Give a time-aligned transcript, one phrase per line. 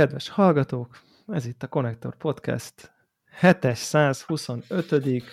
[0.00, 1.00] Kedves hallgatók!
[1.26, 2.92] Ez itt a Connector Podcast
[3.40, 5.24] 725.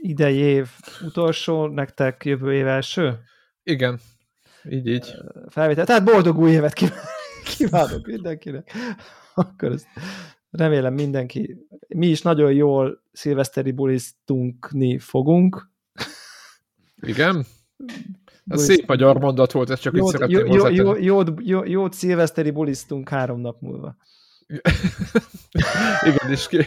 [0.00, 0.68] idei év
[1.04, 3.18] utolsó, nektek jövő év első?
[3.62, 4.00] Igen,
[4.64, 5.14] így, így.
[5.48, 5.84] Felvétel.
[5.84, 6.72] Tehát boldog új évet
[7.56, 8.72] kívánok mindenkinek.
[9.34, 9.88] Akkor ezt
[10.50, 15.70] remélem mindenki, mi is nagyon jól szilveszteri bulisztunkni fogunk.
[17.00, 17.46] Igen?
[18.46, 21.92] Ez szép magyar mondat volt, ez csak jót, így szeretném jó, jó, jó, jó, Jót
[21.92, 23.96] szilveszteri bulisztunk három nap múlva.
[26.08, 26.66] Igen, és, ki,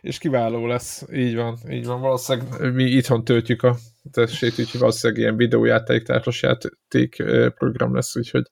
[0.00, 1.04] és kiváló lesz.
[1.12, 2.00] Így van, így van.
[2.00, 3.76] Valószínűleg mi itthon töltjük a
[4.10, 7.22] testét, úgyhogy valószínűleg ilyen videójáték, társasjáték
[7.54, 8.50] program lesz, úgyhogy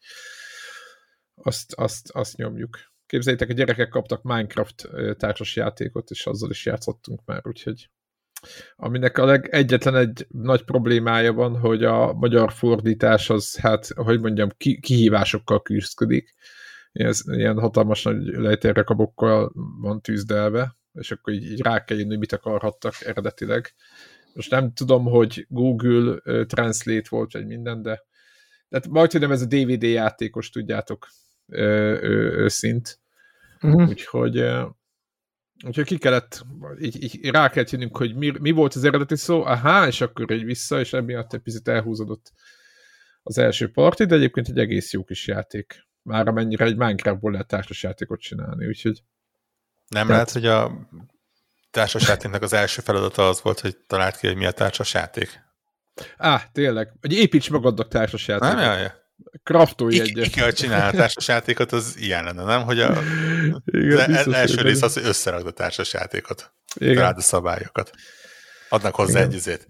[1.35, 2.79] azt, azt, azt nyomjuk.
[3.07, 7.91] Képzeljétek, a gyerekek kaptak Minecraft társasjátékot, és azzal is játszottunk már, úgyhogy
[8.77, 14.21] aminek a leg, egyetlen egy nagy problémája van, hogy a magyar fordítás az, hát, hogy
[14.21, 16.35] mondjam, ki, kihívásokkal küzdik.
[16.93, 22.33] Ilyen, ilyen hatalmas nagy lejtérrekabokkal van tűzdelve, és akkor így, így rá kell jönni, mit
[22.33, 23.75] akarhattak eredetileg.
[24.35, 28.07] Most nem tudom, hogy Google Translate volt, vagy minden, de
[28.69, 31.09] tehát majd tudom, ez a DVD játékos, tudjátok,
[31.47, 31.63] ö,
[32.03, 33.01] ö, ö, szint.
[33.61, 33.89] Uh-huh.
[33.89, 34.45] Úgyhogy
[35.67, 36.45] Úgyhogy ki kellett,
[36.81, 40.31] így, így rá kellett jönnünk, hogy mi, mi volt az eredeti szó, aha, és akkor
[40.31, 42.33] egy vissza, és emiatt egy picit elhúzódott
[43.23, 45.87] az első parti, de egyébként egy egész jó kis játék.
[46.03, 49.03] Már amennyire egy Minecraftból lehet társas játékot csinálni, úgyhogy...
[49.89, 50.09] Nem tehát...
[50.09, 50.89] lehet, hogy a
[51.71, 55.41] társasjátéknak az első feladata az volt, hogy talált ki, hogy mi a társasjáték?
[56.17, 56.93] Á, tényleg.
[57.01, 58.55] Hogy építs magadnak társasjátékot.
[58.55, 58.93] Nem, jaj, jaj
[59.49, 60.25] kraftolj egyet.
[60.25, 62.63] Ki kell csinálni a társasjátékot, az ilyen lenne, nem?
[62.63, 62.99] Hogy a,
[63.65, 66.53] Igen, az első rész az, hogy összerakd a társasjátékot.
[66.75, 66.95] Igen.
[66.95, 67.91] Találd a szabályokat.
[68.69, 69.31] Adnak hozzá igen.
[69.31, 69.67] egy izét,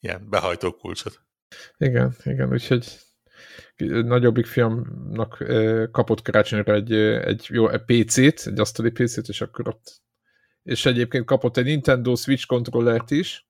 [0.00, 1.20] ilyen behajtó kulcsot.
[1.78, 2.98] Igen, igen, úgyhogy
[4.04, 5.44] nagyobbik fiamnak
[5.92, 10.02] kapott karácsonyra egy, egy jó egy PC-t, egy asztali PC-t, és akkor ott
[10.62, 13.46] és egyébként kapott egy Nintendo Switch kontrollert is,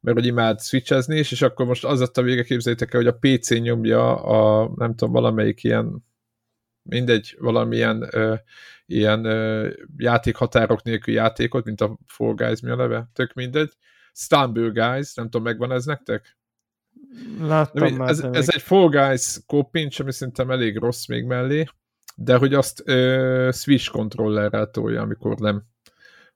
[0.00, 3.08] mert hogy imád switchezni, és, és akkor most az lett a vége, képzeljétek el, hogy
[3.08, 6.06] a PC nyomja a, nem tudom, valamelyik ilyen
[6.82, 8.34] mindegy, valamilyen ö,
[8.86, 13.72] ilyen ö, játékhatárok nélkül játékot, mint a Fall Guys mi a neve, tök mindegy.
[14.12, 16.38] Stumble Guys, nem tudom, megvan ez nektek?
[17.40, 18.08] Láttam nem, már.
[18.08, 21.64] Ez, ez egy Fall Guys kópincs, ami szerintem elég rossz még mellé,
[22.16, 25.64] de hogy azt ö, Switch kontrollerrel tolja, amikor nem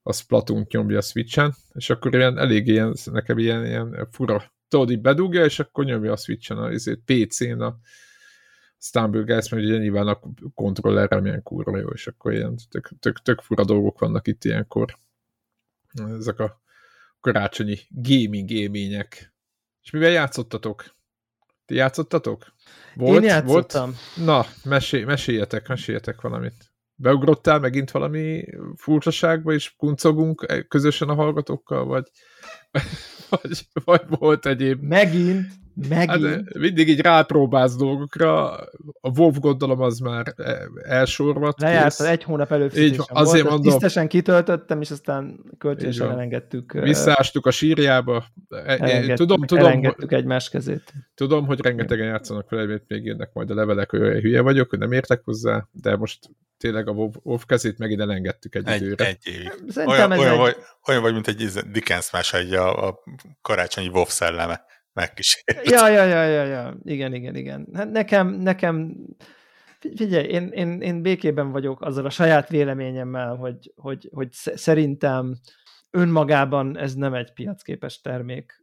[0.03, 4.91] a splatoon nyomja a Switchen, és akkor ilyen elég ilyen, nekem ilyen, ilyen fura, tudod,
[4.91, 6.71] így bedugja, és akkor nyomja a Switchen, a
[7.05, 7.79] PC-n a
[8.79, 10.21] Stumble Guys, mert ugye nyilván a
[10.55, 14.99] kontrollerrel milyen kurva jó, és akkor ilyen tök, tök, tök fura dolgok vannak itt ilyenkor.
[16.19, 16.61] Ezek a
[17.21, 19.35] karácsonyi gaming élmények.
[19.83, 20.85] És mivel játszottatok?
[21.65, 22.53] Ti játszottatok?
[22.95, 23.91] Volt, Én játszottam.
[23.91, 24.27] Volt?
[24.27, 26.72] Na, mesélj, meséljetek, meséljetek valamit.
[27.03, 28.45] Beugrottál megint valami
[28.77, 32.11] furcsaságba, és kuncogunk közösen a hallgatókkal, vagy,
[33.31, 34.83] vagy, vagy volt egyéb?
[34.83, 35.47] Megint,
[35.89, 36.27] megint.
[36.27, 38.51] Hát, mindig így rápróbálsz dolgokra,
[39.01, 41.61] a WoW gondolom az már e, elsorvat.
[41.61, 46.73] Lejárt, egy hónap előbb így, azért volt, mondom, tisztesen kitöltöttem, és aztán kölcsönösen elengedtük.
[46.73, 48.25] Visszástuk a sírjába.
[48.49, 50.93] Elengedtük, tudom, tudom, elengedtük egymás kezét.
[51.15, 54.79] Tudom, hogy rengetegen játszanak vele, még jönnek majd a levelek, hogy olyan hülye vagyok, hogy
[54.79, 56.19] nem értek hozzá, de most
[56.63, 59.07] tényleg a WoW kezét megint elengedtük egy, egy időre.
[59.07, 59.53] Egy évig.
[59.77, 60.39] Olyan, olyan, egy...
[60.39, 60.57] Vagy,
[60.89, 63.03] olyan vagy, mint egy Dickens más, egy a, a
[63.43, 65.69] karácsonyi WoW szelleme megkísért.
[65.69, 67.69] Ja, ja, ja, ja, ja, igen, igen, igen.
[67.75, 68.97] Hát nekem, nekem
[69.97, 75.37] figyelj, én, én, én békében vagyok azzal a saját véleményemmel, hogy, hogy, hogy szerintem
[75.91, 78.61] önmagában ez nem egy piacképes termék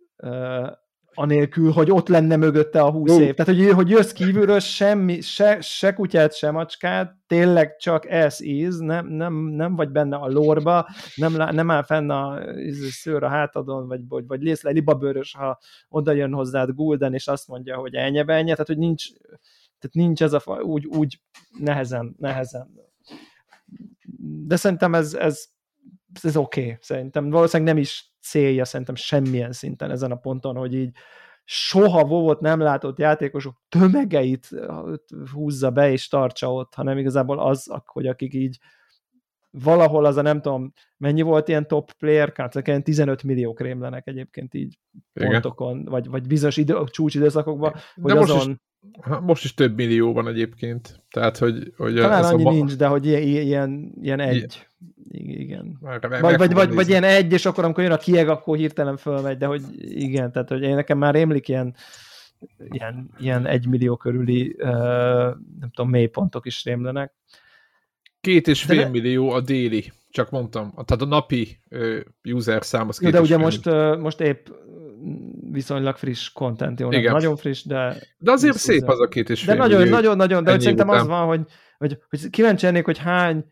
[1.19, 3.33] anélkül, hogy ott lenne mögötte a húsz év.
[3.33, 8.75] Tehát, hogy, hogy jössz kívülről, semmi, se, se kutyát, se macskát, tényleg csak ez is,
[8.77, 12.41] nem, nem, nem vagy benne a lórba, nem, nem áll fenn a
[12.89, 17.27] szőr a hátadon, vagy, vagy, vagy lész le libabőrös, ha oda jön hozzád Gulden, és
[17.27, 19.07] azt mondja, hogy ennyi ennyi, tehát, hogy nincs,
[19.79, 21.21] tehát nincs ez a úgy, úgy
[21.57, 22.69] nehezen, nehezen.
[24.47, 25.45] De szerintem ez, ez,
[26.21, 26.77] ez oké, okay.
[26.81, 30.91] szerintem valószínűleg nem is célja szerintem semmilyen szinten ezen a ponton, hogy így
[31.43, 34.49] soha vovot nem látott játékosok tömegeit
[35.31, 38.59] húzza be és tartsa ott, hanem igazából az, hogy akik így
[39.51, 44.53] valahol az a nem tudom, mennyi volt ilyen top player, hát 15 millió krémlenek egyébként
[44.53, 44.79] így
[45.13, 45.31] Igen.
[45.31, 48.35] pontokon, vagy, vagy bizonyos idő, csúcsidőszakokban, hogy De azon...
[48.35, 48.55] Most is,
[49.21, 51.73] most is több millió van egyébként, tehát hogy...
[51.77, 52.51] hogy Talán annyi a...
[52.51, 54.67] nincs, de hogy ilyen, ilyen, ilyen egy.
[55.11, 55.77] Igen.
[56.19, 59.37] Vagy, vagy, vagy, vagy ilyen egy, és akkor amikor jön a kieg, akkor hirtelen fölmegy,
[59.37, 61.75] de hogy igen, tehát hogy én nekem már rémlik ilyen,
[62.69, 64.69] ilyen, ilyen egymillió körüli, uh,
[65.59, 67.13] nem tudom, mélypontok is rémlenek.
[68.21, 68.89] Két és fél de...
[68.89, 70.71] millió a déli, csak mondtam.
[70.71, 74.47] Tehát a napi uh, user szám az két De ugye most, uh, most épp
[75.51, 77.11] viszonylag friss content, jó, Igen.
[77.11, 77.95] nagyon friss, de...
[78.17, 80.99] De azért szép az a két és fél De nagyon, nagyon, nagyon, de szerintem után.
[80.99, 81.41] az van, hogy,
[81.77, 83.45] hogy, hogy kíváncsi lennék, hogy hány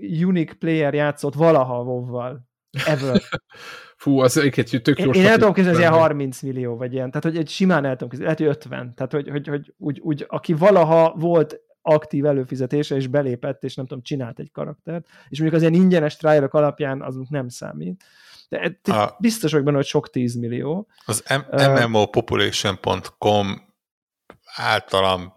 [0.00, 2.48] unique player játszott valaha WoW-val.
[2.86, 3.20] Ever.
[3.96, 7.08] Fú, az egy tök jó Én, én el tudom képzelni, ilyen 30 millió, vagy ilyen,
[7.08, 10.00] tehát hogy egy simán el tudom képzelni, lehet, hogy 50, tehát hogy, hogy, hogy úgy,
[10.00, 15.40] úgy, aki valaha volt aktív előfizetése, és belépett, és nem tudom, csinált egy karaktert, és
[15.40, 18.04] mondjuk az ilyen ingyenes trialok alapján azok nem számít.
[18.48, 20.86] De a, biztos vagyok benne, hogy sok 10 millió.
[21.04, 21.24] Az
[21.86, 23.72] mmopopulation.com
[24.54, 25.34] általam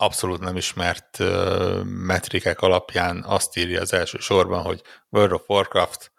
[0.00, 6.12] abszolút nem ismert uh, metrikek alapján azt írja az első sorban, hogy World of Warcraft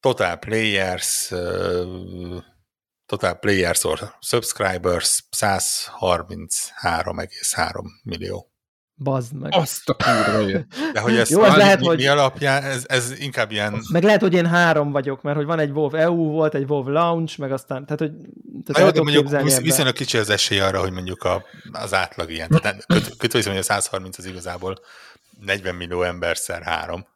[0.00, 2.42] total players uh,
[3.06, 8.50] total players or subscribers 133,3 millió.
[8.98, 9.54] Bazd meg.
[9.54, 11.96] Azt a kurva De hogy ez Jó, az lehet, mi, hogy...
[11.96, 13.82] mi alapján, ez, ez inkább ilyen...
[13.92, 16.88] Meg lehet, hogy én három vagyok, mert hogy van egy WoW EU, volt egy WoW
[16.88, 18.12] Launch, meg aztán, tehát hogy...
[18.64, 22.30] Tehát jó, de mondjuk visz, viszonylag kicsi az esély arra, hogy mondjuk a, az átlag
[22.30, 22.48] ilyen.
[22.48, 24.78] Tehát köt, köt, hogy a 130 az igazából
[25.40, 27.06] 40 millió ember szer három.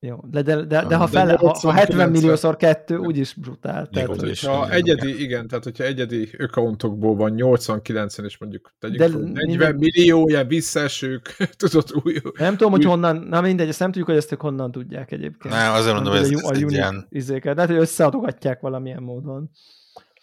[0.00, 3.86] Jó, de, de, de, de ha, fele, ha, ha 70 milliószor kettő, úgyis brutál.
[3.86, 8.98] Tehát, hogy, is, ha egyedi, igen, tehát hogyha egyedi accountokból van 89-en, és mondjuk tegyük
[8.98, 9.74] de, 40 minden...
[9.74, 12.20] millió ilyen visszaesők, tudod, új...
[12.38, 12.78] Nem tudom, új...
[12.78, 15.54] hogy honnan, na mindegy, ezt nem tudjuk, hogy ezt ők honnan tudják egyébként.
[15.54, 17.06] Nem, azért mondom, hogy ez, ez, ez egy ilyen...
[17.10, 19.50] Izéket, de hát, hogy összeadogatják valamilyen módon.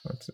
[0.04, 0.26] Hát,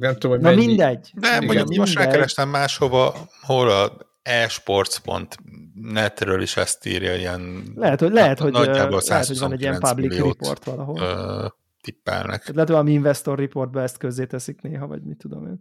[0.00, 0.66] nem tudom, hogy Na mennyi...
[0.66, 1.12] mindegy.
[1.14, 8.38] De mondjuk most rákerestem máshova, hol a esports.net-ről is ezt írja, ilyen lehet, hogy, lehet,
[8.38, 11.00] hogy, lehet, hogy van egy ilyen public report valahol.
[11.00, 11.46] Ö,
[11.80, 12.40] tippelnek.
[12.40, 15.58] Tehát lehet, hogy valami investor reportba ezt közzé teszik néha, vagy mit tudom én.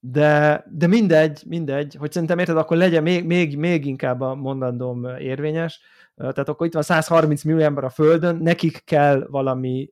[0.00, 5.04] De, de mindegy, mindegy, hogy szerintem érted, akkor legyen még, még, még inkább a mondandóm
[5.04, 5.80] érvényes.
[6.16, 9.90] Tehát akkor itt van 130 millió ember a Földön, nekik kell valami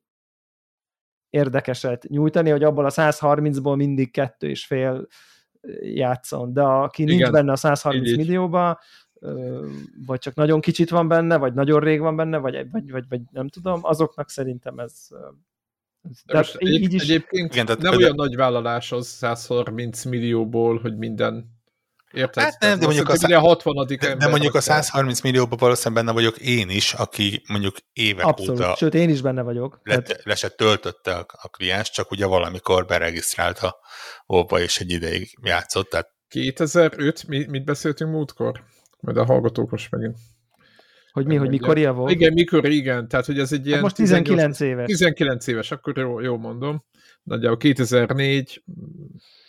[1.30, 5.06] érdekeset nyújtani, hogy abból a 130-ból mindig kettő és fél
[5.80, 7.16] játszon, de aki Igen.
[7.16, 8.80] nincs benne a 130 Így millióba,
[10.06, 13.20] vagy csak nagyon kicsit van benne, vagy nagyon rég van benne, vagy, vagy, vagy, vagy
[13.30, 15.08] nem tudom, azoknak szerintem ez
[16.26, 17.02] de most így, így is...
[17.02, 18.02] Egyébként Igen, tehát nem például...
[18.02, 21.53] olyan nagy vállalás az 130 millióból, hogy minden
[22.14, 22.42] Érted?
[22.42, 23.38] Hát nem, de mondjuk, a, szá...
[23.38, 28.24] 60 de, de mondjuk a 130 millióban valószínűleg benne vagyok én is, aki mondjuk évek
[28.24, 28.60] Abszolút.
[28.60, 28.74] óta...
[28.76, 29.80] Sőt, én is benne vagyok.
[29.82, 30.24] Le, tehát...
[30.24, 33.76] le se töltötte a, a kliens, csak ugye valamikor beregisztrálta
[34.32, 35.90] Óba, és egy ideig játszott.
[35.90, 36.08] Tehát...
[36.28, 38.64] 2005, mi, mit beszéltünk múltkor?
[39.00, 40.16] Majd a hallgatók most megint.
[41.12, 42.10] Hogy mi, hogy mikor ilyen volt?
[42.10, 43.08] Igen, mikor, igen.
[43.08, 43.78] Tehát, hogy ez egy hát ilyen...
[43.78, 44.86] Hát most 19 18, éves.
[44.86, 46.84] 19 éves, akkor jó, jó mondom.
[47.22, 48.62] Nagyjából 2004,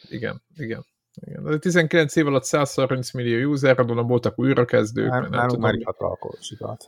[0.10, 0.86] igen, igen.
[1.16, 1.44] Igen.
[1.44, 5.10] De 19 év alatt 130 millió user, gondolom voltak újrakezdők.
[5.10, 5.62] Már, nem tudom.
[5.62, 6.86] már hatalkosikat.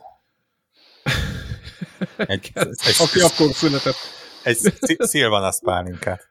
[2.16, 3.96] egy, egy, Aki akkor született.
[4.44, 4.56] Egy
[4.98, 6.30] Szilvanas pálinkát.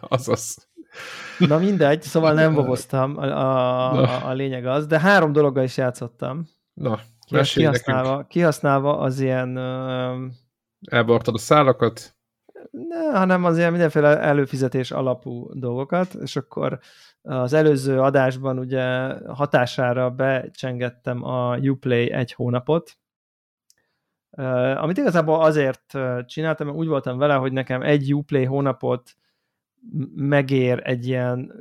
[0.00, 0.68] Azaz.
[1.38, 6.48] Na mindegy, szóval nem boboztam, a, a, a lényeg az, de három dologgal is játszottam.
[6.74, 9.56] Na, kihasználva, kihasználva az ilyen...
[9.56, 10.32] Uh,
[10.90, 12.15] Elbortad a szálakat?
[12.70, 16.78] Ne, hanem az ilyen mindenféle előfizetés alapú dolgokat, és akkor
[17.22, 18.84] az előző adásban ugye
[19.28, 22.98] hatására becsengettem a Uplay egy hónapot,
[24.76, 29.16] amit igazából azért csináltam, mert úgy voltam vele, hogy nekem egy Uplay hónapot
[30.14, 31.52] megér egy ilyen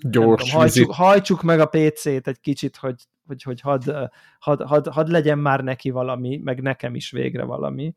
[0.00, 3.90] gyors tudom, hajtsuk, hajtsuk meg a PC-t egy kicsit, hogy, hogy, hogy hadd
[4.38, 7.94] had, had, had legyen már neki valami, meg nekem is végre valami.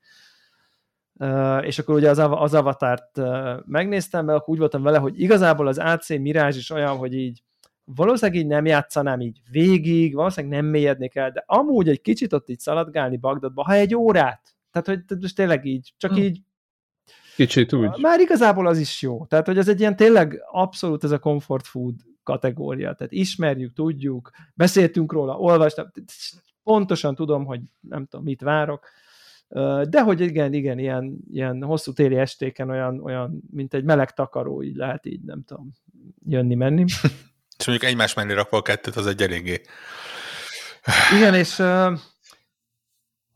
[1.22, 5.20] Uh, és akkor ugye az, az avatárt uh, megnéztem, mert akkor úgy voltam vele, hogy
[5.20, 7.44] igazából az AC Mirage is olyan, hogy így
[7.84, 12.50] valószínűleg így nem játszanám így végig, valószínűleg nem mélyednék el, de amúgy egy kicsit ott
[12.50, 16.22] így szaladgálni Bagdadba, ha egy órát, tehát hogy most tényleg így, csak hmm.
[16.22, 16.42] így
[17.36, 17.98] Kicsit úgy.
[18.02, 19.26] Már igazából az is jó.
[19.26, 22.94] Tehát, hogy ez egy ilyen tényleg abszolút ez a comfort food kategória.
[22.94, 25.92] Tehát ismerjük, tudjuk, beszéltünk róla, olvastam,
[26.64, 28.88] pontosan tudom, hogy nem tudom, mit várok.
[29.90, 34.64] De hogy igen, igen, ilyen, ilyen hosszú téli estéken olyan, olyan, mint egy meleg takaró,
[34.64, 35.72] így lehet így, nem tudom,
[36.26, 36.84] jönni-menni.
[37.60, 39.62] és mondjuk egymás mellé rakva a kettőt, az egy eléggé...
[41.18, 41.62] Igen, és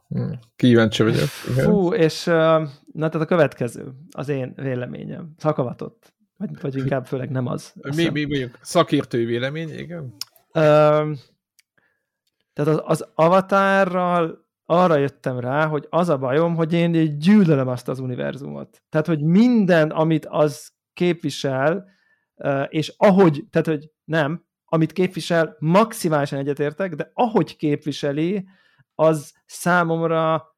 [0.08, 1.30] Hmm, kíváncsi vagyok.
[1.52, 1.66] Igen.
[1.66, 7.48] Fú, és na tehát a következő, az én véleményem, szakavatott, vagy, vagy inkább főleg nem
[7.48, 7.74] az.
[7.96, 10.16] Mi, mi mondjuk szakértői vélemény, igen?
[10.52, 11.12] Ö,
[12.54, 17.88] tehát az, az avatárral arra jöttem rá, hogy az a bajom, hogy én gyűlölöm azt
[17.88, 18.84] az univerzumot.
[18.90, 21.86] Tehát, hogy minden, amit az képvisel,
[22.68, 28.48] és ahogy, tehát, hogy nem, amit képvisel, maximálisan egyetértek, de ahogy képviseli,
[28.96, 30.56] az számomra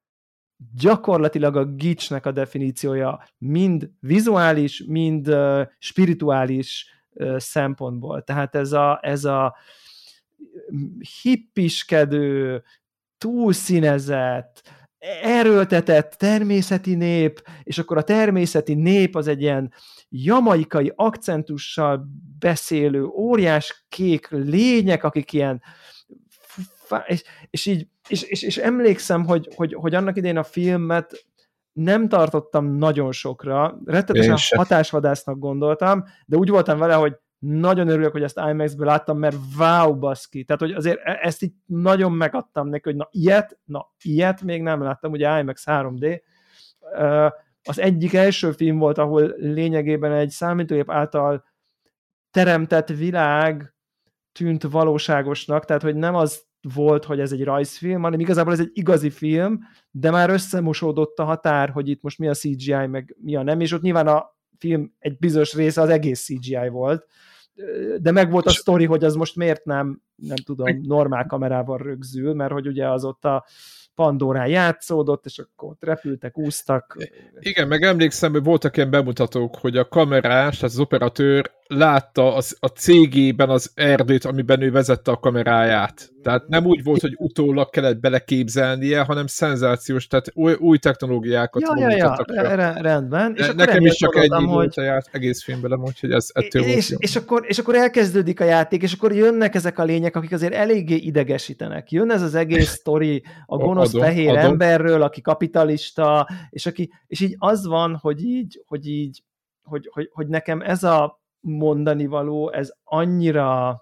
[0.75, 5.35] gyakorlatilag a gicsnek a definíciója mind vizuális, mind
[5.77, 6.85] spirituális
[7.37, 8.23] szempontból.
[8.23, 9.55] Tehát ez a, ez a
[11.21, 12.63] hippiskedő,
[13.17, 14.61] túlszínezett,
[15.21, 19.73] erőltetett természeti nép, és akkor a természeti nép az egy ilyen
[20.09, 22.07] jamaikai akcentussal
[22.39, 25.61] beszélő óriás kék lények, akik ilyen
[27.07, 31.25] és, és így és, és, és emlékszem, hogy, hogy, hogy annak idején a filmet
[31.73, 38.23] nem tartottam nagyon sokra, rettetesen hatásvadásznak gondoltam, de úgy voltam vele, hogy nagyon örülök, hogy
[38.23, 40.43] ezt IMAX-ből láttam, mert wow, baszki.
[40.43, 44.61] Tehát, hogy azért e- ezt így nagyon megadtam neki, hogy na ilyet, na ilyet még
[44.61, 46.21] nem láttam, ugye IMAX 3D.
[47.63, 51.43] Az egyik első film volt, ahol lényegében egy számítógép által
[52.31, 53.73] teremtett világ
[54.31, 58.71] tűnt valóságosnak, tehát, hogy nem az volt, hogy ez egy rajzfilm, hanem igazából ez egy
[58.73, 59.59] igazi film,
[59.91, 63.59] de már összemosódott a határ, hogy itt most mi a CGI, meg mi a nem,
[63.59, 67.07] és ott nyilván a film egy bizonyos része az egész CGI volt,
[67.99, 72.33] de meg volt a sztori, hogy az most miért nem, nem tudom, normál kamerával rögzül,
[72.33, 73.45] mert hogy ugye az ott a
[73.95, 76.97] Pandorán játszódott, és akkor ott repültek, úsztak.
[77.39, 82.57] Igen, meg emlékszem, hogy voltak ilyen bemutatók, hogy a kamerás, tehát az operatőr látta az,
[82.59, 86.11] a cégében az erdőt, amiben ő vezette a kameráját.
[86.23, 91.89] Tehát nem úgy volt, hogy utólag kellett beleképzelnie, hanem szenzációs, tehát új, új technológiákat ja,
[91.89, 92.15] ja,
[92.55, 93.33] ja, rendben.
[93.35, 94.73] És nekem is csak egy hogy...
[94.75, 96.97] ját, egész filmben, úgyhogy ez ettől és, volt jó.
[96.99, 100.53] és, akkor, és akkor elkezdődik a játék, és akkor jönnek ezek a lények, akik azért
[100.53, 101.91] eléggé idegesítenek.
[101.91, 104.51] Jön ez az egész sztori a gonosz adom, fehér adom.
[104.51, 109.21] emberről, aki kapitalista, és, aki, és így az van, hogy így, hogy így
[109.67, 113.81] hogy, hogy, hogy nekem ez a mondani való, ez annyira,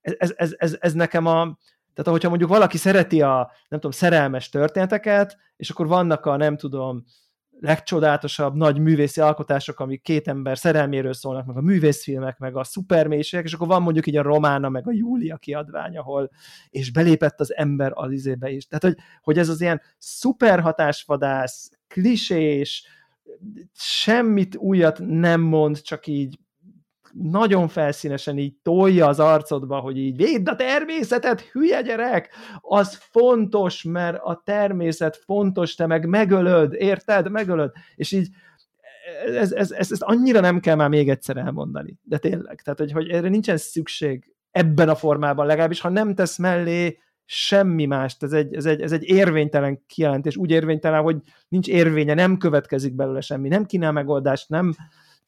[0.00, 1.58] ez, ez, ez, ez nekem a,
[1.94, 6.56] tehát ahogyha mondjuk valaki szereti a, nem tudom, szerelmes történeteket, és akkor vannak a, nem
[6.56, 7.04] tudom,
[7.60, 13.44] legcsodálatosabb nagy művészi alkotások, amik két ember szerelméről szólnak, meg a művészfilmek, meg a szupermélységek,
[13.44, 16.30] és akkor van mondjuk így a Romána, meg a Júlia kiadvány, ahol
[16.70, 18.66] és belépett az ember az izébe is.
[18.66, 22.86] Tehát, hogy, hogy ez az ilyen szuperhatásvadász, klisés,
[23.72, 26.38] semmit újat nem mond, csak így
[27.12, 33.82] nagyon felszínesen így tolja az arcodba, hogy így védd a természetet, hülye gyerek, az fontos,
[33.82, 37.30] mert a természet fontos, te meg megölöd, érted?
[37.30, 37.72] Megölöd.
[37.94, 38.28] És így
[39.26, 42.92] ez, ez, ez, ez annyira nem kell már még egyszer elmondani, de tényleg, tehát hogy,
[42.92, 48.32] hogy erre nincsen szükség ebben a formában legalábbis, ha nem tesz mellé semmi mást, ez
[48.32, 51.16] egy, ez, egy, ez egy érvénytelen kijelentés, úgy érvénytelen, hogy
[51.48, 54.74] nincs érvénye, nem következik belőle semmi, nem kínál megoldást, nem,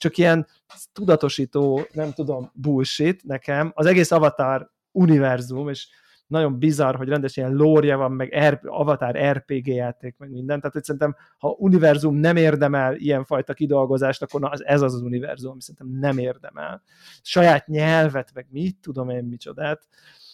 [0.03, 0.47] csak ilyen
[0.93, 3.73] tudatosító, nem tudom, bullshit nekem.
[3.75, 5.89] Az egész Avatar univerzum, és
[6.27, 10.59] nagyon bizarr, hogy rendes ilyen lória van, meg Avatar RPG játék, meg minden.
[10.59, 15.51] Tehát hogy szerintem, ha univerzum nem érdemel ilyenfajta kidolgozást, akkor az, ez az az univerzum,
[15.51, 16.83] ami szerintem nem érdemel.
[17.23, 19.87] Saját nyelvet, meg mit tudom én micsodát.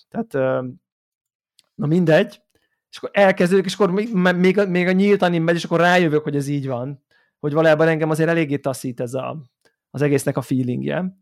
[0.09, 0.33] Tehát,
[1.75, 2.43] na mindegy.
[2.91, 6.37] És akkor elkezdődik, és akkor még, még, még a nyílt megy, és akkor rájövök, hogy
[6.37, 7.03] ez így van.
[7.41, 9.37] Hogy valójában engem azért eléggé taszít ez a,
[9.91, 11.19] az egésznek a feelingje.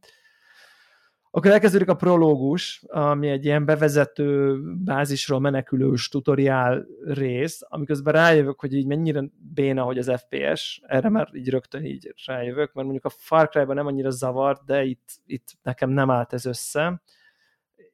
[1.36, 8.74] Akkor elkezdődik a prológus, ami egy ilyen bevezető, bázisról menekülős tutoriál rész, amiközben rájövök, hogy
[8.74, 13.14] így mennyire béna, hogy az FPS, erre már így rögtön így rájövök, mert mondjuk a
[13.16, 17.02] Far Cry-ban nem annyira zavart, de itt, itt nekem nem állt ez össze.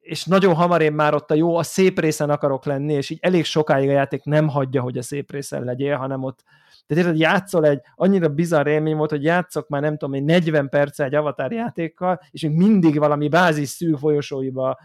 [0.02, 3.18] És nagyon hamar én már ott a jó, a szép részen akarok lenni, és így
[3.20, 6.44] elég sokáig a játék nem hagyja, hogy a szép részen legyél, hanem ott
[6.86, 10.68] tehát érted, játszol egy, annyira bizarr élmény volt, hogy játszok már nem tudom, egy 40
[10.68, 14.78] perc egy avatar játékkal, és még mindig valami bázis szűk folyosóiba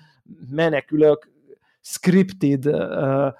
[0.49, 1.29] menekülök,
[1.81, 3.33] scripted uh,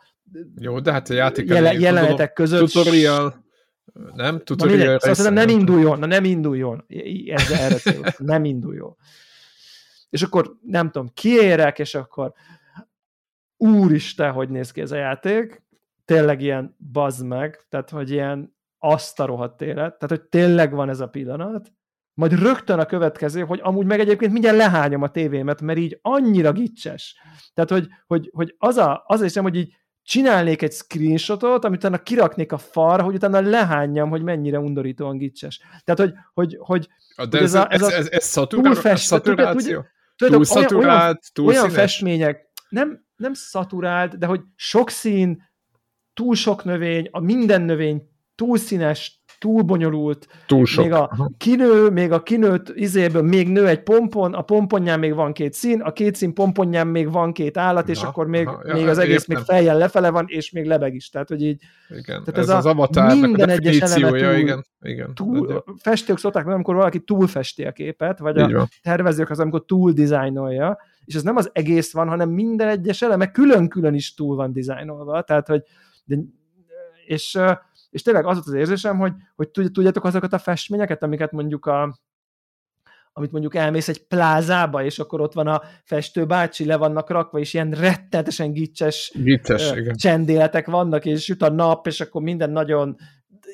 [0.60, 2.60] jó, de hát a játék jele, jelenetek között.
[2.60, 3.46] Tutorial,
[4.14, 4.42] nem?
[4.44, 6.86] Tutorial na, szóval nem induljon, na nem induljon.
[7.28, 8.96] Ez erre nem induljon.
[10.10, 12.34] És akkor nem tudom, kiérek, és akkor
[13.58, 15.64] úristen, hogy néz ki ez a játék,
[16.06, 20.90] tényleg ilyen bazd meg, tehát hogy ilyen azt a rohadt élet, tehát hogy tényleg van
[20.90, 21.72] ez a pillanat,
[22.14, 26.52] majd rögtön a következő, hogy amúgy meg egyébként mindjárt lehányom a tévémet, mert így annyira
[26.52, 27.16] gicses.
[27.54, 32.04] Tehát, hogy, hogy, hogy az, a, az hiszem, hogy így csinálnék egy screenshotot, amit utána
[32.04, 35.62] kiraknék a far, hogy utána lehányjam, hogy mennyire undorítóan gicses.
[35.84, 36.88] Tehát, hogy, hogy, hogy,
[37.30, 38.24] De ez, ez, a, ez, ez, ez, ez
[39.00, 39.86] szaturáció?
[40.18, 45.44] Túl szaturált, túl olyan festmények, nem, nem szaturált, de hogy sok szín,
[46.14, 48.02] túl sok növény, a minden növény
[48.36, 50.84] túl színes, túl bonyolult, túl sok.
[50.84, 55.34] még a kinő, még a kinőtt izéből még nő egy pompon, a pomponján még van
[55.34, 58.74] két szín, a két szín pomponján még van két állat, Na, és akkor még, aha,
[58.74, 59.36] még az egész értem.
[59.36, 62.66] még fejjel lefele van, és még lebeg is, tehát hogy így igen, tehát ez, ez
[62.66, 67.72] az a, minden egyes eleme túl, igen, igen, túl, festők szokták amikor valaki túlfesti a
[67.72, 68.68] képet, vagy így a van.
[68.82, 73.32] tervezők az, amikor túl dizájnolja, és ez nem az egész van, hanem minden egyes eleme
[73.32, 75.64] külön-külön is túl van dizájnolva, tehát hogy
[76.06, 76.16] de,
[77.06, 77.40] és,
[77.98, 82.00] és tényleg az volt az érzésem, hogy, hogy tudjátok azokat a festményeket, amiket mondjuk a,
[83.14, 87.40] amit mondjuk elmész egy plázába, és akkor ott van a festő bácsi, le vannak rakva,
[87.40, 92.50] és ilyen rettenetesen gicses, gicses uh, csendéletek vannak, és süt a nap, és akkor minden
[92.50, 92.96] nagyon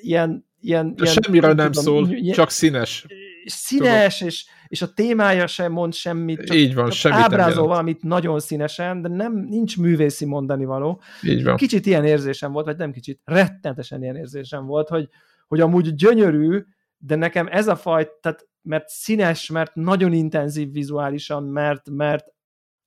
[0.01, 0.45] ilyen...
[0.59, 3.05] ilyen, ilyen semmire nem, nem tudom, szól, ilyen, csak színes
[3.45, 8.03] színes, és, és a témája sem mond semmit, csak, Így van, csak semmit ábrázol valamit
[8.03, 11.01] nagyon színesen, de nem, nincs művészi mondani való.
[11.21, 11.55] Így van.
[11.55, 15.09] Kicsit ilyen érzésem volt, vagy nem kicsit, rettentesen ilyen érzésem volt, hogy,
[15.47, 16.59] hogy amúgy gyönyörű,
[16.97, 22.25] de nekem ez a fajta, tehát mert színes, mert nagyon intenzív vizuálisan, mert, mert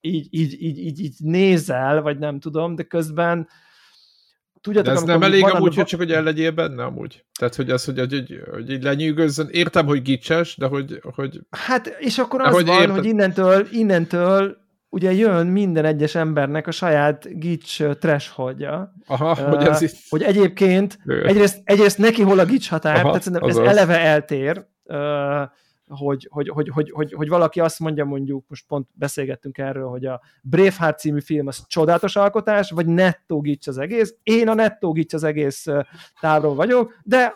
[0.01, 3.49] így, így, így, így, így nézel, vagy nem tudom, de közben
[4.67, 7.25] Tudjátok, De ez nem elég amúgy, hogy csak hogy el legyél benne amúgy?
[7.39, 9.49] Tehát, hogy az, hogy, hogy, hogy így lenyűgözzön.
[9.51, 11.01] Értem, hogy gicses, de hogy...
[11.15, 11.41] hogy...
[11.51, 12.97] Hát, és akkor az hogy van, érted...
[12.97, 14.57] hogy innentől, innentől
[14.89, 18.93] ugye jön minden egyes embernek a saját gics thresholdja.
[19.07, 19.95] Aha, uh, hogy ez itt...
[20.09, 24.67] Hogy egyébként egyrészt, egyrészt neki hol a gics határ, Aha, tehát ez eleve eltér.
[24.85, 24.97] Uh,
[25.89, 30.07] hogy, hogy, hogy, hogy, hogy, hogy valaki azt mondja, mondjuk, most pont beszélgettünk erről, hogy
[30.07, 34.15] a Braveheart című film az csodálatos alkotás, vagy nettó gics az egész.
[34.23, 35.67] Én a nettó gics az egész
[36.21, 37.35] távról vagyok, de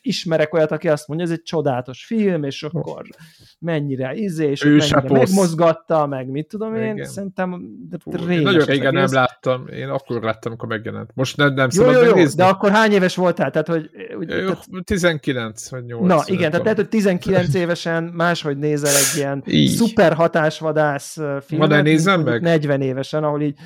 [0.00, 3.02] ismerek olyat, aki azt mondja, ez egy csodálatos film, és akkor
[3.58, 7.06] mennyire izé, és ő mennyire megmozgatta, meg mit tudom én, Igen.
[7.06, 11.10] szerintem Fú, én nagyon régen nem láttam, én akkor láttam, amikor megjelent.
[11.14, 13.50] Most nem, nem jó, jó, jó, de akkor hány éves voltál?
[13.50, 14.64] Tehát, hogy, úgy, jó, tehát...
[14.84, 16.06] 19 vagy 8.
[16.06, 19.70] Na igen, tehát lehet, hogy 19 évesen máshogy nézel egy ilyen így.
[19.70, 22.42] szuper hatásvadász filmet, Ma nézem meg?
[22.42, 23.58] 40 évesen, ahol így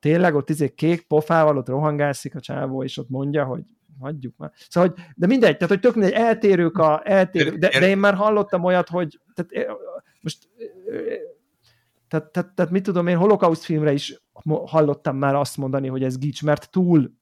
[0.00, 3.60] tényleg ott izé kék pofával ott rohangászik a csávó, és ott mondja, hogy
[4.00, 4.52] hagyjuk már.
[4.68, 8.14] Szóval, hogy, de mindegy, tehát hogy tök mindegy, eltérők a, eltérők, de, de én már
[8.14, 9.76] hallottam olyat, hogy tehát,
[10.20, 10.48] most
[12.08, 14.22] tehát, tehát, tehát mit tudom én, holokauszt filmre is
[14.64, 17.12] hallottam már azt mondani, hogy ez gics, mert túl,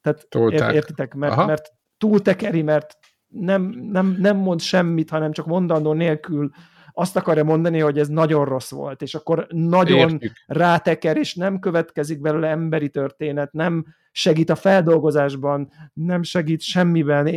[0.00, 5.46] tehát ér, értitek, mert, mert túl tekeri, mert nem, nem, nem mond semmit, hanem csak
[5.46, 6.50] mondandó nélkül
[6.92, 10.32] azt akarja mondani, hogy ez nagyon rossz volt, és akkor nagyon Értjük.
[10.46, 13.84] ráteker, és nem következik belőle emberi történet, nem
[14.16, 17.34] segít a feldolgozásban, nem segít semmiben,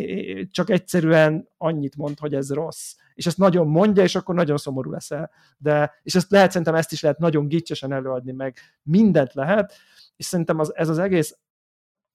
[0.52, 2.96] csak egyszerűen annyit mond, hogy ez rossz.
[3.14, 5.32] És ezt nagyon mondja, és akkor nagyon szomorú leszel.
[5.58, 9.74] De, és ezt lehet, szerintem ezt is lehet nagyon gicsesen előadni, meg mindent lehet,
[10.16, 11.38] és szerintem az, ez az egész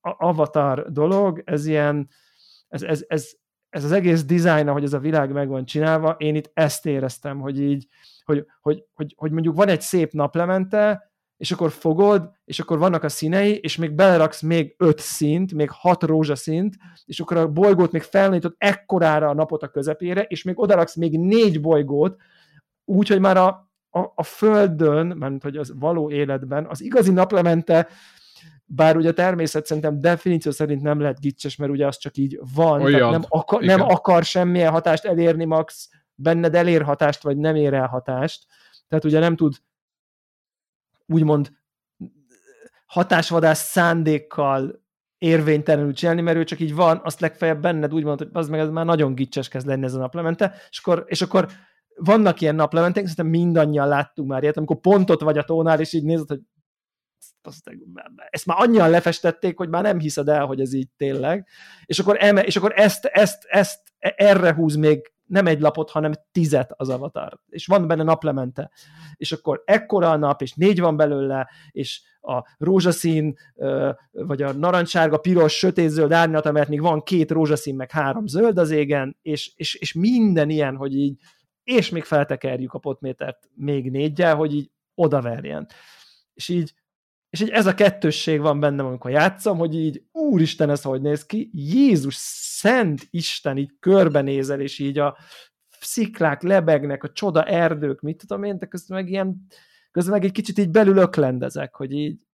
[0.01, 2.09] avatar dolog, ez ilyen,
[2.69, 3.31] ez, ez, ez,
[3.69, 7.41] ez az egész dizájn, hogy ez a világ meg van csinálva, én itt ezt éreztem,
[7.41, 7.89] hogy így,
[8.25, 11.12] hogy, hogy, hogy, hogy mondjuk van egy szép naplemente,
[11.43, 15.71] és akkor fogod, és akkor vannak a színei, és még beleraksz még öt szint, még
[15.71, 20.61] hat rózsaszint, és akkor a bolygót még felnőjtod ekkorára a napot a közepére, és még
[20.61, 22.17] odaraksz még négy bolygót,
[22.85, 27.89] úgy, hogy már a, a, a Földön, mert hogy az való életben, az igazi naplemente
[28.65, 32.41] bár ugye a természet szerintem definíció szerint nem lehet gicses, mert ugye az csak így
[32.55, 37.37] van, Olyan, tehát nem, akar, nem akar semmilyen hatást elérni, max benned elér hatást, vagy
[37.37, 38.47] nem ér el hatást.
[38.89, 39.55] Tehát ugye nem tud
[41.13, 41.51] úgymond
[42.87, 44.83] hatásvadász szándékkal
[45.19, 48.61] érvénytelenül csinálni, mert ő csak így van, azt legfeljebb benned úgy mondod, hogy az meg
[48.61, 51.49] ez már nagyon gicses kezd lenni ez a naplemente, és akkor, és akkor
[51.95, 56.05] vannak ilyen naplementek, szerintem mindannyian láttuk már ilyet, amikor pontot vagy a tónál, és így
[56.05, 56.41] nézed, hogy
[58.31, 61.47] ezt már annyian lefestették, hogy már nem hiszed el, hogy ez így tényleg,
[61.85, 66.13] és akkor, eme, és akkor ezt, ezt, ezt erre húz még nem egy lapot, hanem
[66.33, 68.71] tizet az avatar, és van benne naplemente,
[69.15, 73.35] és akkor ekkora a nap, és négy van belőle, és a rózsaszín,
[74.11, 78.71] vagy a narancssárga, piros, sötétzöld árnyalata, mert még van két rózsaszín, meg három zöld az
[78.71, 81.21] égen, és, és, és minden ilyen, hogy így,
[81.65, 85.67] és még feltekerjük a potmétert még négyel, hogy így odaverjen.
[86.35, 86.75] És így
[87.33, 91.27] és így ez a kettősség van bennem, amikor játszom, hogy így, úristen, ez hogy néz
[91.27, 95.17] ki, Jézus, szent Isten, így körbenézel, és így a
[95.81, 99.47] sziklák lebegnek, a csoda erdők, mit tudom én, de közben meg ilyen,
[99.91, 102.27] közben meg egy kicsit így belül öklendezek, hogy így,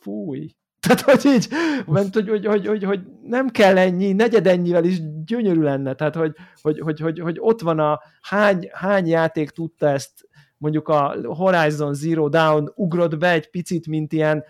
[0.00, 1.48] fúj, tehát, hogy így,
[1.86, 6.14] mert hogy, hogy, hogy, hogy, hogy nem kell ennyi, negyed ennyivel is gyönyörű lenne, tehát,
[6.14, 10.28] hogy, hogy, hogy, hogy, hogy ott van a hány, hány játék tudta ezt
[10.60, 14.44] mondjuk a Horizon Zero Dawn ugrott be egy picit, mint ilyen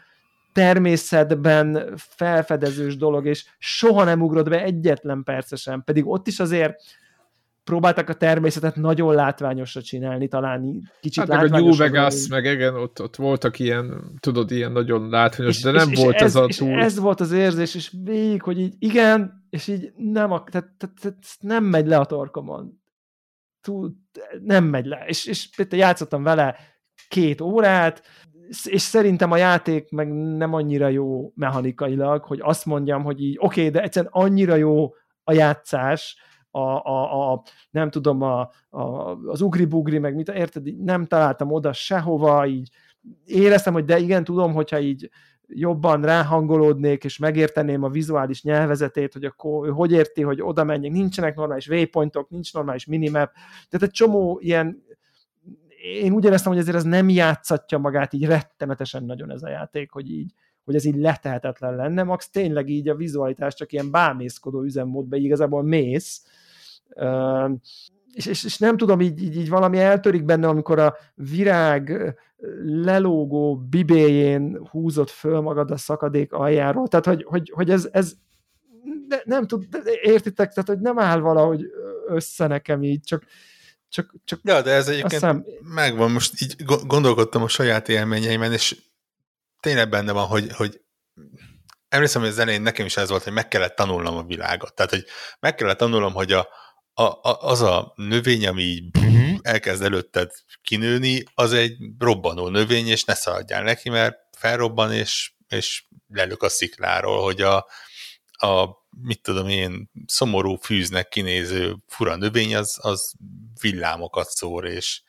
[0.53, 6.75] természetben felfedezős dolog, és soha nem ugrott be egyetlen percesen, pedig ott is azért
[7.64, 12.75] próbáltak a természetet nagyon látványosra csinálni, talán kicsit hát meg a New Vegas, meg igen,
[12.75, 16.37] ott, ott voltak ilyen, tudod, ilyen nagyon látványos, és, de nem és, volt és ez,
[16.37, 16.81] ez a túl...
[16.81, 20.96] Ez volt az érzés, és végig, hogy így igen, és így nem, a, tehát, tehát,
[21.01, 22.80] tehát nem megy le a torkomon.
[23.61, 23.92] Túl,
[24.42, 25.05] nem megy le.
[25.07, 26.57] És, és játszottam vele
[27.09, 28.03] két órát,
[28.64, 33.61] és szerintem a játék meg nem annyira jó mechanikailag, hogy azt mondjam, hogy így oké,
[33.61, 34.94] okay, de egyszerűen annyira jó
[35.25, 36.16] a játszás,
[36.51, 38.81] a, a, a nem tudom, a, a,
[39.27, 42.70] az ugri-bugri, meg mit, érted, nem találtam oda sehova, így
[43.25, 45.11] éreztem, hogy de igen, tudom, hogyha így
[45.53, 50.93] jobban ráhangolódnék, és megérteném a vizuális nyelvezetét, hogy akkor ő hogy érti, hogy oda menjek,
[50.93, 53.33] nincsenek normális waypointok, nincs normális minimap,
[53.69, 54.83] tehát egy csomó ilyen
[55.83, 59.91] én úgy éreztem, hogy ezért ez nem játszatja magát így rettenetesen nagyon ez a játék,
[59.91, 60.33] hogy így,
[60.65, 65.63] hogy ez így letehetetlen lenne, max tényleg így a vizualitás csak ilyen bámészkodó üzemmódba igazából
[65.63, 66.23] mész,
[68.12, 72.14] és, és, és nem tudom, így, így, így valami eltörik benne, amikor a virág
[72.64, 76.88] lelógó bibéjén húzott föl magad a szakadék aljáról.
[76.88, 78.12] Tehát, hogy, hogy, hogy ez, ez
[79.09, 79.66] ne, nem tud,
[80.03, 81.64] értitek, tehát, hogy nem áll valahogy
[82.07, 83.25] össze nekem így, csak,
[83.88, 85.44] csak, csak ja, de ez egyébként szem...
[85.75, 88.77] megvan, most így gondolkodtam a saját élményeimen, és
[89.61, 90.81] tényleg benne van, hogy, hogy
[91.88, 94.75] emlékszem, hogy az elején nekem is ez volt, hogy meg kellett tanulnom a világot.
[94.75, 95.05] Tehát, hogy
[95.40, 96.49] meg kellett tanulnom, hogy a,
[96.94, 99.38] a, a, az a növény, ami így uh-huh.
[99.42, 100.31] elkezd előtted
[100.62, 106.48] kinőni, az egy robbanó növény, és ne szaladjál neki, mert felrobban, és, és lelök a
[106.48, 107.57] szikláról, hogy a,
[108.31, 113.14] a mit tudom én, szomorú fűznek kinéző fura növény, az, az
[113.61, 115.03] villámokat szór, és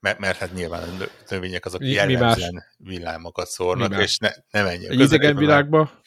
[0.00, 4.86] mert, mert hát nyilván a növények azok mi, jellemzően villámokat szórnak, és ne, ne menj
[4.86, 5.78] Egy idegen világba?
[5.78, 6.02] Mert,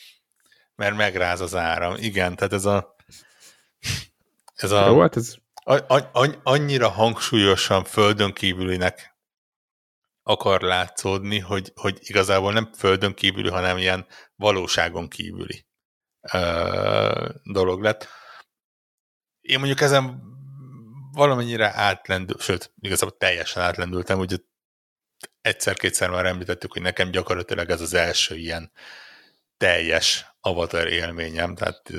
[0.75, 1.95] mert megráz az áram.
[1.97, 2.95] Igen, tehát ez a
[4.63, 4.87] ez a...
[4.87, 5.35] Jó, hát ez...
[5.65, 9.17] A, a, annyira hangsúlyosan földön kívülinek
[10.23, 15.65] akar látszódni, hogy, hogy igazából nem földön kívüli, hanem ilyen valóságon kívüli
[16.31, 18.07] ö, dolog lett.
[19.41, 20.21] Én mondjuk ezen
[21.11, 24.37] valamennyire átlendül, sőt, igazából teljesen átlendültem, ugye
[25.41, 28.71] egyszer-kétszer már említettük, hogy nekem gyakorlatilag ez az első ilyen
[29.57, 31.91] teljes avatar élményem, tehát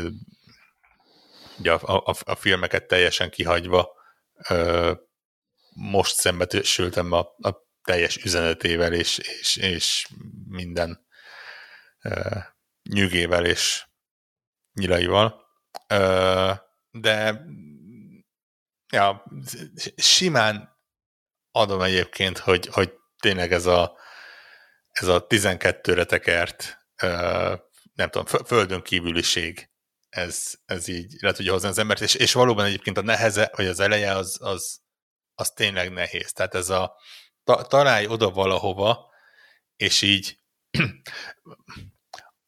[1.58, 3.92] ugye a, a, a filmeket teljesen kihagyva
[4.48, 4.92] ö,
[5.74, 10.06] most szembesültem a, a teljes üzenetével és, és, és
[10.48, 11.06] minden
[12.02, 12.38] ö,
[12.82, 13.86] nyűgével és
[14.72, 15.46] nyilaival.
[15.88, 16.52] Ö,
[16.90, 17.44] de
[18.92, 19.24] ja,
[19.96, 20.78] simán
[21.50, 23.96] adom egyébként, hogy, hogy tényleg ez a,
[24.90, 27.54] ez a 12-re tekert ö,
[27.94, 29.73] nem tudom, földön kívüliség
[30.14, 33.66] ez, ez így le tudja hozni az embert, és, és valóban egyébként a neheze, vagy
[33.66, 34.80] az eleje az, az,
[35.34, 36.32] az tényleg nehéz.
[36.32, 36.96] Tehát ez a
[37.44, 39.10] ta, találj oda valahova,
[39.76, 40.38] és így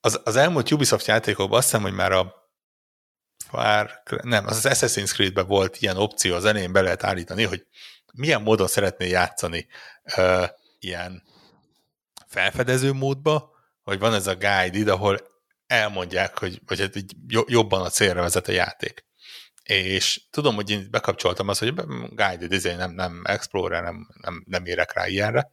[0.00, 2.34] az, az elmúlt Ubisoft játékokban azt hiszem, hogy már a
[3.48, 7.66] Far, nem, az Assassin's Creed-ben volt ilyen opció, az elején be lehet állítani, hogy
[8.12, 9.66] milyen módon szeretné játszani
[10.16, 10.48] uh,
[10.78, 11.22] ilyen
[12.26, 13.50] felfedező módba,
[13.82, 15.35] hogy van ez a guide ahol
[15.66, 16.94] elmondják, hogy vagy hát
[17.46, 19.04] jobban a célra vezet a játék.
[19.62, 21.74] És tudom, hogy én bekapcsoltam azt, hogy
[22.10, 25.50] guided, izé, nem, nem Explorer, nem, nem, nem érek rá ilyenre.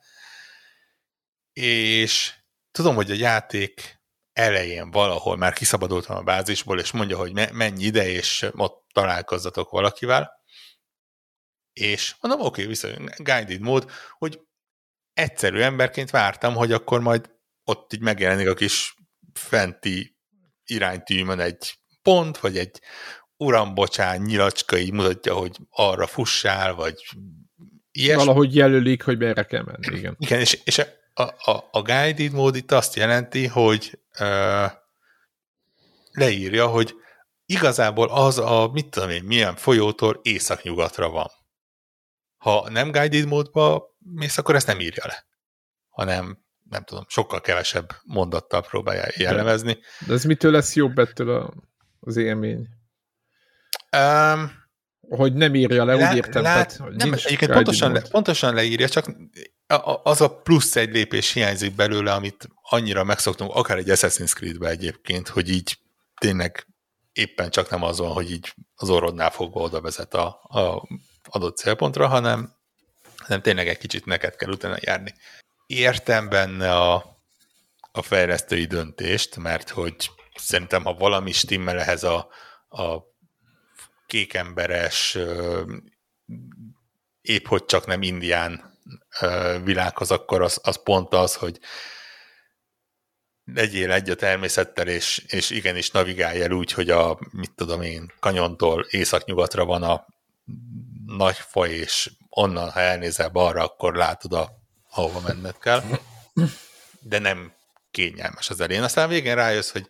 [1.54, 2.34] És
[2.72, 4.02] tudom, hogy a játék
[4.34, 10.32] elején valahol már kiszabadultam a bázisból, és mondja, hogy menj ide, és ott találkozzatok valakivel.
[11.74, 14.40] És mondom, oké, okay, viszont guided mód, hogy
[15.14, 17.32] egyszerű emberként vártam, hogy akkor majd
[17.64, 18.96] ott így megjelenik a kis
[19.34, 20.18] fenti
[20.66, 22.82] iránytűmön egy pont, vagy egy
[23.38, 27.04] uram, bocsán, nyilacska így mutatja, hogy arra fussál, vagy
[27.92, 28.26] ilyesmi.
[28.26, 30.16] Valahogy jelölik, hogy merre kell menni, igen.
[30.20, 30.82] Igen, és, és
[31.14, 34.72] a, a, a guided mód itt azt jelenti, hogy uh,
[36.12, 36.96] leírja, hogy
[37.46, 41.30] igazából az a, mit tudom én, milyen folyótól északnyugatra van.
[42.38, 45.26] Ha nem guided módba mész, akkor ezt nem írja le,
[45.90, 46.43] hanem
[46.74, 49.78] nem tudom, sokkal kevesebb mondattal próbálja jellemezni.
[50.08, 51.54] De, ez mitől lesz jobb ettől a,
[52.00, 52.68] az élmény?
[53.98, 54.52] Um,
[55.10, 56.44] hogy nem írja le, lát, úgy értem.
[56.44, 59.06] Lát, tehát, hogy nem, egyébként pontosan, le, pontosan leírja, csak
[60.04, 65.28] az a plusz egy lépés hiányzik belőle, amit annyira megszoktunk, akár egy Assassin's Creed-be egyébként,
[65.28, 65.78] hogy így
[66.20, 66.68] tényleg
[67.12, 70.88] éppen csak nem az van, hogy így az orrodnál fogva oda vezet a, a
[71.30, 72.56] adott célpontra, hanem,
[73.18, 75.14] hanem tényleg egy kicsit neked kell utána járni
[75.74, 77.18] értem benne a,
[77.92, 82.30] a fejlesztői döntést, mert hogy szerintem, ha valami stimmel ehhez a,
[82.70, 82.98] a
[84.08, 85.18] kékemberes,
[87.22, 88.80] épp hogy csak nem indián
[89.64, 91.60] világhoz, akkor az, az pont az, hogy
[93.46, 98.14] legyél egy a természettel, és, és igenis navigálj el úgy, hogy a, mit tudom én,
[98.20, 100.06] kanyontól északnyugatra van a
[101.06, 104.63] nagy faj, és onnan, ha elnézel balra, akkor látod, a,
[104.94, 105.84] ahova menned kell.
[107.00, 107.54] De nem
[107.92, 108.84] kényelmes az elén.
[108.84, 109.88] Aztán végén rájössz, hogy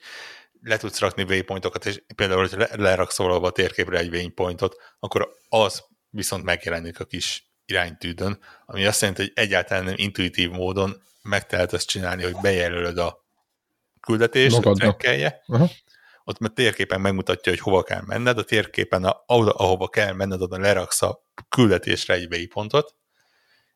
[0.62, 5.84] le tudsz rakni waypointokat, és például, hogy leraksz valahol a térképre egy waypointot, akkor az
[6.10, 11.74] viszont megjelenik a kis iránytűdön, ami azt jelenti, hogy egyáltalán nem intuitív módon meg tehet
[11.74, 13.26] ezt csinálni, hogy bejelölöd a
[14.00, 15.70] küldetést, trekkelje, uh-huh.
[16.24, 20.58] ott mert térképen megmutatja, hogy hova kell menned, a térképen a, ahova kell menned, oda
[20.58, 22.96] leraksz a küldetésre egy waypointot,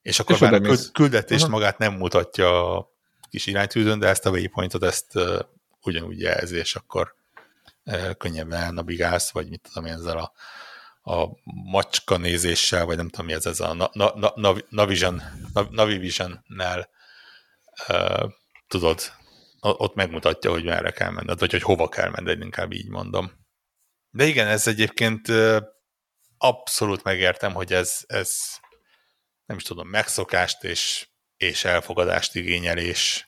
[0.07, 1.59] és akkor és már a küldetést uh-huh.
[1.59, 2.89] magát nem mutatja a
[3.29, 5.39] kis iránytűzön, de ezt a waypointot, ezt uh,
[5.81, 7.15] ugyanúgy jelzi, és akkor
[7.85, 10.31] uh, könnyebben elnavigálsz, vagy mit tudom én ezzel a,
[11.11, 11.29] a
[11.71, 15.21] macska nézéssel, vagy nem tudom mi ez, ez a na, na, na, Navision,
[15.69, 16.89] Navivision-nel
[17.87, 18.31] uh,
[18.67, 18.99] tudod,
[19.59, 23.31] ott megmutatja, hogy merre kell menned, vagy hogy hova kell menned, inkább így mondom.
[24.09, 25.27] De igen, ez egyébként
[26.37, 28.59] abszolút megértem, hogy ez, ez
[29.47, 31.07] nem is tudom, megszokást és,
[31.37, 33.27] és elfogadást igényel, és,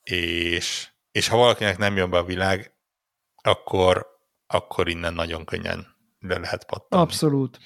[0.00, 2.74] és, és ha valakinek nem jön be a világ,
[3.34, 4.06] akkor,
[4.46, 7.02] akkor innen nagyon könnyen le lehet pattani.
[7.02, 7.58] Abszolút.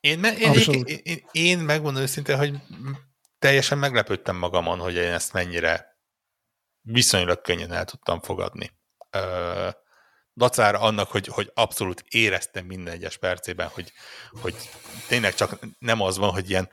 [0.00, 0.88] Én, én, Abszolút.
[0.88, 2.54] én, én, én megmondom őszintén, hogy
[3.38, 5.98] teljesen meglepődtem magamon, hogy én ezt mennyire
[6.80, 8.70] viszonylag könnyen el tudtam fogadni.
[10.36, 13.92] Dacára annak, hogy, hogy abszolút éreztem minden egyes percében, hogy,
[14.40, 14.54] hogy
[15.08, 16.70] tényleg csak nem az van, hogy ilyen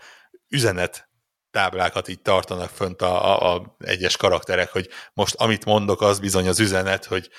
[0.48, 1.10] üzenet
[1.52, 6.48] táblákat így tartanak fönt a, a, a egyes karakterek, hogy most amit mondok, az bizony
[6.48, 7.30] az üzenet, hogy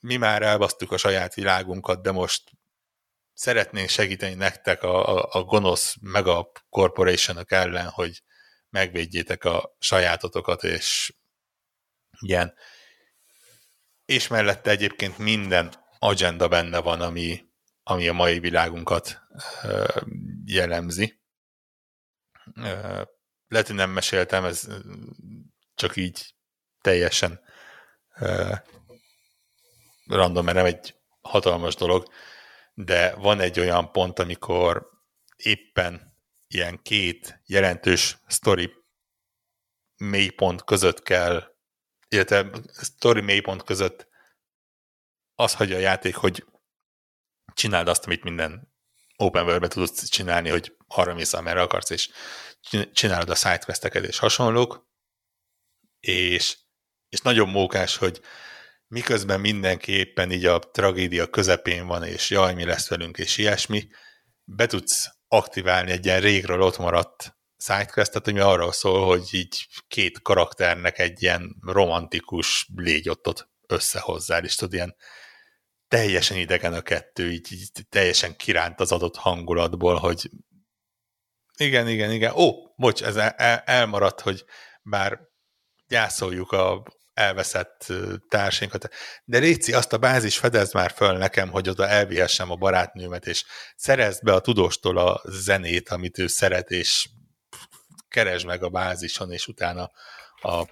[0.00, 2.42] mi már elbasztuk a saját világunkat, de most
[3.34, 8.22] szeretnénk segíteni nektek a, a, a gonosz mega corporation ellen, hogy
[8.70, 11.14] megvédjétek a sajátotokat, és
[12.20, 12.54] ilyen.
[14.04, 17.44] És mellette egyébként minden agenda benne van, ami,
[17.82, 19.20] ami a mai világunkat
[20.44, 21.20] jellemzi.
[23.48, 24.68] Lehet, hogy nem meséltem, ez
[25.74, 26.34] csak így
[26.80, 27.40] teljesen
[28.20, 28.56] uh,
[30.06, 32.08] random, mert nem egy hatalmas dolog,
[32.74, 34.90] de van egy olyan pont, amikor
[35.36, 38.72] éppen ilyen két jelentős sztori
[39.96, 41.51] mélypont között kell,
[42.12, 44.08] illetve sztori mélypont között
[45.34, 46.44] az hagyja a játék, hogy
[47.54, 48.72] csináld azt, amit minden
[49.16, 52.10] open world tudsz csinálni, hogy arra mész, amerre akarsz, és
[52.92, 54.88] csinálod a sidequesteket és hasonlók,
[56.00, 56.58] és,
[57.08, 58.20] és nagyon mókás, hogy
[58.86, 63.88] miközben mindenki éppen így a tragédia közepén van, és jaj, mi lesz velünk, és ilyesmi,
[64.44, 70.22] be tudsz aktiválni egy ilyen régről ott maradt sidequestet, ami arról szól, hogy így két
[70.22, 74.96] karakternek egy ilyen romantikus légyottot összehozzál, és tudod, ilyen
[75.88, 80.30] teljesen idegen a kettő, így, így teljesen kiránt az adott hangulatból, hogy
[81.56, 84.44] igen, igen, igen, ó, bocs, ez el, el, elmaradt, hogy
[84.82, 85.20] bár
[85.86, 86.82] gyászoljuk a
[87.14, 87.92] elveszett
[88.28, 88.88] társainkat.
[89.24, 93.44] De Réci, azt a bázis fedez már föl nekem, hogy oda elvihessem a barátnőmet, és
[93.76, 97.08] szerezd be a tudóstól a zenét, amit ő szeret, és
[98.12, 99.90] keresd meg a bázison, és utána
[100.42, 100.66] a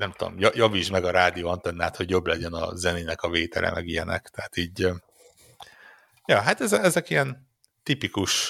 [0.00, 3.86] nem tudom, javítsd meg a rádió antennát, hogy jobb legyen a zenének a vétele, meg
[3.86, 4.28] ilyenek.
[4.28, 4.88] Tehát így,
[6.24, 7.48] ja, hát ezek ilyen
[7.82, 8.48] tipikus,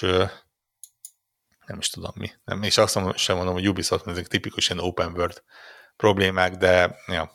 [1.65, 5.11] nem is tudom mi, nem, és azt sem mondom, hogy Ubisoft, ezek tipikus ilyen open
[5.11, 5.43] world
[5.95, 7.31] problémák, de ja.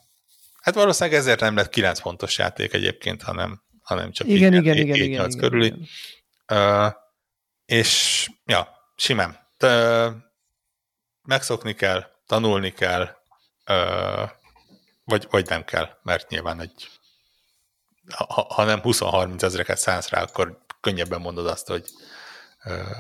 [0.61, 4.77] Hát valószínűleg ezért nem lett 9 pontos játék egyébként, hanem, hanem csak igen, így, igen,
[4.77, 5.67] igen, igen, igen, körüli.
[5.67, 5.87] Igen.
[6.87, 6.93] Uh,
[7.65, 9.39] és ja, simán.
[9.57, 10.13] Te,
[11.27, 13.17] megszokni kell, tanulni kell,
[15.05, 16.89] vagy, vagy nem kell, mert nyilván egy
[18.15, 21.91] ha, ha nem 20-30 ezreket szánsz rá, akkor könnyebben mondod azt, hogy
[22.65, 22.97] uh,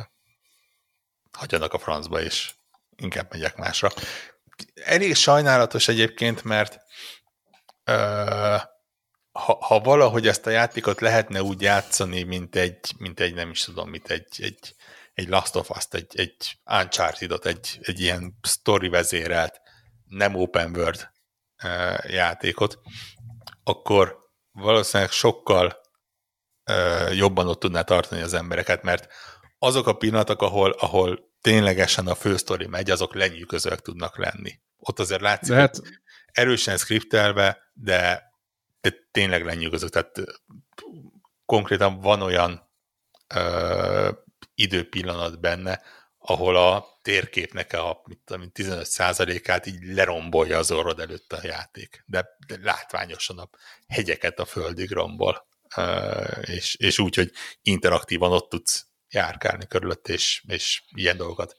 [1.32, 2.54] hagyjanak a francba, és
[2.96, 3.90] inkább megyek másra.
[4.74, 6.80] Elég sajnálatos egyébként, mert
[7.86, 8.60] uh,
[9.32, 13.64] ha, ha valahogy ezt a játékot lehetne úgy játszani, mint egy, mint egy nem is
[13.64, 14.74] tudom, mint egy, egy,
[15.16, 19.60] egy Last of Us-t, egy, egy Uncharted-ot, egy, egy ilyen story vezérelt,
[20.04, 21.10] nem open world
[22.06, 22.78] játékot,
[23.64, 24.18] akkor
[24.52, 25.80] valószínűleg sokkal
[27.12, 29.12] jobban ott tudná tartani az embereket, mert
[29.58, 34.60] azok a pillanatok, ahol, ahol ténylegesen a fősztori megy, azok lenyűgözőek tudnak lenni.
[34.76, 35.80] Ott azért látszik, hát...
[36.32, 38.32] erősen skriptelve, de,
[38.80, 39.88] de tényleg lenyűgöző.
[39.88, 40.22] Tehát
[41.44, 42.70] konkrétan van olyan
[43.34, 44.10] ö,
[44.56, 45.82] időpillanat benne,
[46.18, 52.04] ahol a térképnek a mit tudom, 15%-át így lerombolja az orrod előtt a játék.
[52.06, 53.48] De, de látványosan a
[53.86, 55.46] hegyeket a földig rombol.
[56.40, 61.56] És, és úgy, hogy interaktívan ott tudsz járkálni körülött, és, és ilyen dolgokat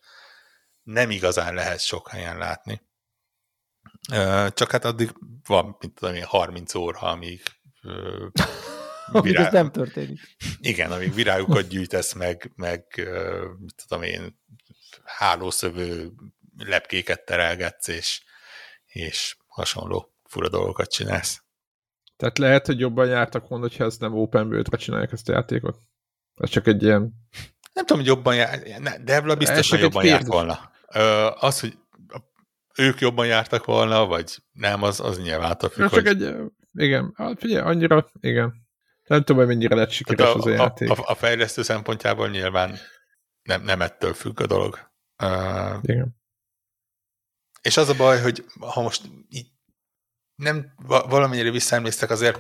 [0.84, 2.82] nem igazán lehet sok helyen látni.
[4.54, 5.14] Csak hát addig
[5.46, 7.44] van, mint tudom én, 30 óra, amíg
[9.12, 9.46] Virág...
[9.46, 10.20] ez nem történik.
[10.60, 12.86] Igen, amíg virágokat gyűjtesz, meg, meg
[13.60, 14.40] mit tudom én,
[15.04, 16.12] hálószövő
[16.58, 18.22] lepkéket terelgetsz, és,
[18.86, 21.42] és hasonló fura dolgokat csinálsz.
[22.18, 25.78] Tehát lehet, hogy jobban jártak volna, hogyha ezt nem open world csinálják ezt a játékot?
[26.36, 27.14] Ez csak egy ilyen...
[27.74, 28.60] Nem tudom, hogy jobban jár...
[29.04, 30.72] Devla biztosan jobban járt volna.
[31.40, 31.78] Az, hogy
[32.78, 36.08] ők jobban jártak volna, vagy nem, az, az nyilván attól függ, csak hogy...
[36.08, 36.36] egy,
[36.74, 38.67] igen, hát figyelj, annyira, igen.
[39.08, 40.90] Nem tudom, hogy mennyire lett sikeres a, az a játék.
[40.90, 42.78] A, a, a fejlesztő szempontjából nyilván
[43.42, 44.92] nem, nem ettől függ a dolog.
[45.24, 46.16] Uh, Igen.
[47.62, 49.48] És az a baj, hogy ha most így
[50.36, 52.40] nem valamennyire visszaemléztek, azért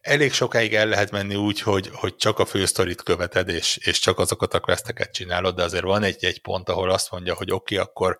[0.00, 4.18] elég sokáig el lehet menni úgy, hogy, hogy csak a fősztorit követed, és, és csak
[4.18, 7.86] azokat a questeket csinálod, de azért van egy-egy pont, ahol azt mondja, hogy oké, okay,
[7.86, 8.18] akkor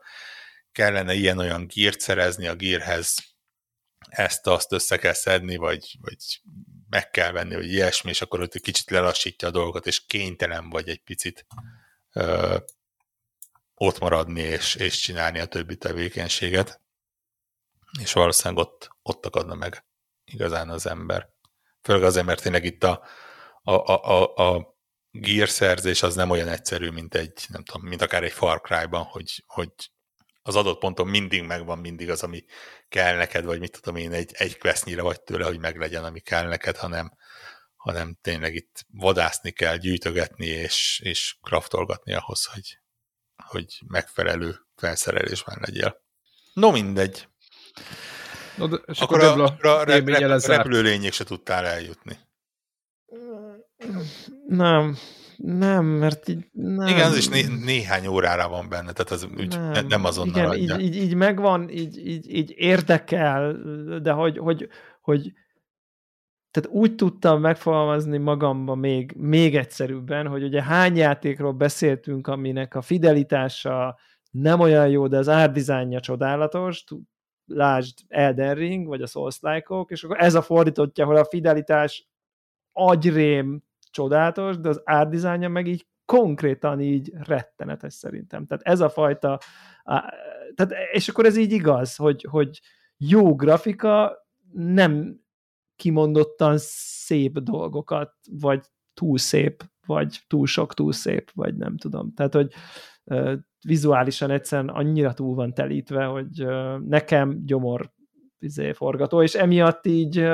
[0.73, 3.17] kellene ilyen-olyan gírt szerezni a gírhez,
[4.09, 6.41] ezt-azt össze kell szedni, vagy, vagy
[6.89, 10.71] meg kell venni, vagy ilyesmi, és akkor ott egy kicsit lelassítja a dolgot, és kénytelen
[10.71, 11.47] vagy egy picit
[12.13, 12.57] ö,
[13.75, 16.81] ott maradni, és, és csinálni a többi tevékenységet.
[18.01, 19.85] És valószínűleg ott, ott akadna meg
[20.25, 21.29] igazán az ember.
[21.83, 23.05] Főleg azért, mert tényleg itt a,
[23.63, 24.77] a, a, a, a
[25.11, 29.03] gear szerzés az nem olyan egyszerű, mint egy, nem tudom, mint akár egy Far Cry-ban,
[29.03, 29.71] hogy, hogy
[30.43, 32.45] az adott ponton mindig megvan mindig az, ami
[32.89, 36.47] kell neked, vagy mit tudom én, egy, egy questnyire vagy tőle, hogy meglegyen, ami kell
[36.47, 37.13] neked, hanem,
[37.77, 42.79] hanem tényleg itt vadászni kell, gyűjtögetni és, és kraftolgatni ahhoz, hogy,
[43.45, 46.03] hogy megfelelő felszerelésben legyél.
[46.53, 47.29] No mindegy.
[48.57, 50.09] No, de, és akkor, akkor a, a, a rep,
[50.45, 52.19] repülőlényig se tudtál eljutni.
[54.47, 54.97] Nem,
[55.43, 56.87] nem, mert így nem.
[56.87, 60.81] Igen, az is né- néhány órára van benne, tehát az úgy nem, nem azonnal Igen,
[60.81, 63.53] így, így, így megvan, így, így, így érdekel,
[64.03, 64.69] de hogy, hogy,
[65.01, 65.33] hogy
[66.51, 72.83] tehát úgy tudtam megfogalmazni magamba még, még egyszerűbben, hogy ugye hány játékról beszéltünk, aminek a
[72.83, 73.99] fidelitása
[74.31, 76.85] nem olyan jó, de az árdizájnja csodálatos,
[77.45, 82.09] lásd Elden Ring, vagy a souls like és akkor ez a fordítottja, ahol a fidelitás
[82.73, 88.47] agyrém csodálatos, de az árdizájnja meg így konkrétan így rettenetes szerintem.
[88.47, 89.39] Tehát ez a fajta,
[90.55, 92.61] tehát, és akkor ez így igaz, hogy, hogy
[92.97, 95.21] jó grafika nem
[95.77, 102.15] kimondottan szép dolgokat, vagy túl szép, vagy túl sok túl szép, vagy nem tudom.
[102.15, 102.53] Tehát, hogy
[103.65, 106.47] vizuálisan egyszerűen annyira túl van telítve, hogy
[106.87, 107.93] nekem gyomor
[108.39, 110.29] izé, forgató, és emiatt így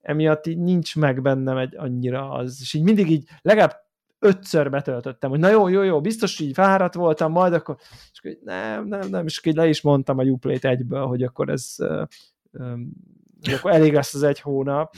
[0.00, 5.30] emiatt így nincs meg bennem egy annyira az, és így mindig így legalább ötször betöltöttem,
[5.30, 7.76] hogy na jó, jó, jó, biztos így fáradt voltam, majd akkor,
[8.12, 11.22] és akkor nem, nem, nem, és akkor így le is mondtam a Uplay-t egyből, hogy
[11.22, 11.76] akkor ez
[13.42, 14.94] hogy akkor elég lesz az egy hónap.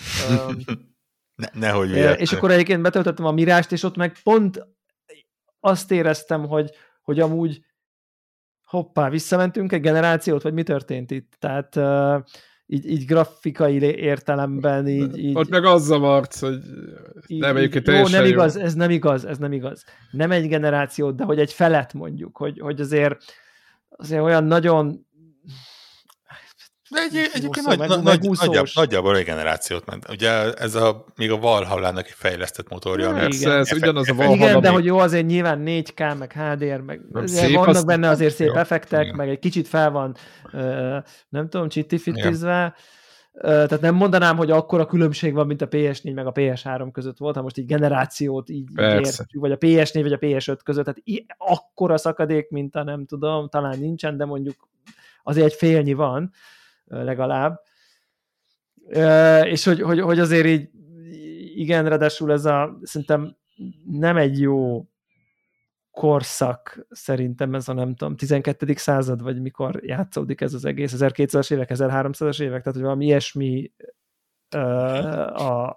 [1.42, 2.20] ne, nehogy vigyázzak.
[2.20, 4.66] És akkor egyébként betöltöttem a mirást, és ott meg pont
[5.60, 6.70] azt éreztem, hogy,
[7.02, 7.64] hogy amúgy
[8.64, 11.36] hoppá, visszamentünk egy generációt, vagy mi történt itt?
[11.38, 11.76] Tehát
[12.66, 15.36] így, így grafikai értelemben így, így...
[15.36, 16.58] Ott meg az zavart, hogy
[17.26, 19.84] nem egyébként Jó, nem igaz, ez nem igaz, ez nem igaz.
[20.10, 23.16] Nem egy generációt, de hogy egy felet mondjuk, hogy, hogy azért,
[23.88, 25.06] azért olyan nagyon
[26.92, 30.08] de egy, egyébként nagy, meg, nagy, nagy, nagyjából, nagyjából egy generációt ment.
[30.08, 33.16] Ugye ez a, még a Valhallának egy fejlesztett motorja.
[33.16, 33.52] Ja, igen.
[33.52, 34.36] ez ugyanaz a Valhalla.
[34.36, 37.84] Igen, de hogy jó, azért nyilván 4K, meg HDR, meg szép, vannak az...
[37.84, 39.16] benne azért szép jó, effektek, igen.
[39.16, 40.16] meg egy kicsit fel van,
[41.28, 42.74] nem tudom, csittifitizve.
[43.40, 47.18] Tehát nem mondanám, hogy akkor a különbség van, mint a PS4 meg a PS3 között
[47.18, 51.02] volt, ha most így generációt így értjük, vagy a PS4 vagy a PS5 között, tehát
[51.36, 54.68] akkora szakadék, mint a nem tudom, talán nincsen, de mondjuk
[55.22, 56.32] azért egy félnyi van
[56.92, 57.60] legalább.
[59.44, 60.70] És hogy, hogy, hogy azért így
[61.54, 63.36] igen, ráadásul ez a szerintem
[63.84, 64.86] nem egy jó
[65.90, 68.72] korszak szerintem ez a nem tudom, 12.
[68.74, 73.72] század, vagy mikor játszódik ez az egész, 1200-as évek, 1300-as évek, tehát hogy valami ilyesmi
[74.48, 74.58] a,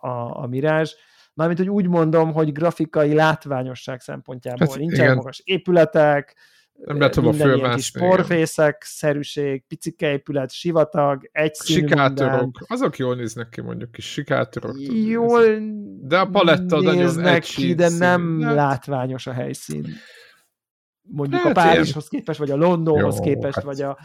[0.01, 0.93] a, a mirázs,
[1.35, 5.15] Mármint, hogy úgy mondom, hogy grafikai látványosság szempontjából hát, nincsen igen.
[5.15, 6.35] magas épületek,
[6.83, 7.99] nem lehet hova fölmászni.
[7.99, 14.75] porfészek, szerűség, picike épület, sivatag, egy Sikátorok, azok jól néznek ki mondjuk kis sikátorok.
[15.07, 15.43] Jól
[16.01, 18.55] de a paletta nagyon ki, de nem hát...
[18.55, 19.85] látványos a helyszín.
[21.01, 22.19] Mondjuk hát a Párizshoz én...
[22.19, 23.63] képest, vagy a Londonhoz Jó, képest, hát...
[23.63, 23.97] vagy a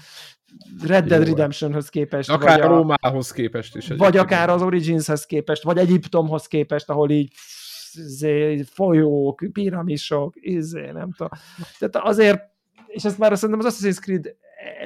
[0.86, 2.30] Red Dead Redemptionhoz képest.
[2.30, 3.88] Akár vagy a Rómához képest is.
[3.88, 7.32] Vagy akár az Originshez képest, vagy Egyiptomhoz képest, ahol így
[7.92, 11.30] izé, folyók, piramisok, izé, nem tudom.
[11.78, 12.50] Tehát azért
[12.90, 14.36] és ezt már szerintem az Assassin's Creed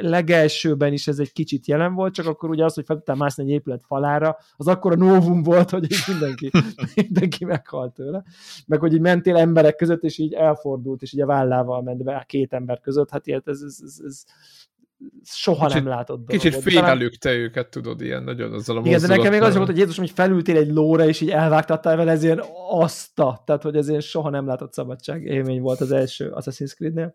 [0.00, 3.42] legelsőben is ez egy kicsit jelen volt, csak akkor ugye az, hogy fel tudtál mászni
[3.42, 6.50] egy épület falára, az akkor a novum volt, hogy így mindenki,
[6.94, 8.24] mindenki meghalt tőle.
[8.66, 12.16] Meg hogy így mentél emberek között, és így elfordult, és így a vállával ment be
[12.16, 14.24] a két ember között, hát ilyet ez, ez, ez, ez
[15.24, 16.42] soha kicsit, nem látott dolog.
[16.42, 17.44] Kicsit félelőkte talán...
[17.44, 20.10] őket, tudod, ilyen nagyon azzal a Igen, de nekem még az volt, hogy Jézus, hogy
[20.10, 24.30] felültél egy lóra, és így elvágtattál vele, ez ilyen aszta, tehát hogy ez ilyen soha
[24.30, 27.14] nem látott szabadság élmény volt az első Assassin's Creed-nél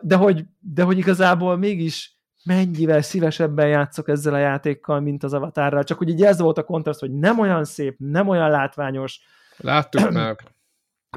[0.00, 5.84] de hogy, de hogy igazából mégis mennyivel szívesebben játszok ezzel a játékkal, mint az avatárral.
[5.84, 9.20] Csak hogy így ez volt a kontraszt, hogy nem olyan szép, nem olyan látványos.
[9.56, 10.54] Láttuk meg.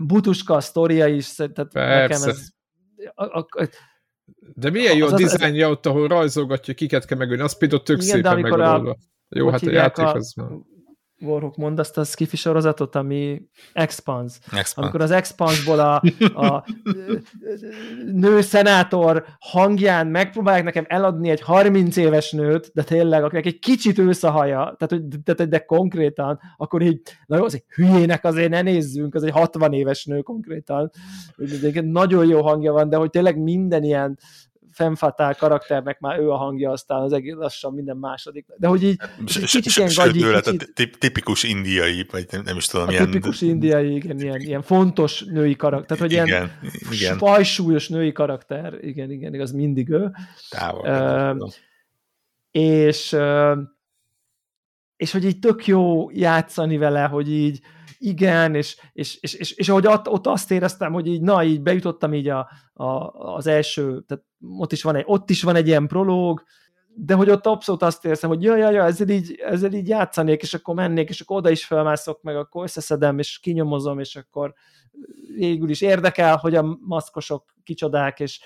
[0.02, 2.26] Butuska a sztoria is, tehát Persze.
[2.26, 2.48] nekem ez...
[3.14, 3.68] A, a, a,
[4.56, 8.02] de milyen jó az, a dizájnja ott, ahol rajzolgatja, kiket kell megölni, az például tök
[8.02, 8.98] igen, szépen megoldva.
[9.30, 10.50] Jó, hát a játék a, az már
[11.20, 13.41] Warhawk mond azt a skifi sorozatot, ami
[13.74, 14.39] Expans.
[14.43, 14.74] Expans.
[14.76, 16.01] Amikor az Expansból a,
[16.36, 16.65] a
[18.11, 23.97] nő szenátor hangján megpróbálják nekem eladni egy 30 éves nőt, de tényleg, akinek egy kicsit
[23.97, 28.24] ősz a haja, tehát, hogy, de, de, de konkrétan, akkor így, na jó, azért hülyének
[28.24, 30.91] azért ne nézzünk, az egy 60 éves nő konkrétan.
[31.74, 34.20] Nagyon jó hangja van, de hogy tényleg minden ilyen
[34.78, 38.46] femfatál karakternek már ő a hangja, aztán az egész lassan minden második.
[38.58, 40.98] De hogy így kicsit...
[41.00, 43.06] tipikus indiai, vagy nem, nem is tudom, ilyen...
[43.06, 46.52] Tipikus indiai, igen, ilyen, ilyen fontos női karakter, tehát hogy igen, ilyen
[46.92, 47.18] igen.
[47.18, 50.12] fajsúlyos női karakter, igen, igen, az mindig ő.
[50.50, 51.40] Távol.
[51.42, 51.50] Uh,
[52.52, 53.58] és uh,
[54.98, 57.60] és hogy így tök jó játszani vele, hogy így
[57.98, 61.62] igen, és, és, és, és, és ahogy ott, ott azt éreztem, hogy így, na, így
[61.62, 62.86] bejutottam így a, a,
[63.36, 64.24] az első, tehát
[64.58, 66.43] ott is, van egy, ott is van egy ilyen prológ,
[67.00, 70.41] de hogy ott abszolút azt érzem, hogy jaj, jaj, jaj, ezzel így, ezzel így játszanék,
[70.41, 74.54] és akkor mennék, és akkor oda is felmászok, meg akkor összeszedem, és kinyomozom, és akkor
[75.36, 78.41] végül is érdekel, hogy a maszkosok kicsodák, és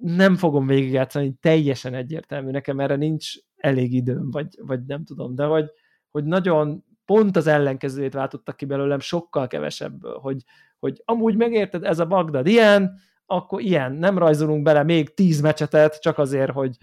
[0.00, 5.44] nem fogom végigjátszani, teljesen egyértelmű, nekem erre nincs elég időm, vagy, vagy nem tudom, de
[5.44, 5.70] hogy,
[6.10, 10.42] hogy nagyon pont az ellenkezőjét váltottak ki belőlem sokkal kevesebből, hogy,
[10.78, 16.00] hogy amúgy megérted, ez a Bagdad ilyen, akkor ilyen, nem rajzolunk bele még tíz mecsetet,
[16.00, 16.76] csak azért, hogy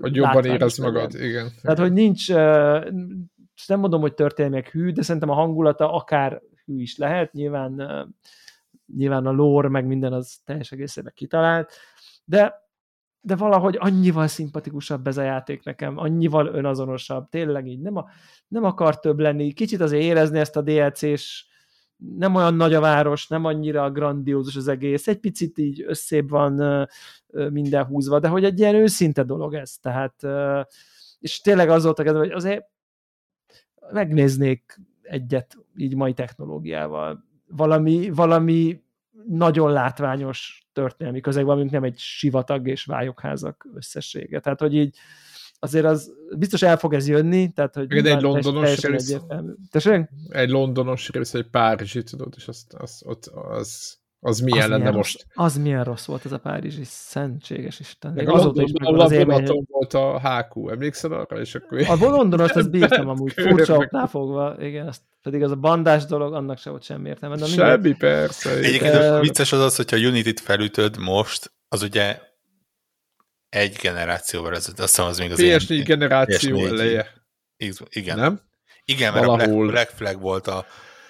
[0.00, 1.48] hogy jobban érez magad, igen.
[1.62, 2.28] Tehát, hogy nincs,
[3.66, 7.82] nem mondom, hogy történelmiek hű, de szerintem a hangulata akár hű is lehet, nyilván,
[8.96, 11.72] nyilván a lore, meg minden az teljes egészében kitalált,
[12.24, 12.65] de
[13.26, 18.08] de valahogy annyival szimpatikusabb ez a játék nekem, annyival önazonosabb, tényleg így nem, a,
[18.48, 21.44] nem akar több lenni, kicsit azért érezni ezt a DLC-s,
[21.96, 26.86] nem olyan nagy a város, nem annyira grandiózus az egész, egy picit így összébb van
[27.50, 30.22] minden húzva, de hogy egy ilyen őszinte dolog ez, tehát
[31.18, 32.64] és tényleg az volt a kedve, hogy azért
[33.92, 38.84] megnéznék egyet így mai technológiával, valami, valami
[39.28, 44.40] nagyon látványos történelmi közegben, mint nem egy sivatag és vályokházak összessége.
[44.40, 44.96] Tehát, hogy így
[45.58, 49.18] azért az biztos el fog ez jönni, tehát, hogy Meg egy londonos rész,
[50.28, 54.76] egy londonos rész, egy párizsi, tudod, és azt, azt, ott, az, az milyen az lenne
[54.76, 55.26] milyen most?
[55.34, 58.12] Rossz, az milyen rossz volt ez a párizsi, szentséges Isten.
[58.12, 59.64] Meg a London, is az élmény...
[59.68, 61.40] volt a HQ, emlékszel arra?
[61.40, 61.82] És akkor...
[61.88, 66.34] A Londonos, azt bírtam amúgy, furcsa oknál fogva, igen, azt pedig az a bandás dolog,
[66.34, 67.36] annak se volt semmi értelme.
[67.36, 67.96] De semmi, mindegy.
[67.96, 68.50] persze.
[68.50, 72.20] Egyébként uh, vicces az az, hogyha Unity-t felütöd most, az ugye
[73.48, 77.06] egy generációval ez, azt hiszem az még az PS4 én, generáció PS4 eleje.
[77.88, 78.18] Igen.
[78.18, 78.40] Nem?
[78.84, 79.68] Igen, mert Valahol.
[79.68, 80.66] a Black, Black Flag volt a,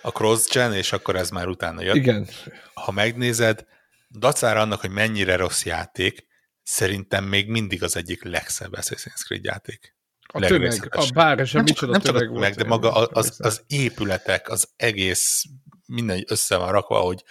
[0.07, 1.95] a cross-gen, és akkor ez már utána jött.
[1.95, 2.29] Igen.
[2.75, 3.65] Ha megnézed,
[4.11, 6.27] dacára annak, hogy mennyire rossz játék,
[6.63, 9.97] szerintem még mindig az egyik legszebb Assassin's Creed játék.
[10.27, 12.55] A tömeg, a bár sem micsoda nem tömeg volt.
[12.55, 15.45] De maga az, az épületek, az egész
[15.87, 17.25] minden össze van rakva, hogy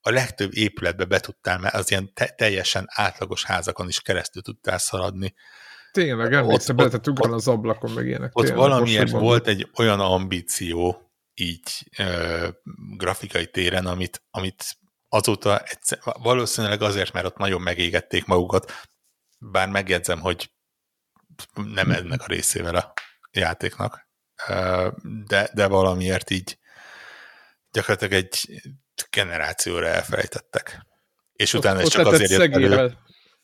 [0.00, 4.78] a legtöbb épületbe be tudtál, mert az ilyen te, teljesen átlagos házakon is keresztül tudtál
[4.78, 5.34] szaladni.
[5.92, 8.30] Tényleg, emlékszem, beletettünk az ablakon, meg ilyenek.
[8.32, 11.05] Ott tényleg, valamiért volt egy olyan ambíció,
[11.40, 12.48] így ö,
[12.96, 14.64] grafikai téren, amit, amit
[15.08, 18.72] azóta egyszer, valószínűleg azért, mert ott nagyon megégették magukat,
[19.38, 20.50] bár megjegyzem, hogy
[21.54, 22.92] nem ennek a részével a
[23.30, 24.08] játéknak,
[25.26, 26.58] de, de valamiért így
[27.70, 28.62] gyakorlatilag egy
[29.10, 30.86] generációra elfelejtettek.
[31.32, 32.96] És ott, utána ott csak azért jött elő.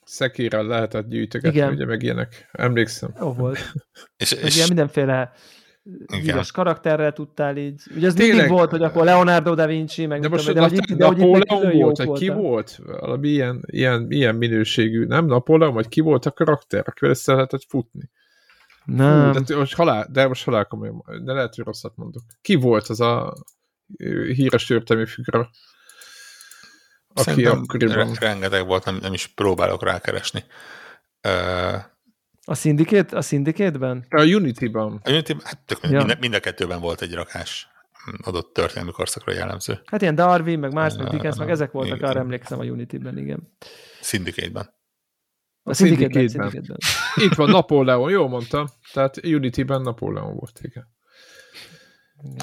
[0.04, 1.72] Szekírral lehetett gyűjtögetni, Igen.
[1.72, 2.48] ugye meg ilyenek.
[2.52, 3.14] Emlékszem.
[3.18, 3.72] Jó volt.
[4.16, 5.32] és, és, ilyen mindenféle
[6.06, 7.82] híres karakterrel tudtál így.
[7.96, 10.76] Ugye ez Tényleg, mindig volt, hogy akkor Leonardo da Vinci, meg de most tudom, de,
[10.76, 12.80] hogy de Napóleon volt, vagy ki volt?
[12.84, 17.64] Valami ilyen, ilyen, ilyen minőségű, nem Napóleon, vagy ki volt a karakter, akivel össze lehetett
[17.68, 18.10] futni?
[18.84, 19.32] Nem.
[19.32, 22.22] Hú, de most halál, de most halál komolyan, de lehet, hogy rosszat mondok.
[22.40, 23.34] Ki volt az a
[24.34, 25.50] híres történelmi figura?
[27.14, 28.14] Aki Szerintem akkoriban...
[28.20, 30.44] rengeteg volt, nem, nem is próbálok rákeresni.
[31.28, 31.82] Uh,
[32.44, 34.06] a Syndicate, a Syndicate-ben?
[34.10, 35.00] A Unity-ban.
[35.04, 36.04] A Unity, hát tök, ja.
[36.04, 37.68] mind, mind a kettőben volt egy rakás
[38.22, 39.80] adott történelmi korszakra jellemző.
[39.84, 42.10] Hát ilyen Darwin, meg más, meg Dickens, meg ezek voltak, igen.
[42.10, 43.52] arra emlékszem a Unity-ben, igen.
[44.00, 44.74] Syndicate-ben.
[45.62, 46.28] A, Syndicate-ben.
[46.28, 46.76] Syndicate
[47.26, 48.66] Itt van Napóleon, jól mondtam.
[48.92, 50.88] Tehát Unity-ben Napóleon volt, igen.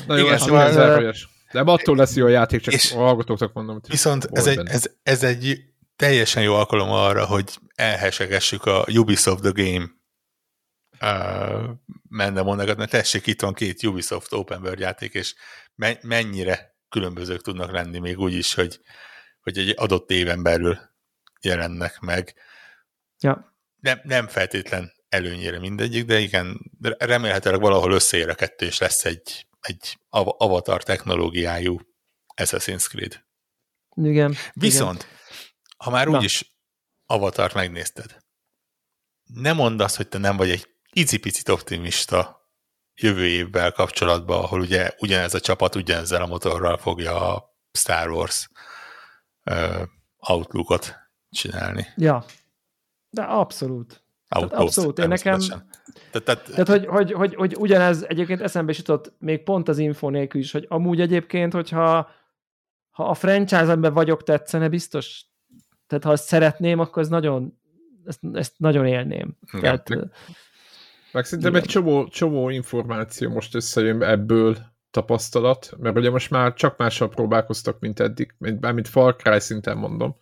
[0.07, 1.13] Na jó, igen, ez szóval,
[1.51, 3.79] de attól lesz jó a játék, csak és a hallgatóknak mondom.
[3.87, 5.63] Viszont ez egy, ez, ez egy
[5.99, 9.85] teljesen jó alkalom arra, hogy elhesegessük a Ubisoft The Game
[11.01, 11.69] uh,
[12.09, 15.35] menne mondagat, mert tessék, itt van két Ubisoft Open World játék, és
[15.75, 18.79] me- mennyire különbözők tudnak lenni még úgy is, hogy,
[19.41, 20.79] hogy egy adott éven belül
[21.41, 22.33] jelennek meg.
[23.19, 23.55] Ja.
[23.81, 29.47] Nem, nem feltétlen előnyére mindegyik, de igen, remélhetőleg valahol összeér a kettő, és lesz egy,
[29.61, 31.79] egy avatar technológiájú
[32.35, 33.23] Assassin's Creed.
[33.95, 34.35] Igen.
[34.53, 35.17] Viszont, igen.
[35.83, 36.53] Ha már úgyis
[37.05, 38.17] avatart megnézted,
[39.23, 42.49] nem mondd azt, hogy te nem vagy egy icipicit optimista
[42.95, 48.49] jövő évvel kapcsolatban, ahol ugye ugyanez a csapat ugyanezzel a motorral fogja a Star Wars
[49.45, 49.81] uh,
[50.17, 50.95] Outlookot
[51.29, 51.87] csinálni.
[51.95, 52.25] Ja,
[53.09, 54.03] de abszolút.
[54.27, 55.39] Tehát abszolút, én nekem...
[55.39, 59.77] Tehát, tehát, tehát hogy, hogy, hogy, hogy, ugyanez egyébként eszembe is jutott még pont az
[59.77, 62.09] info nélkül is, hogy amúgy egyébként, hogyha
[62.89, 65.25] ha a franchise-emben vagyok tetszene, biztos,
[65.89, 67.59] tehát ha azt szeretném, akkor ez nagyon,
[68.05, 69.37] ezt, ezt nagyon élném.
[69.47, 69.61] Igen.
[69.61, 70.11] Tehát, meg,
[71.11, 74.57] meg szerintem egy csomó, csomó információ most összejön ebből
[74.91, 79.77] tapasztalat, mert ugye most már csak mással próbálkoztak, mint eddig, mint, mint Far Cry szinten
[79.77, 80.15] mondom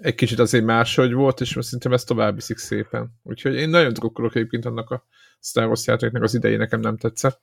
[0.00, 3.18] egy kicsit azért máshogy volt, és szerintem ezt tovább viszik szépen.
[3.22, 5.06] Úgyhogy én nagyon drukkolok egyébként annak a
[5.40, 7.40] Star Wars játéknak az idei nekem nem tetszett.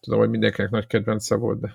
[0.00, 1.74] Tudom, hogy mindenkinek nagy kedvence volt, de...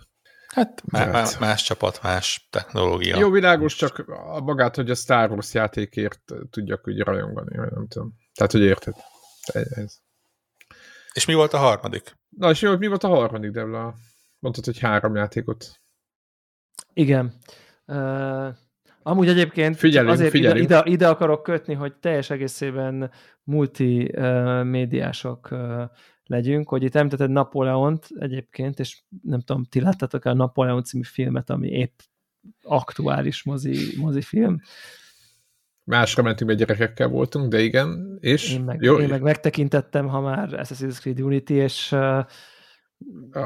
[0.56, 0.84] Hát.
[0.86, 3.18] Más, más csapat, más technológia.
[3.18, 7.88] Jó, világos, csak a magát, hogy a Star Wars játékért tudjak úgy rajongani, vagy nem
[7.88, 8.14] tudom.
[8.34, 8.95] Tehát, hogy érted.
[9.54, 9.97] Ez.
[11.14, 12.18] És mi volt a harmadik?
[12.30, 13.95] Na, és mi volt a harmadik, Devla?
[14.39, 15.82] Mondtad, hogy három játékot.
[16.93, 17.34] Igen.
[17.86, 18.47] Uh,
[19.04, 20.64] Amúgy egyébként figyelünk, azért figyelünk.
[20.64, 23.12] Ide, ide akarok kötni, hogy teljes egészében
[23.43, 25.49] multimédiások
[26.32, 31.03] legyünk, hogy itt említetted Napóleont egyébként, és nem tudom, ti láttatok el a Napóleon című
[31.03, 31.99] filmet, ami épp
[32.61, 34.59] aktuális mozi, mozifilm.
[35.84, 38.53] Másra mentünk, mert gyerekekkel voltunk, de igen, és...
[38.53, 41.95] Én meg, jó, én meg megtekintettem, ha már Assassin's Creed Unity, és...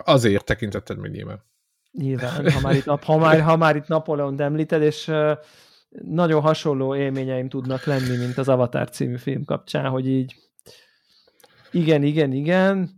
[0.04, 1.44] Azért tekintetted meg nyilván.
[1.92, 5.12] Nyilván, ha már itt, ha már, ha már itt Napóleon említed, és
[5.90, 10.36] nagyon hasonló élményeim tudnak lenni, mint az Avatar című film kapcsán, hogy így
[11.76, 12.96] igen, igen, igen,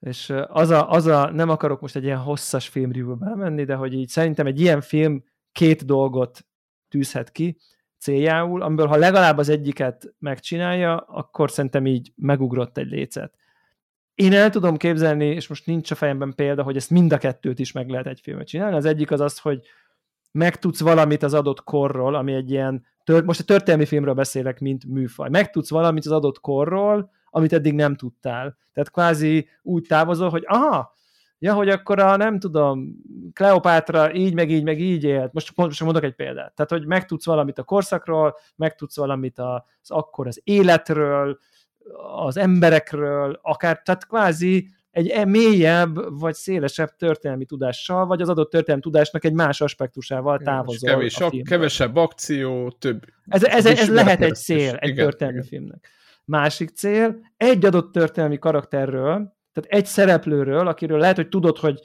[0.00, 3.94] és az a, az a nem akarok most egy ilyen hosszas filmreview-be menni, de hogy
[3.94, 6.46] így szerintem egy ilyen film két dolgot
[6.88, 7.56] tűzhet ki
[7.98, 13.34] céljául, amiből ha legalább az egyiket megcsinálja, akkor szerintem így megugrott egy lécet.
[14.14, 17.58] Én el tudom képzelni, és most nincs a fejemben példa, hogy ezt mind a kettőt
[17.58, 18.76] is meg lehet egy filmet csinálni.
[18.76, 19.60] Az egyik az az, hogy
[20.32, 24.84] megtudsz valamit az adott korról, ami egy ilyen, tört, most egy történelmi filmről beszélek, mint
[24.84, 25.28] műfaj.
[25.28, 28.56] Megtudsz valamit az adott korról, amit eddig nem tudtál.
[28.72, 30.94] Tehát kvázi úgy távozol, hogy aha,
[31.38, 32.96] ja, hogy akkor a, nem tudom,
[33.32, 35.32] Kleopátra így, meg így, meg így élt.
[35.32, 36.54] Most, most mondok egy példát.
[36.54, 41.38] Tehát, hogy megtudsz valamit a korszakról, megtudsz valamit az akkor az életről,
[42.16, 48.50] az emberekről, akár, tehát kvázi egy e mélyebb vagy szélesebb történelmi tudással, vagy az adott
[48.50, 50.90] történelmi tudásnak egy más aspektusával távozol.
[50.90, 53.04] Kevés, a kevesebb akció, több.
[53.26, 55.48] Ez, ez, ez lehet egy cél egy igen, történelmi igen.
[55.48, 55.94] filmnek.
[56.26, 61.80] Másik cél, egy adott történelmi karakterről, tehát egy szereplőről, akiről lehet, hogy tudod, hogy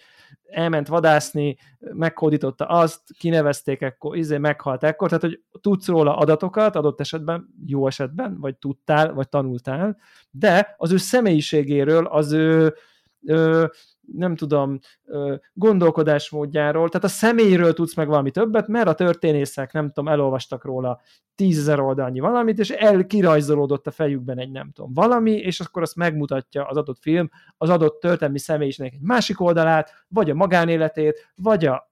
[0.51, 6.99] elment vadászni, meghódította azt, kinevezték ekkor, izé meghalt ekkor, tehát hogy tudsz róla adatokat, adott
[6.99, 9.97] esetben, jó esetben, vagy tudtál, vagy tanultál,
[10.31, 12.75] de az ő személyiségéről, az ő,
[13.21, 13.71] ő
[14.13, 14.79] nem tudom,
[15.53, 21.01] gondolkodásmódjáról, tehát a személyről tudsz meg valami többet, mert a történészek, nem tudom, elolvastak róla
[21.35, 26.65] tízezer oldalnyi valamit, és elkirajzolódott a fejükben egy nem tudom valami, és akkor azt megmutatja
[26.65, 31.91] az adott film, az adott történelmi személyisnek egy másik oldalát, vagy a magánéletét, vagy a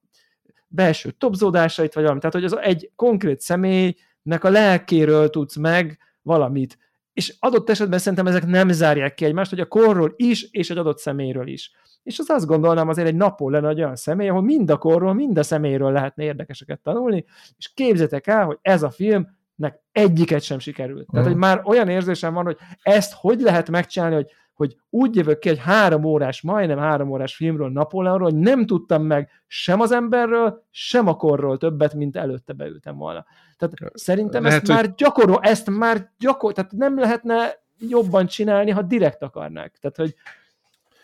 [0.68, 2.20] belső topzódásait, vagy valami.
[2.20, 6.78] Tehát, hogy az egy konkrét személynek a lelkéről tudsz meg valamit
[7.20, 10.78] és adott esetben szerintem ezek nem zárják ki egymást, hogy a korról is, és egy
[10.78, 11.72] adott személyről is.
[12.04, 15.14] És az azt gondolnám azért egy napon lenne egy olyan személy, ahol mind a korról,
[15.14, 17.26] mind a személyről lehetne érdekeseket tanulni,
[17.58, 21.08] és képzetek el, hogy ez a filmnek egyiket sem sikerült.
[21.12, 25.40] Tehát, hogy már olyan érzésem van, hogy ezt hogy lehet megcsinálni, hogy hogy úgy jövök
[25.40, 29.92] ki egy három órás, majdnem három órás filmről, Napóleonról, hogy nem tudtam meg sem az
[29.92, 33.26] emberről, sem a korról többet, mint előtte beültem volna.
[33.58, 34.76] Tehát szerintem Lehet, ezt hogy...
[34.76, 39.78] már gyakorol, ezt már gyakorol, tehát nem lehetne jobban csinálni, ha direkt akarnák.
[39.82, 40.16] Tehát, hogy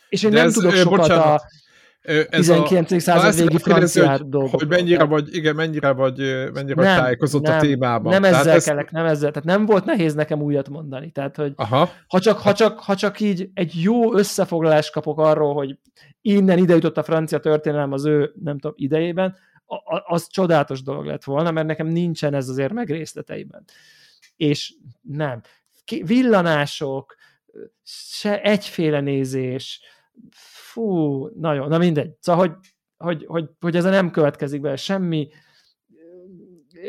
[0.10, 1.42] és én De nem ez, tudok sokat bocsánat.
[1.42, 1.46] a
[2.06, 2.92] ez 19.
[2.92, 4.60] A, század végi franciát dolgok.
[4.60, 6.18] Hogy mennyire vagy, igen, mennyire vagy,
[6.54, 8.12] mennyire nem, tájékozott nem, a témában.
[8.14, 11.12] Nem ezzel tehát kellek, nem ezzel, tehát nem volt nehéz nekem újat mondani.
[11.12, 11.90] Tehát, hogy Aha.
[12.08, 15.78] Ha, csak, ha, csak, ha csak így egy jó összefoglalást kapok arról, hogy
[16.22, 19.36] innen ide jutott a francia történelem az ő, nem tudom, idejében,
[20.06, 23.64] az csodálatos dolog lett volna, mert nekem nincsen ez azért meg részleteiben.
[24.36, 25.42] És nem.
[26.06, 27.16] Villanások,
[27.84, 29.82] se egyféle nézés,
[30.76, 32.14] fú, nagyon, na mindegy.
[32.20, 32.58] Szóval, hogy,
[32.98, 35.28] hogy, hogy, hogy ez nem következik be semmi,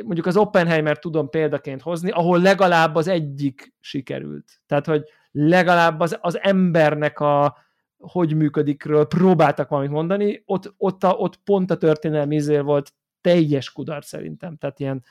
[0.05, 4.61] mondjuk az Oppenheimer tudom példaként hozni, ahol legalább az egyik sikerült.
[4.67, 7.57] Tehát, hogy legalább az, az embernek a
[7.99, 13.73] hogy működikről próbáltak valamit mondani, ott, ott, a, ott pont a történelmi izél volt teljes
[13.73, 14.57] kudarc szerintem.
[14.57, 15.05] Tehát ilyen,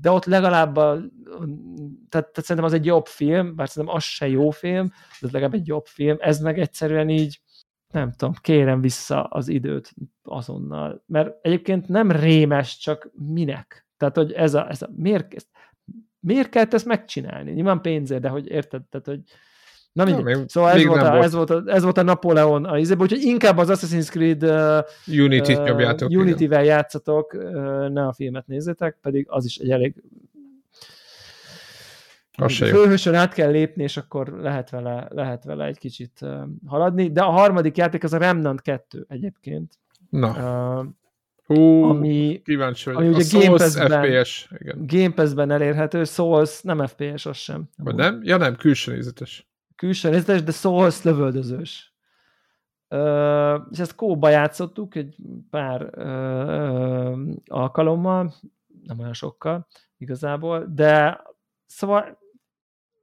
[0.00, 0.92] de ott legalább a,
[2.08, 5.54] tehát, tehát szerintem az egy jobb film, bár szerintem az se jó film, de legalább
[5.54, 7.40] egy jobb film, ez meg egyszerűen így
[7.92, 11.02] nem tudom, kérem vissza az időt azonnal.
[11.06, 13.86] Mert egyébként nem rémes, csak minek?
[13.96, 15.46] Tehát, hogy ez a, ez a miért,
[16.20, 17.52] miért kell ezt megcsinálni?
[17.52, 18.82] Nyilván pénzért, de hogy érted?
[18.82, 19.22] Tehát, hogy
[19.94, 20.38] Na mindegy.
[20.38, 23.22] Ja, szóval ez volt, a, ez, volt a, ez volt a Napóleon a izébe, úgyhogy
[23.22, 26.10] inkább az Assassin's Creed uh, Unity-t uh, nyomjátok.
[26.10, 30.02] Unity-vel játszatok, uh, ne a filmet nézzétek, pedig az is egy elég
[32.48, 37.10] főhősön át kell lépni, és akkor lehet vele, lehet vele egy kicsit uh, haladni.
[37.10, 39.72] De a harmadik játék az a Remnant 2 egyébként.
[40.10, 40.28] Na.
[40.80, 40.86] Uh,
[41.46, 42.96] Hú, ami, kíváncsi vagy.
[43.04, 44.84] Ami ugye Game Pass-ben, FPS, igen.
[44.86, 47.68] Game Pass-ben elérhető, Souls nem FPS, az sem.
[47.76, 48.20] Vagy nem?
[48.22, 49.48] Ja nem, külső nézetes.
[49.84, 51.94] Külső nézetes, de Souls lövöldözős.
[53.70, 55.16] És ezt kóba játszottuk egy
[55.50, 58.34] pár uh, alkalommal,
[58.82, 59.66] nem olyan sokkal
[59.98, 61.22] igazából, de
[61.66, 62.18] szóval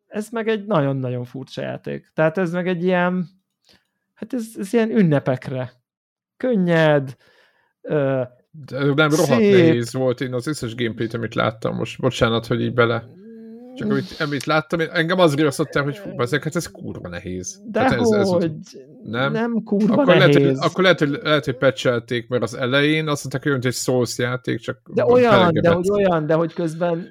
[0.07, 2.11] ez meg egy nagyon-nagyon furcsa játék.
[2.13, 3.27] Tehát ez meg egy ilyen,
[4.13, 5.71] hát ez, ez ilyen ünnepekre.
[6.37, 7.15] Könnyed,
[7.81, 8.21] ö,
[8.51, 9.53] de nem rohadt szép.
[9.53, 13.19] nehéz volt, én az összes gameplayt, amit láttam, most bocsánat, hogy így bele
[13.75, 17.61] csak amit, amit láttam, engem az riasztottam, hogy fú, ezeket hát ez kurva nehéz.
[17.65, 18.51] De hát ez, ez, hogy
[19.03, 19.31] nem?
[19.31, 20.35] nem kurva akkor nehéz.
[20.35, 23.73] Lehet, hogy, akkor lehet, hogy, lehet, hogy patchelték, mert az elején azt mondták, hogy egy
[23.73, 27.07] Souls játék, csak de olyan, de hogy olyan, de hogy közben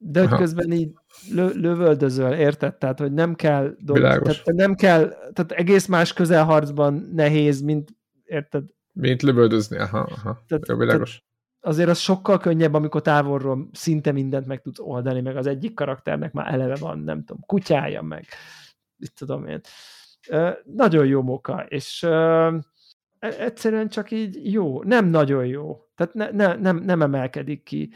[0.00, 0.92] de hogy közben így
[1.32, 2.74] lö, lövöldözöl, érted?
[2.74, 7.90] Tehát, hogy nem kell dolog, tehát nem kell, tehát egész más közelharcban nehéz, mint,
[8.24, 8.64] érted?
[8.92, 10.42] Mint lövöldözni, aha, aha.
[10.48, 11.22] Tehát, Jó, világos.
[11.60, 16.32] Azért az sokkal könnyebb, amikor távolról szinte mindent meg tudsz oldani, meg az egyik karakternek
[16.32, 18.24] már eleve van, nem tudom, kutyája meg,
[18.98, 19.60] itt tudom én.
[20.64, 22.52] Nagyon jó moka, és e,
[23.18, 27.90] egyszerűen csak így jó, nem nagyon jó, tehát ne, ne, nem, nem emelkedik ki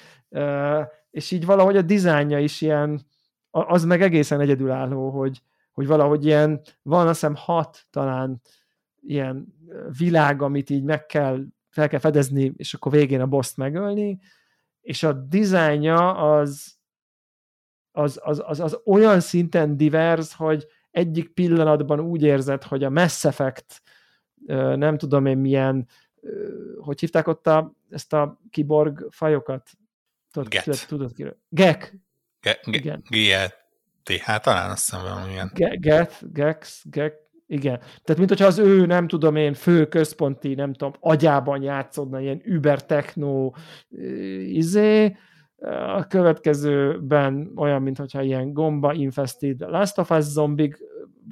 [1.12, 3.06] és így valahogy a dizájnja is ilyen,
[3.50, 5.42] az meg egészen egyedülálló, hogy,
[5.72, 8.40] hogy valahogy ilyen, van azt hiszem hat talán
[9.00, 9.54] ilyen
[9.98, 14.18] világ, amit így meg kell, fel kell fedezni, és akkor végén a boss megölni,
[14.80, 16.74] és a dizájnja az,
[17.90, 23.24] az, az, az, az olyan szinten divers, hogy egyik pillanatban úgy érzed, hogy a Mass
[23.24, 23.82] Effect,
[24.76, 25.88] nem tudom én milyen,
[26.78, 29.70] hogy hívták ott a, ezt a kiborg fajokat?
[30.30, 30.86] Tudod, Get.
[30.88, 31.38] Tudod, kiről?
[31.48, 31.96] Gek.
[32.40, 33.02] Ge, ge, igen.
[33.08, 35.50] G-E-T-H talán azt hiszem valamilyen.
[35.54, 37.14] Ge, get, Gex, Gek,
[37.52, 37.78] igen.
[37.78, 42.40] Tehát, mint hogyha az ő, nem tudom én, fő központi, nem tudom, agyában játszódna ilyen
[42.44, 43.52] über techno
[44.46, 45.16] izé,
[45.96, 50.78] a következőben olyan, mintha ilyen gomba infested Last of Us zombik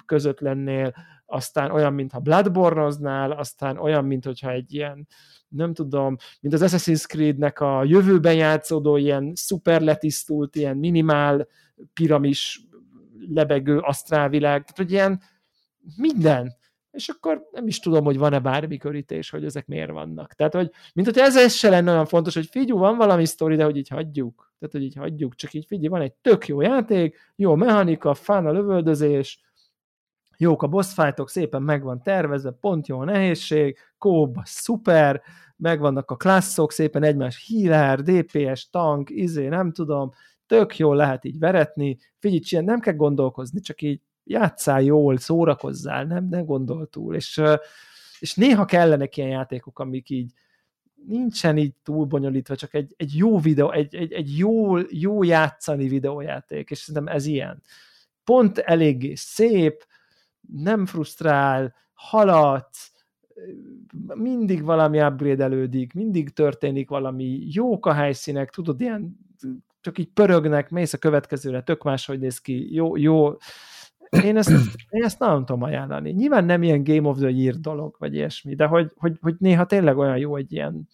[0.07, 0.95] között lennél,
[1.27, 5.07] aztán olyan, mintha Bloodborne-oznál, aztán olyan, mintha egy ilyen
[5.49, 11.47] nem tudom, mint az Assassin's Creed-nek a jövőben játszódó ilyen szuper letisztult, ilyen minimál
[11.93, 12.61] piramis
[13.29, 15.21] lebegő asztrálvilág, tehát hogy ilyen
[15.97, 16.59] minden,
[16.91, 20.35] és akkor nem is tudom, hogy van-e bármi körítés, hogy ezek miért vannak.
[20.35, 23.57] Tehát, hogy mint hogy ez, ez se lenne olyan fontos, hogy figyú, van valami sztori,
[23.57, 24.53] de hogy így hagyjuk.
[24.59, 28.47] Tehát, hogy így hagyjuk, csak így figyelj, van egy tök jó játék, jó mechanika, fán
[28.47, 29.41] a lövöldözés,
[30.37, 35.23] jók a boss fightok, szépen meg van tervezve, pont jó a nehézség, kóba szuper,
[35.57, 40.11] megvannak a klasszok, szépen egymás healer, DPS, tank, izé, nem tudom,
[40.47, 44.01] tök jól lehet így veretni, figyelj, nem kell gondolkozni, csak így
[44.31, 47.43] játszál jól, szórakozzál, nem, nem gondol túl, és,
[48.19, 50.33] és néha kellenek ilyen játékok, amik így
[51.07, 55.89] nincsen így túl bonyolítva, csak egy, egy jó videó, egy, egy, egy jó, jó játszani
[55.89, 57.63] videójáték, és szerintem ez ilyen.
[58.25, 59.87] Pont eléggé szép,
[60.41, 62.93] nem frusztrál, haladsz,
[64.15, 69.19] mindig valami upgrade mindig történik valami, jók a helyszínek, tudod, ilyen
[69.81, 73.37] csak így pörögnek, mész a következőre, tök máshogy néz ki, jó, jó.
[74.11, 74.51] Én ezt,
[74.89, 76.11] én ezt nagyon tudom ajánlani.
[76.11, 79.67] Nyilván nem ilyen Game of the Year dolog, vagy ilyesmi, de hogy, hogy, hogy néha
[79.67, 80.89] tényleg olyan jó egy ilyen,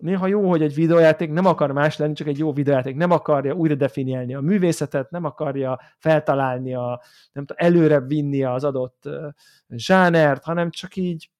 [0.00, 3.54] néha jó, hogy egy videójáték nem akar más lenni, csak egy jó videójáték nem akarja
[3.54, 7.02] újra definiálni a művészetet, nem akarja feltalálni a,
[7.32, 9.08] nem tudom, előrebb vinni az adott
[9.68, 11.30] zsánert, hanem csak így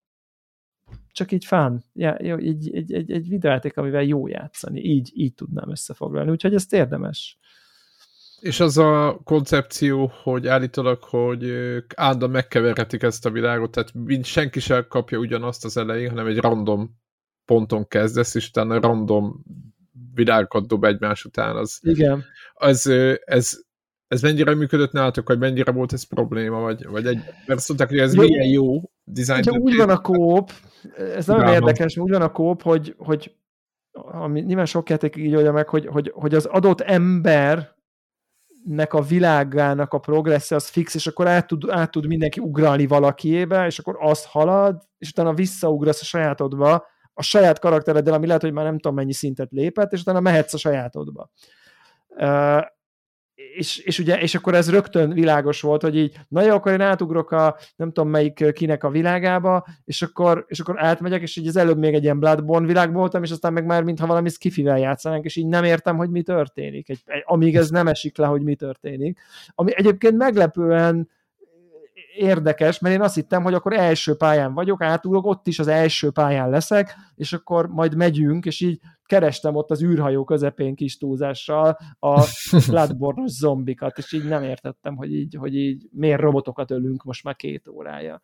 [1.12, 5.70] csak így fán, ja, így, egy, egy, egy videójáték, amivel jó játszani, így, így tudnám
[5.70, 7.38] összefoglalni, úgyhogy ezt érdemes.
[8.41, 11.53] És az a koncepció, hogy állítólag, hogy
[11.95, 16.91] állandóan megkeverhetik ezt a világot, tehát senki sem kapja ugyanazt az elején, hanem egy random
[17.45, 19.45] ponton kezdesz, és utána random
[20.14, 21.57] világokat dob egymás után.
[21.57, 22.24] Az, Igen.
[22.55, 22.86] Az,
[23.24, 23.59] ez,
[24.09, 27.89] ez mennyire működött nálatok, vagy mennyire volt ez probléma, vagy, vagy egy, mert azt mondták,
[27.89, 29.43] hogy ez jó, milyen jó design.
[29.45, 30.51] Ja, úgy van a kóp,
[30.97, 31.55] ez nagyon Ráma.
[31.55, 33.34] érdekes, úgy van a kóp, hogy, hogy
[33.93, 37.76] ami nyilván sok játék így oldja meg, hogy, hogy, hogy az adott ember
[38.68, 42.86] nek a világának a progressze az fix, és akkor át tud, át tud mindenki ugrálni
[42.86, 48.42] valakiébe, és akkor azt halad, és utána visszaugrasz a sajátodba, a saját karaktereddel, ami lehet,
[48.42, 51.30] hogy már nem tudom mennyi szintet lépett, és utána mehetsz a sajátodba
[53.39, 56.80] és, és, ugye, és akkor ez rögtön világos volt, hogy így, na jó, akkor én
[56.80, 61.47] átugrok a nem tudom melyik kinek a világába, és akkor, és akkor átmegyek, és így
[61.47, 64.78] az előbb még egy ilyen Bloodborne világ voltam, és aztán meg már mintha valami skifivel
[64.78, 68.26] játszanánk, és így nem értem, hogy mi történik, egy, egy, amíg ez nem esik le,
[68.26, 69.18] hogy mi történik.
[69.55, 71.09] Ami egyébként meglepően
[72.16, 76.11] érdekes, mert én azt hittem, hogy akkor első pályán vagyok, átugrok, ott is az első
[76.11, 81.78] pályán leszek, és akkor majd megyünk, és így kerestem ott az űrhajó közepén kis túlzással
[81.98, 82.24] a
[82.68, 87.36] bloodborne zombikat, és így nem értettem, hogy így, hogy így miért robotokat ölünk most már
[87.36, 88.20] két órája.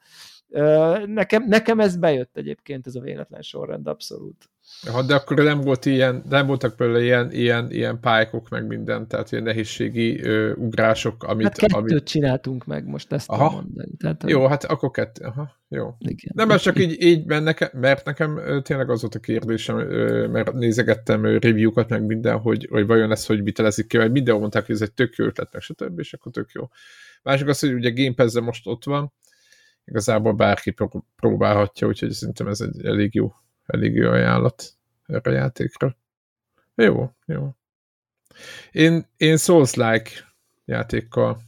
[1.07, 4.51] Nekem, nekem ez bejött egyébként, ez a véletlen sorrend, abszolút.
[4.83, 9.09] Ja, de akkor nem volt ilyen, nem voltak belőle ilyen, ilyen, ilyen pálykok meg minden,
[9.09, 11.45] tehát ilyen nehézségi ö, ugrások, amit...
[11.47, 12.05] Hát kettőt amit...
[12.05, 13.51] csináltunk meg, most ezt aha.
[13.51, 13.97] mondani.
[13.99, 14.25] Tehát.
[14.27, 15.95] Jó, hát akkor kettő, aha, jó.
[15.99, 16.33] Igen.
[16.35, 19.77] Nem, mert csak így, így mert, nekem, mert nekem tényleg az volt a kérdésem,
[20.31, 24.67] mert nézegettem review-kat meg minden, hogy, hogy vajon ez, hogy vitelezik ki, mert mindenhol mondták,
[24.67, 26.69] hogy ez egy tök jó ötlet, meg stb., és akkor tök jó.
[27.23, 29.13] Másik az, hogy ugye Game pass most ott van,
[29.85, 30.75] igazából bárki
[31.17, 33.33] próbálhatja, úgyhogy szerintem ez egy elég jó
[33.67, 34.65] elég jó ajánlat
[35.07, 35.97] erre a játékra.
[36.75, 37.55] Jó, jó.
[38.71, 40.11] Én, én Souls-like
[40.65, 41.41] játékkal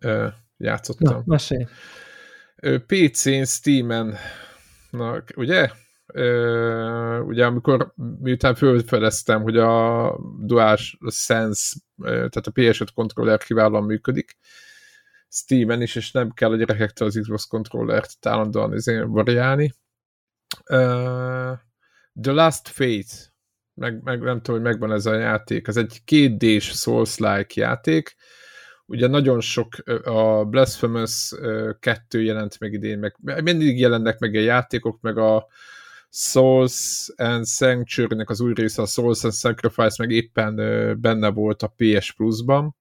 [0.00, 0.26] ö,
[0.56, 1.14] játszottam.
[1.14, 1.66] Na, mesélj.
[2.86, 4.16] PC-n, Steam-en,
[4.90, 5.70] na, ugye?
[6.06, 14.36] Ö, ugye amikor miután felfedeztem, hogy a DualSense, tehát a PS5 kontroller kiválóan működik,
[15.28, 18.74] Steam-en is, és nem kell a gyerekektől az Xbox kontrollert állandóan
[19.06, 19.74] variálni,
[20.70, 21.58] Uh,
[22.20, 23.32] The Last Fate,
[23.74, 28.16] meg, meg nem tudom, hogy megvan ez a játék, ez egy kétdés Souls-like játék,
[28.86, 31.32] ugye nagyon sok a Blasphemous
[31.80, 35.46] 2 jelent meg idén, meg mindig jelennek meg a játékok, meg a
[36.10, 40.54] Souls and Sanctuary-nek az új része, a Souls and Sacrifice meg éppen
[41.00, 42.76] benne volt a PS Plus-ban,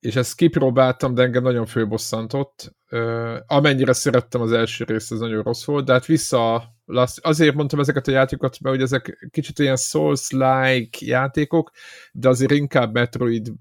[0.00, 2.74] és ezt kipróbáltam, de engem nagyon főbosszantott.
[2.90, 6.74] Uh, amennyire szerettem az első részt, ez nagyon rossz volt, de hát vissza,
[7.16, 11.70] azért mondtam ezeket a játékokat, mert hogy ezek kicsit ilyen Souls-like játékok,
[12.12, 13.52] de azért inkább Metroid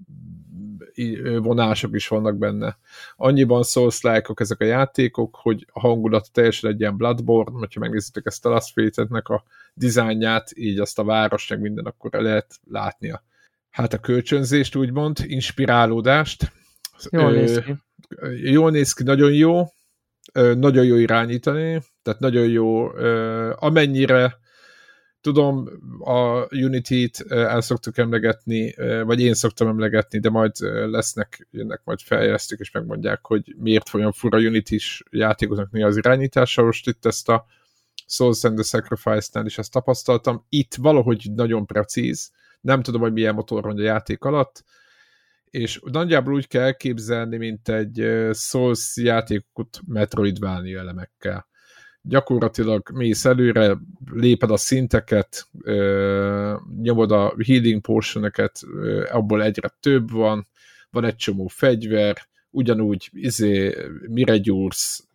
[1.42, 2.78] vonások is vannak benne.
[3.16, 8.26] Annyiban souls like ezek a játékok, hogy a hangulat teljesen egy ilyen Bloodborne, hogyha megnézitek
[8.26, 13.24] ezt a Last Fate-nek a dizájnját, így azt a város, meg minden, akkor lehet látnia
[13.70, 16.52] hát a kölcsönzést, úgymond, inspirálódást.
[17.10, 17.76] Jól néz ki.
[18.42, 19.66] Jól néz ki, nagyon jó,
[20.34, 22.88] nagyon jó irányítani, tehát nagyon jó,
[23.56, 24.38] amennyire
[25.22, 30.52] Tudom, a Unity-t el szoktuk emlegetni, vagy én szoktam emlegetni, de majd
[30.90, 36.64] lesznek, jönnek majd feljesztük, és megmondják, hogy miért olyan fura Unity-s játékoknak mi az irányítása.
[36.64, 37.46] Most itt ezt a
[38.08, 40.46] Souls and the Sacrifice-nál is ezt tapasztaltam.
[40.50, 42.32] Itt valahogy nagyon precíz,
[42.62, 44.64] nem tudom, hogy milyen motor van a játék alatt,
[45.50, 51.48] és nagyjából úgy kell elképzelni, mint egy Souls játékot Metroidvania elemekkel.
[52.02, 53.78] Gyakorlatilag mész előre,
[54.12, 55.48] léped a szinteket,
[56.82, 58.62] nyomod a healing potioneket,
[59.12, 60.48] abból egyre több van,
[60.90, 63.76] van egy csomó fegyver, ugyanúgy izé,
[64.08, 65.08] mire gyúrsz,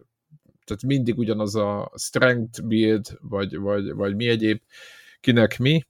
[0.65, 4.61] tehát mindig ugyanaz a strength build, vagy, vagy, vagy mi egyéb,
[5.21, 5.85] kinek mi,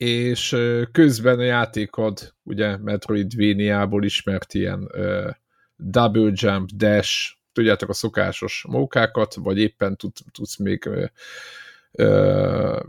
[0.00, 0.56] és
[0.92, 5.30] közben a játékod, ugye Metroidvania-ból ismert ilyen uh,
[5.76, 10.90] double jump, dash, tudjátok a szokásos mókákat, vagy éppen tud, tudsz még
[11.92, 12.80] uh,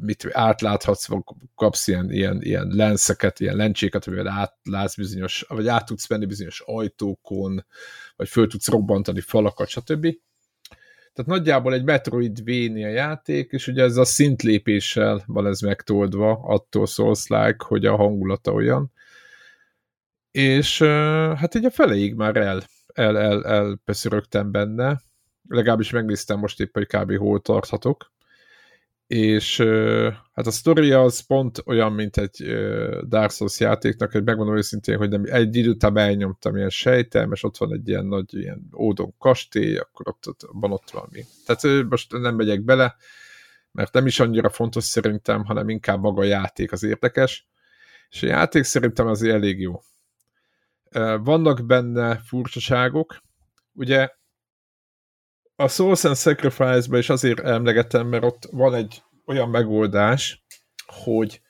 [0.00, 1.22] mit átláthatsz, vagy
[1.54, 6.62] kapsz ilyen, ilyen, ilyen lenszeket, ilyen lencséket, amivel átlátsz bizonyos, vagy át tudsz venni bizonyos
[6.66, 7.66] ajtókon,
[8.16, 10.06] vagy föl tudsz robbantani falakat, stb.
[11.16, 17.26] Tehát nagyjából egy Metroidvania játék, és ugye ez a szintlépéssel van ez megtoldva, attól souls
[17.26, 18.92] like, hogy a hangulata olyan.
[20.30, 20.82] És
[21.36, 22.62] hát így a feleig már el,
[22.94, 25.00] el, el, elpeszörögtem benne,
[25.48, 27.18] legalábbis megnéztem most éppen, hogy kb.
[27.18, 28.12] hol tarthatok
[29.06, 29.58] és
[30.32, 32.44] hát a sztori az pont olyan, mint egy
[33.08, 37.42] Dark Souls játéknak, hogy megmondom őszintén, hogy nem, egy idő után elnyomtam ilyen sejtem, és
[37.42, 41.24] ott van egy ilyen nagy ilyen ódon kastély, akkor ott, ott van ott valami.
[41.46, 42.96] Tehát most nem megyek bele,
[43.72, 47.48] mert nem is annyira fontos szerintem, hanem inkább maga a játék az érdekes,
[48.10, 49.80] és a játék szerintem azért elég jó.
[51.22, 53.22] Vannak benne furcsaságok,
[53.72, 54.08] ugye
[55.56, 60.44] a Souls and Sacrifice-ba is azért emlegetem, mert ott van egy olyan megoldás,
[60.86, 61.40] hogy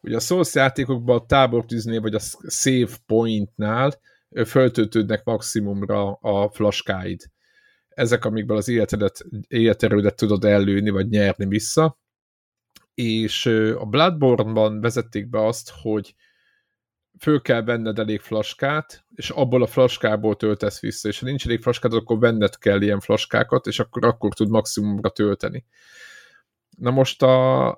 [0.00, 4.00] ugye a Souls játékokban a tábortűznél vagy a save pointnál
[4.46, 7.20] föltöltődnek maximumra a flaskáid.
[7.88, 11.98] Ezek, amikből az életedet, életerődet tudod ellőni, vagy nyerni vissza.
[12.94, 13.46] És
[13.78, 16.14] a Bloodborne-ban vezették be azt, hogy
[17.18, 21.62] föl kell venned elég flaskát, és abból a flaskából töltesz vissza, és ha nincs elég
[21.62, 25.64] flaskád, akkor venned kell ilyen flaskákat, és akkor, akkor tud maximumra tölteni.
[26.76, 27.68] Na most a,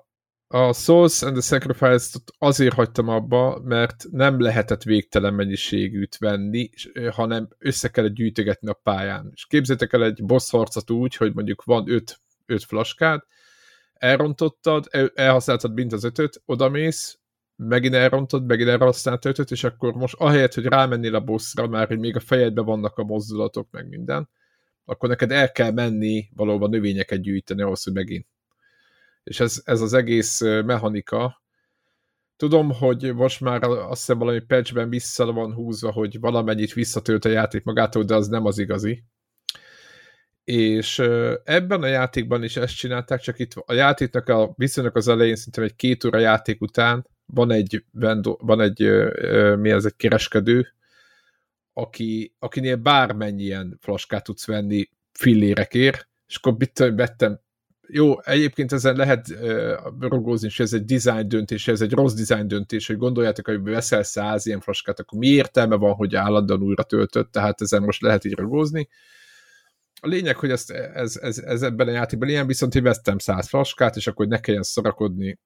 [0.47, 6.69] a Souls and the Sacrifice-t azért hagytam abba, mert nem lehetett végtelen mennyiségűt venni,
[7.11, 9.31] hanem össze kellett gyűjtögetni a pályán.
[9.33, 13.21] És képzétek el egy boss harcot úgy, hogy mondjuk van öt, öt flaskád,
[13.93, 17.19] elrontottad, el, elhasználtad mind az ötöt, odamész,
[17.67, 21.99] megint elrontod, megint elhasznált ötöt, és akkor most ahelyett, hogy rámennél a bosszra, már hogy
[21.99, 24.29] még a fejedben vannak a mozdulatok, meg minden,
[24.85, 28.27] akkor neked el kell menni valóban növényeket gyűjteni ahhoz, hogy megint.
[29.23, 31.43] És ez, ez az egész mechanika,
[32.35, 37.29] tudom, hogy most már azt hiszem valami patchben vissza van húzva, hogy valamennyit visszatölt a
[37.29, 39.03] játék magától, de az nem az igazi.
[40.43, 40.99] És
[41.43, 45.63] ebben a játékban is ezt csinálták, csak itt a játéknak a viszonylag az elején szerintem
[45.63, 48.79] egy két óra játék után van egy, vendor, van egy
[49.57, 50.67] mi ez, egy kereskedő,
[51.73, 56.57] aki, akinél bármennyi ilyen flaskát tudsz venni fillérekért, és akkor
[56.95, 57.39] vettem,
[57.91, 62.47] jó, egyébként ezen lehet uh, rogózni, és ez egy design döntés, ez egy rossz design
[62.47, 66.83] döntés, hogy gondoljátok, hogy veszel száz ilyen flaskát, akkor mi értelme van, hogy állandóan újra
[66.83, 68.89] töltött, tehát ezen most lehet így rogózni.
[70.01, 73.47] A lényeg, hogy ezt, ez, ez, ez ebben a játékban ilyen, viszont én vettem száz
[73.47, 75.39] flaskát, és akkor ne kelljen szorakodni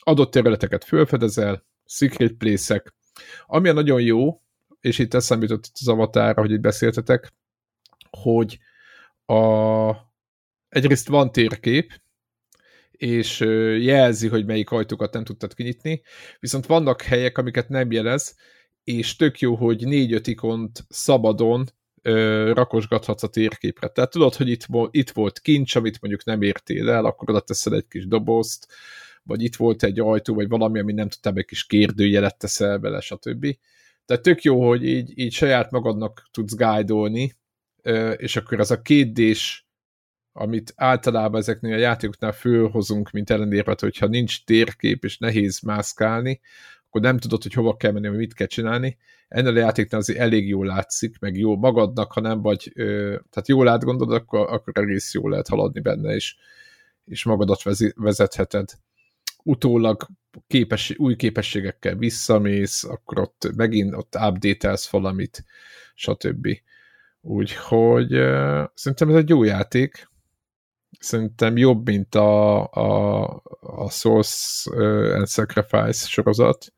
[0.00, 2.94] adott területeket fölfedezel, secret place-ek,
[3.46, 4.42] ami a nagyon jó,
[4.80, 7.32] és itt eszembe jutott az avatára, hogy itt beszéltetek,
[8.10, 8.58] hogy
[9.26, 9.90] a,
[10.68, 12.00] egyrészt van térkép,
[12.90, 13.40] és
[13.80, 16.02] jelzi, hogy melyik ajtókat nem tudtad kinyitni,
[16.40, 18.36] viszont vannak helyek, amiket nem jelez,
[18.84, 21.64] és tök jó, hogy négy-öt ikont szabadon
[22.02, 23.88] ö, rakosgathatsz a térképre.
[23.88, 27.74] Tehát tudod, hogy itt, itt volt kincs, amit mondjuk nem értél el, akkor oda teszel
[27.74, 28.66] egy kis dobozt,
[29.22, 33.00] vagy itt volt egy ajtó, vagy valami, ami nem tudtam, egy kis kérdőjelet teszel bele,
[33.00, 33.56] stb.
[34.04, 36.94] Tehát tök jó, hogy így, így saját magadnak tudsz guide
[38.16, 39.68] és akkor az a kétdés,
[40.32, 46.40] amit általában ezeknél a játékoknál fölhozunk, mint ellenérvet, hogyha nincs térkép és nehéz mászkálni,
[46.86, 48.96] akkor nem tudod, hogy hova kell menni, vagy mit kell csinálni.
[49.28, 52.72] Ennél a játéknál azért elég jól látszik, meg jó magadnak, ha nem vagy,
[53.30, 56.36] tehát jól átgondolod, akkor, akkor egész jól lehet haladni benne, és,
[57.04, 57.62] és magadat
[57.94, 58.70] vezetheted
[59.42, 60.06] utólag
[60.46, 65.44] képes, új képességekkel visszamész, akkor ott megint ott update valamit,
[65.94, 66.48] stb.
[67.20, 70.10] Úgyhogy uh, szerintem ez egy jó játék,
[70.98, 73.22] szerintem jobb, mint a, a,
[73.60, 74.70] a Source
[75.16, 76.72] and Sacrifice sorozat,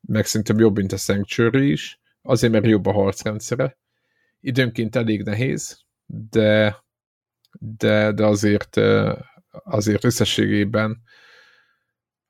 [0.00, 3.78] meg szerintem jobb, mint a Sanctuary is, azért, mert jobb a harcrendszere.
[4.40, 6.84] Időnként elég nehéz, de,
[7.60, 8.76] de, de azért,
[9.50, 11.02] azért összességében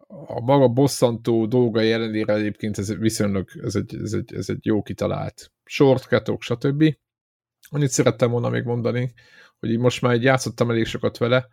[0.09, 4.83] a maga bosszantó dolga ellenére egyébként ez viszonylag ez egy, ez egy, ez egy jó
[4.83, 6.95] kitalált shortcutok, stb.
[7.71, 9.13] Annyit szerettem volna még mondani,
[9.59, 11.49] hogy így most már egy játszottam elég sokat vele,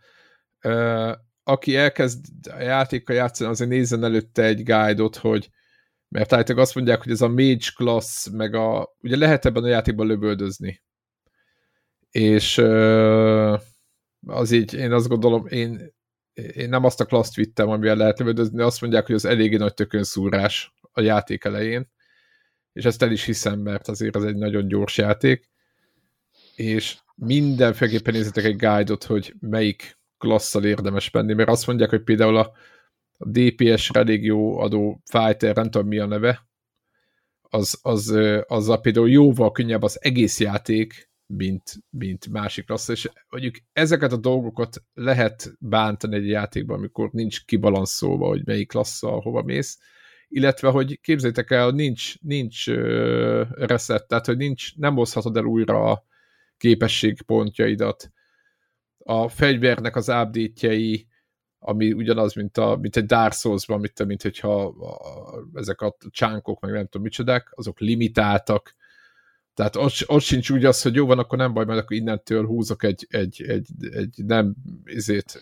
[1.43, 5.49] aki elkezd a játékkal játszani, azért nézzen előtte egy guide-ot, hogy
[6.07, 9.67] mert állítólag azt mondják, hogy ez a mage class, meg a, ugye lehet ebben a
[9.67, 10.83] játékban lövöldözni.
[12.09, 12.57] És
[14.27, 15.94] az így, én azt gondolom, én,
[16.35, 19.73] én nem azt a klaszt vittem, amivel lehet lövöldözni, azt mondják, hogy az eléggé nagy
[19.73, 21.91] tökönszúrás a játék elején,
[22.73, 25.49] és ezt el is hiszem, mert azért ez egy nagyon gyors játék,
[26.55, 32.37] és mindenféleképpen nézzetek egy guide-ot, hogy melyik klasszal érdemes menni, mert azt mondják, hogy például
[32.37, 32.51] a
[33.17, 36.47] DPS elég jó adó fighter, nem tudom mi a neve,
[37.41, 38.17] az, az,
[38.47, 44.11] az a például jóval könnyebb az egész játék, mint, mint másik klassz, és mondjuk ezeket
[44.11, 49.79] a dolgokat lehet bántani egy játékban, amikor nincs kibalanszolva, hogy melyik klasszal hova mész,
[50.27, 52.67] illetve, hogy képzeljétek el, nincs, nincs
[53.51, 56.05] reset, tehát, hogy nincs, nem hozhatod el újra a
[56.57, 58.11] képességpontjaidat.
[58.97, 60.77] A fegyvernek az update
[61.59, 66.59] ami ugyanaz, mint, a, mint egy Dark Souls-ban, mint, mint hogyha a, ezek a csánkok,
[66.59, 68.75] meg nem tudom micsodák, azok limitáltak,
[69.55, 72.45] tehát ott, ott sincs úgy az, hogy jó van, akkor nem baj, mert akkor innentől
[72.45, 75.39] húzok egy, egy, egy, egy nem izét,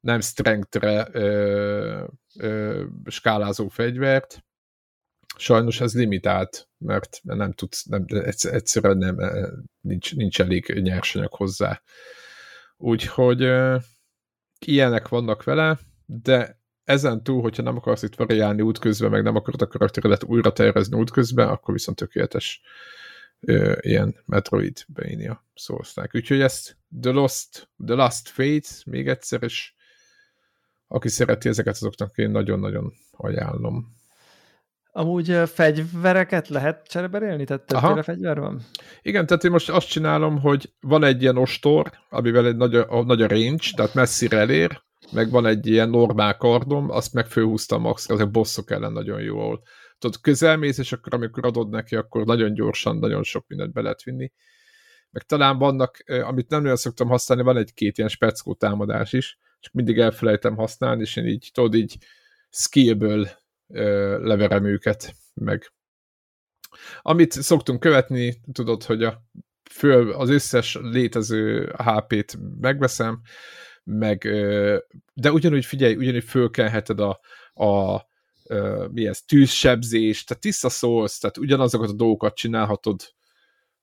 [0.00, 1.10] nem strengthre
[3.04, 4.44] skálázó fegyvert.
[5.36, 8.04] Sajnos ez limitált, mert nem tudsz, nem,
[8.40, 9.16] egyszerűen nem,
[9.80, 11.82] nincs, nincs elég nyersanyag hozzá.
[12.76, 13.52] Úgyhogy
[14.66, 19.62] ilyenek vannak vele, de ezen túl, hogyha nem akarsz itt variálni útközben, meg nem akarod
[19.62, 22.60] a karakteredet újra tervezni útközben, akkor viszont tökéletes
[23.40, 26.10] ö, ilyen Metroidvania szózták.
[26.14, 29.74] Úgyhogy ezt The Lost, The Last Fate még egyszer, és
[30.88, 33.94] aki szereti ezeket, azoknak én nagyon-nagyon ajánlom.
[34.92, 37.44] Amúgy fegyvereket lehet csereberélni?
[37.44, 38.62] Tehát többféle fegyver van?
[39.02, 43.02] Igen, tehát én most azt csinálom, hogy van egy ilyen ostor, amivel egy nagy a,
[43.02, 47.80] nagy a range, tehát messzire elér, meg van egy ilyen normál kardom, azt meg főhúztam
[47.80, 49.62] maxra, azok bosszok ellen nagyon jó, ahol
[49.98, 54.02] tudod, közelmész, és akkor amikor adod neki, akkor nagyon gyorsan, nagyon sok mindent be lehet
[54.02, 54.32] vinni.
[55.10, 59.72] Meg talán vannak, amit nem nagyon szoktam használni, van egy-két ilyen speckó támadás is, csak
[59.72, 61.96] mindig elfelejtem használni, és én így, tudod, így
[62.50, 63.28] skillből
[64.18, 65.72] leverem őket, meg
[67.02, 69.22] amit szoktunk követni, tudod, hogy a
[69.70, 73.20] föl, az összes létező HP-t megveszem,
[73.86, 74.22] meg,
[75.14, 77.20] de ugyanúgy figyelj, ugyanúgy fölkelheted a,
[77.64, 78.00] a
[78.90, 83.14] mi ez, tűzsebzés, tehát tiszta szólsz, tehát ugyanazokat a dolgokat csinálhatod,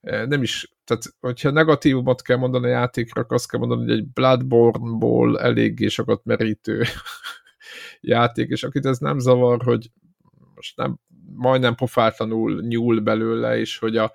[0.01, 4.07] nem is, tehát hogyha negatívumot kell mondani a játékra, akkor azt kell mondani, hogy egy
[4.07, 6.83] Bloodborne-ból eléggé sokat merítő
[8.01, 9.91] játék, és akit ez nem zavar, hogy
[10.55, 10.99] most nem
[11.35, 14.13] majdnem pofátlanul nyúl belőle, és hogy a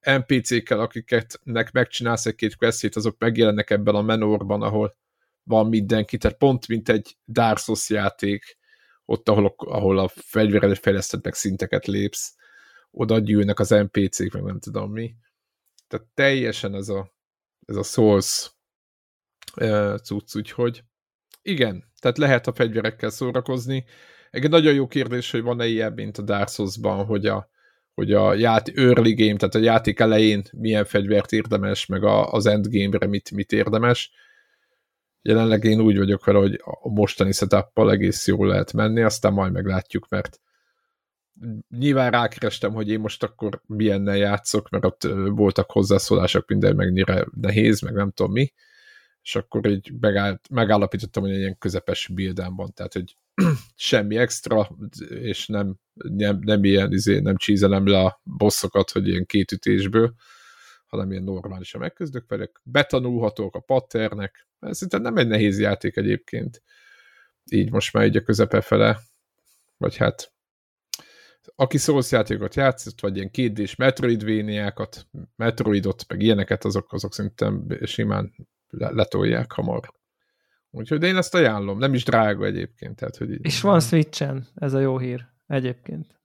[0.00, 4.96] NPC-kkel, akiketnek megcsinálsz egy-két questit, azok megjelennek ebben a menorban, ahol
[5.42, 8.58] van mindenki, tehát pont mint egy Dark Souls játék,
[9.04, 12.34] ott, ahol, ahol a fegyveredet fejlesztett meg szinteket lépsz,
[12.90, 15.14] oda gyűlnek az NPC-k, meg nem tudom mi.
[15.88, 17.12] Tehát teljesen ez a,
[17.66, 18.50] ez a Souls
[20.02, 20.84] cucc, úgyhogy
[21.42, 23.84] igen, tehát lehet a fegyverekkel szórakozni.
[24.30, 27.50] Egy nagyon jó kérdés, hogy van-e ilyen, mint a Dark Souls-ban, hogy a,
[27.94, 32.46] hogy a ját, early game, tehát a játék elején milyen fegyvert érdemes, meg a, az
[32.46, 34.10] endgame-re mit, mit érdemes.
[35.22, 39.52] Jelenleg én úgy vagyok vele, hogy a mostani setup egész jól lehet menni, aztán majd
[39.52, 40.40] meglátjuk, mert
[41.68, 47.80] nyilván rákerestem, hogy én most akkor milyennel játszok, mert ott voltak hozzászólások minden mennyire nehéz,
[47.80, 48.52] meg nem tudom mi,
[49.22, 53.16] és akkor így megállt, megállapítottam, hogy egy ilyen közepes buildem van, tehát hogy
[53.74, 54.70] semmi extra,
[55.08, 60.14] és nem, nem, nem ilyen, izé, nem csízelem le a bosszokat, hogy ilyen két ütésből,
[60.90, 66.62] hanem ilyen normálisan megközdök velük, betanulhatók a patternek, ez szerintem nem egy nehéz játék egyébként,
[67.50, 68.98] így most már így a közepe fele,
[69.76, 70.32] vagy hát
[71.54, 78.34] aki Souls játékot játszott, vagy ilyen kétdés Metroidvéniákat, Metroidot, meg ilyeneket, azok, azok szerintem simán
[78.70, 79.92] letolják hamar.
[80.70, 82.96] Úgyhogy de én ezt ajánlom, nem is drága egyébként.
[82.96, 83.44] Tehát, hogy így...
[83.44, 86.20] És van Switchen, ez a jó hír egyébként.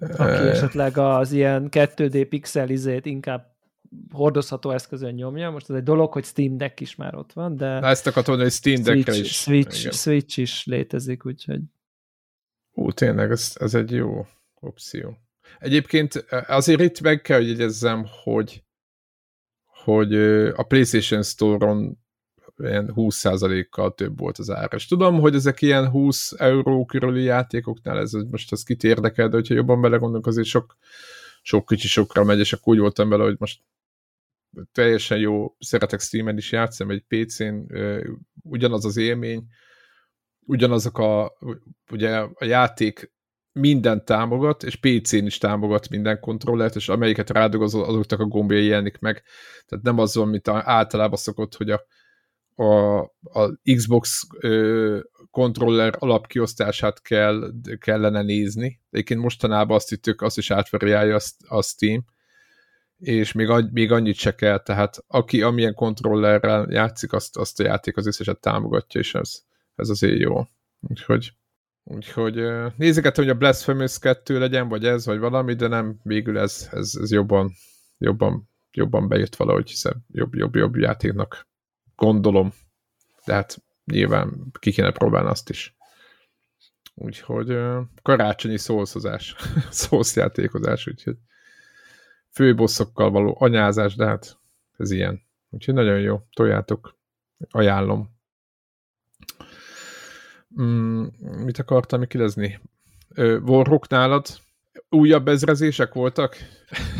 [0.00, 3.51] Aki esetleg az ilyen 2D pixel izét inkább
[4.10, 5.50] hordozható eszközön nyomja.
[5.50, 7.80] Most ez egy dolog, hogy Steam Deck is már ott van, de...
[7.80, 9.40] Na ezt akartam hogy Steam deck is.
[9.40, 11.60] Switch, Switch is létezik, úgyhogy...
[12.72, 14.26] Ú, tényleg, ez, ez egy jó
[14.60, 15.16] opció.
[15.58, 16.14] Egyébként
[16.46, 18.62] azért itt meg kell, hogy jegyezzem, hogy
[19.84, 20.14] hogy
[20.54, 21.98] a PlayStation Store-on
[22.58, 24.76] ilyen 20%-kal több volt az ára.
[24.76, 29.36] És tudom, hogy ezek ilyen 20 euró körüli játékoknál, ez most az kit érdekel, de
[29.36, 30.76] hogyha jobban belegondolunk, azért sok,
[31.42, 33.60] sok kicsi sokra megy, és akkor úgy voltam vele, hogy most
[34.72, 37.54] teljesen jó, szeretek Steam-en is játszom, egy PC-n
[38.42, 39.46] ugyanaz az élmény,
[40.46, 41.32] ugyanazok a,
[41.90, 43.12] ugye a játék
[43.52, 48.98] minden támogat, és PC-n is támogat minden kontrollert, és amelyiket rádogozol, azoknak a gombjai jelenik
[48.98, 49.22] meg.
[49.66, 51.86] Tehát nem az van, általában szokott, hogy a,
[52.54, 54.98] a, a Xbox ö,
[55.30, 58.80] kontroller alapkiosztását kell, kellene nézni.
[58.90, 62.04] Egyébként mostanában azt hittük, azt is átvariálja a Steam,
[63.02, 67.96] és még, még annyit se kell, tehát aki amilyen kontrollerrel játszik, azt, azt a játék
[67.96, 69.42] az összeset támogatja, és ez,
[69.74, 70.46] ez azért jó.
[70.80, 71.32] Úgyhogy
[71.84, 72.34] Úgyhogy
[72.76, 76.92] nézegetem, hogy a Blasphemous 2 legyen, vagy ez, vagy valami, de nem, végül ez, ez,
[77.00, 77.52] ez jobban,
[77.98, 81.46] jobban, jobban bejött valahogy, hiszen jobb, jobb, jobb játéknak
[81.96, 82.52] gondolom.
[83.26, 85.76] De hát nyilván ki kéne próbálni azt is.
[86.94, 87.58] Úgyhogy
[88.02, 89.34] karácsonyi szószozás,
[89.70, 91.16] szószjátékozás, úgyhogy
[92.32, 94.38] főbosszokkal való anyázás, de hát
[94.76, 95.22] ez ilyen.
[95.50, 96.98] Úgyhogy nagyon jó, tojjátok,
[97.50, 98.10] ajánlom.
[100.60, 101.06] Mm,
[101.44, 102.60] mit akartam kérdezni?
[103.16, 104.26] Warhawk nálad
[104.88, 106.36] újabb ezrezések voltak?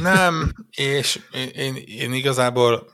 [0.01, 2.91] Nem, és én, én, én igazából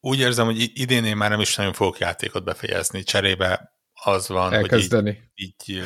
[0.00, 3.02] úgy érzem, hogy idén én már nem is nagyon fogok játékot befejezni.
[3.02, 5.10] Cserébe az van, Elkezdeni.
[5.10, 5.82] hogy így, így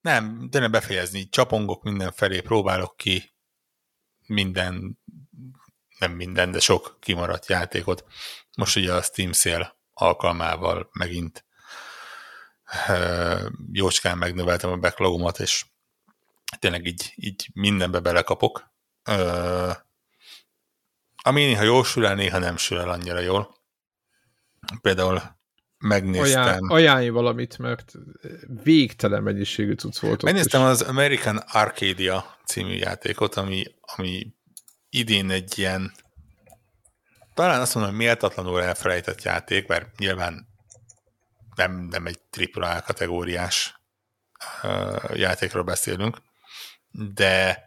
[0.00, 3.32] nem, de nem befejezni, így csapongok mindenfelé, próbálok ki
[4.32, 4.98] minden,
[5.98, 8.04] nem minden, de sok kimaradt játékot.
[8.56, 11.44] Most ugye a Steam Sale alkalmával megint
[13.72, 15.66] jócskán megnöveltem a backlogomat, és
[16.58, 18.70] tényleg így, így mindenbe belekapok.
[21.22, 23.54] Ami néha jól sül el, néha nem sül el annyira jól.
[24.80, 25.22] Például
[25.82, 26.42] megnéztem...
[26.42, 27.92] Ajánl, ajánlj valamit, mert
[28.62, 34.34] végtelen mennyiségű cucc volt Megnéztem az American Arcadia című játékot, ami, ami
[34.90, 35.92] idén egy ilyen
[37.34, 40.46] talán azt mondom, hogy méltatlanul elfelejtett játék, mert nyilván
[41.54, 42.20] nem, nem egy
[42.54, 43.80] AAA kategóriás
[44.62, 46.22] uh, játékról beszélünk,
[46.90, 47.64] de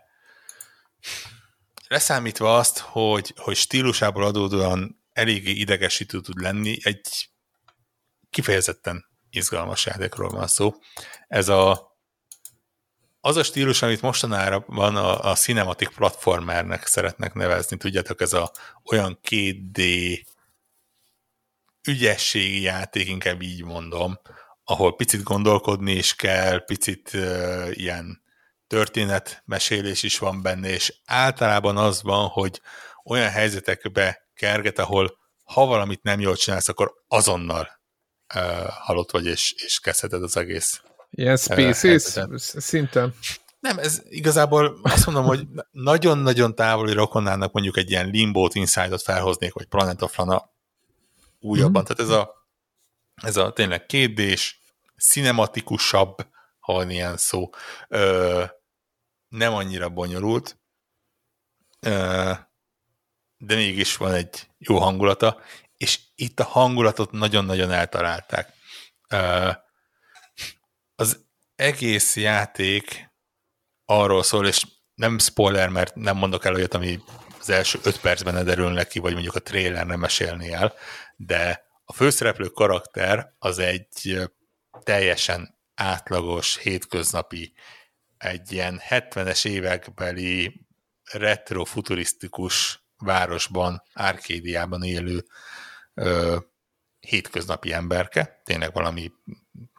[1.87, 7.29] leszámítva azt, hogy, hogy stílusából adódóan eléggé idegesítő tud lenni, egy
[8.35, 10.73] kifejezetten izgalmas játékról van szó.
[11.27, 11.93] Ez a
[13.19, 18.51] az a stílus, amit mostanára van a, a cinematic platformernek szeretnek nevezni, tudjátok, ez a
[18.91, 19.79] olyan 2D
[21.87, 24.19] ügyességi játék, inkább így mondom,
[24.63, 28.21] ahol picit gondolkodni is kell, picit uh, ilyen
[28.67, 32.61] történetmesélés is van benne, és általában az van, hogy
[33.03, 37.83] olyan helyzetekbe kerget, ahol ha valamit nem jól csinálsz, akkor azonnal
[38.35, 40.81] uh, halott vagy, és, és kezdheted az egész.
[41.09, 43.13] Ilyen species uh, szinten.
[43.59, 49.53] Nem, ez igazából azt mondom, hogy nagyon-nagyon távoli rokonának mondjuk egy ilyen Limbo-t, Inside-ot felhoznék,
[49.53, 50.53] vagy Planet of Lana
[51.39, 51.81] újabban.
[51.81, 51.85] Mm.
[51.85, 52.47] Tehát ez a,
[53.15, 54.59] ez a tényleg kétdés,
[54.97, 56.27] cinematikusabb,
[56.59, 57.49] ha van ilyen szó,
[57.87, 58.43] ö,
[59.27, 60.59] nem annyira bonyolult,
[61.79, 62.31] ö,
[63.37, 65.41] de mégis van egy jó hangulata,
[65.77, 68.53] és itt a hangulatot nagyon-nagyon eltalálták.
[70.95, 71.25] Az
[71.55, 73.09] egész játék
[73.85, 76.99] arról szól, és nem spoiler, mert nem mondok el olyat, ami
[77.39, 80.73] az első öt percben derül neki, vagy mondjuk a trailer nem mesélni el,
[81.15, 84.19] de a főszereplő karakter az egy
[84.83, 87.53] teljesen átlagos, hétköznapi,
[88.17, 90.65] egy ilyen 70-es évekbeli
[91.11, 95.25] retro-futurisztikus városban, Árkédiában élő
[95.95, 96.37] ö,
[96.99, 99.11] hétköznapi emberke, tényleg valami,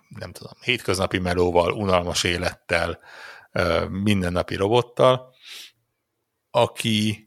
[0.08, 3.00] nem tudom, hétköznapi melóval, unalmas élettel,
[3.52, 5.34] ö, mindennapi robottal,
[6.50, 7.26] akinek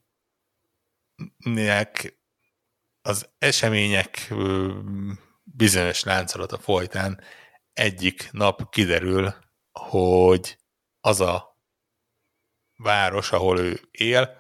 [3.02, 4.34] az események
[5.44, 7.22] bizonyos láncolata folytán
[7.74, 9.34] egyik nap kiderül,
[9.72, 10.58] hogy
[11.00, 11.58] az a
[12.76, 14.38] város, ahol ő él,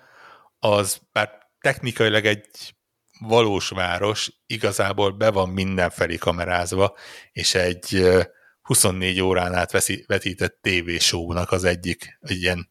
[0.59, 2.75] az bár technikailag egy
[3.19, 6.97] valós város, igazából be van mindenfelé kamerázva,
[7.31, 8.09] és egy
[8.61, 10.69] 24 órán át veszi, vetített
[10.99, 12.69] show-nak az egyik, egy ilyen,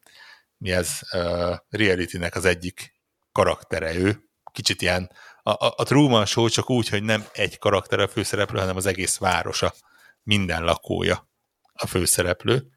[0.57, 2.93] mi ez, uh, reality-nek az egyik
[3.31, 4.23] karaktere ő.
[4.51, 5.11] Kicsit ilyen
[5.43, 8.85] a, a, a Truman Show csak úgy, hogy nem egy karakter a főszereplő, hanem az
[8.85, 9.73] egész városa,
[10.23, 11.29] minden lakója
[11.73, 12.67] a főszereplő.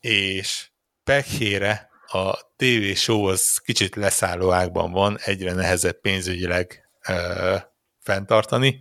[0.00, 0.70] És
[1.04, 7.56] pekhére a TV show az kicsit leszálló ágban van, egyre nehezebb pénzügyileg ö,
[7.98, 8.80] fenntartani,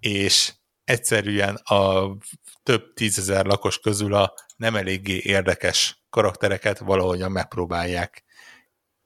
[0.00, 0.52] és
[0.84, 2.16] egyszerűen a
[2.62, 8.24] több tízezer lakos közül a nem eléggé érdekes karaktereket valahogyan megpróbálják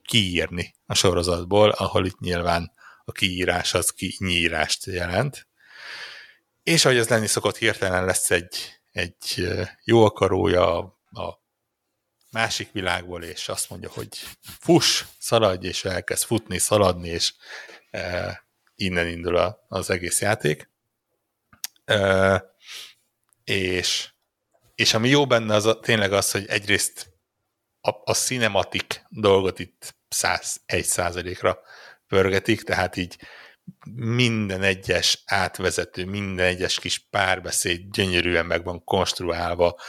[0.03, 2.71] kiírni a sorozatból, ahol itt nyilván
[3.05, 5.47] a kiírás az kinyírást jelent.
[6.63, 8.55] És ahogy ez lenni szokott, hirtelen lesz egy,
[8.91, 9.47] egy
[9.83, 10.77] jó akarója
[11.11, 11.44] a
[12.35, 14.07] másik világból, és azt mondja, hogy
[14.59, 17.33] fuss, szaladj, és elkezd futni, szaladni, és
[17.91, 18.43] e,
[18.75, 20.69] innen indul a, az egész játék.
[21.85, 22.55] E,
[23.43, 24.09] és,
[24.75, 27.13] és ami jó benne, az a, tényleg az, hogy egyrészt
[27.81, 31.59] a, a cinematik dolgot itt 101 százalékra
[32.07, 33.17] pörgetik, tehát így
[33.95, 39.79] minden egyes átvezető, minden egyes kis párbeszéd gyönyörűen meg van konstruálva,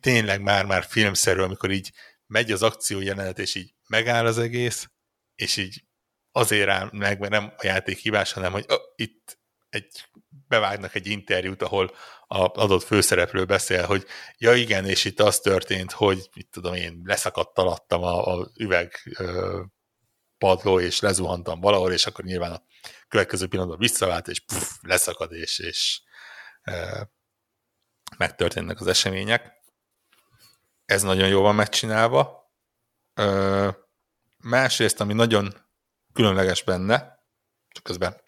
[0.00, 1.92] tényleg már-már filmszerű, amikor így
[2.26, 4.88] megy az akció jelenet, és így megáll az egész,
[5.34, 5.84] és így
[6.32, 9.38] azért áll meg, mert nem a játék hibás, hanem hogy oh, itt
[9.68, 11.94] egy, bevágnak egy interjút, ahol
[12.26, 14.06] az adott főszereplő beszél, hogy
[14.38, 18.92] ja igen, és itt az történt, hogy mit tudom én, leszakadt alattam a, a üveg
[19.18, 19.62] ö,
[20.38, 22.62] padló, és lezuhantam valahol, és akkor nyilván a
[23.08, 26.00] következő pillanatban visszavált, és puff, leszakad, és, és
[26.64, 27.00] ö,
[28.16, 29.57] megtörténnek az események.
[30.88, 32.50] Ez nagyon jól van megcsinálva.
[33.14, 33.68] Ö,
[34.36, 35.54] másrészt, ami nagyon
[36.12, 37.24] különleges benne,
[37.68, 38.20] csak közben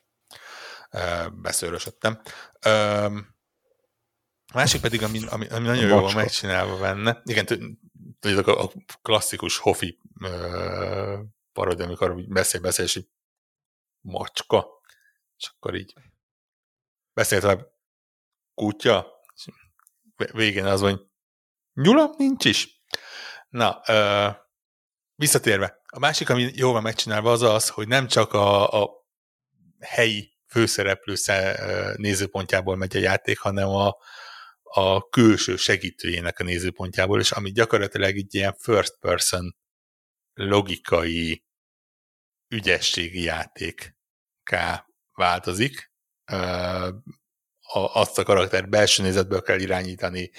[0.91, 2.21] ö, beszőrösödtem.
[2.61, 3.07] Ö,
[4.55, 7.47] másik pedig, ami, ami, ami nagyon jól van megcsinálva benne, igen,
[8.19, 8.73] tudjátok, a, a
[9.03, 10.01] klasszikus Hofi
[11.53, 13.09] parodia, amikor beszél, beszél, és így
[14.01, 14.67] macska,
[15.37, 15.95] és akkor így
[17.13, 17.75] beszélt a
[18.55, 19.07] kutya,
[20.33, 21.10] végén az, hogy
[21.73, 22.83] Nyulam nincs is.
[23.49, 24.29] Na, ö,
[25.15, 25.79] visszatérve.
[25.87, 28.91] A másik, ami jól van megcsinálva, az az, hogy nem csak a, a
[29.81, 31.15] helyi főszereplő
[31.97, 33.97] nézőpontjából megy a játék, hanem a,
[34.63, 39.57] a külső segítőjének a nézőpontjából, és ami gyakorlatilag egy ilyen first person
[40.35, 41.45] logikai
[42.49, 45.93] ügyességi játékká változik.
[47.73, 50.31] Azt a karakter belső nézetből kell irányítani,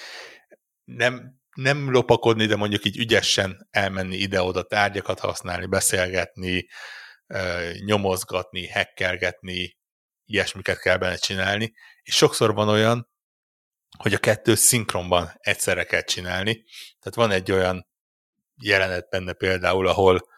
[0.95, 6.67] nem, nem lopakodni, de mondjuk így ügyesen elmenni ide-oda tárgyakat használni, beszélgetni,
[7.85, 9.77] nyomozgatni, hekkelgetni,
[10.25, 13.09] ilyesmiket kell benne csinálni, és sokszor van olyan,
[13.97, 16.63] hogy a kettő szinkronban egyszerre kell csinálni.
[16.99, 17.87] Tehát van egy olyan
[18.61, 20.29] jelenet benne például, ahol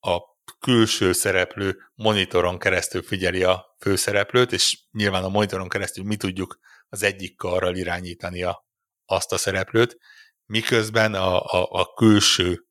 [0.00, 0.20] a
[0.58, 6.58] külső szereplő monitoron keresztül figyeli a főszereplőt, és nyilván a monitoron keresztül mi tudjuk
[6.88, 8.67] az egyik karral irányítani a
[9.10, 9.96] azt a szereplőt,
[10.44, 12.66] miközben a, a, a külső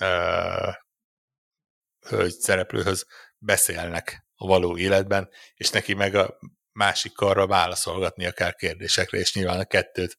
[0.00, 0.74] uh,
[2.08, 3.06] hölgy szereplőhöz
[3.38, 6.38] beszélnek a való életben, és neki meg a
[6.72, 10.18] másik karra válaszolgatnia kell kérdésekre, és nyilván a kettőt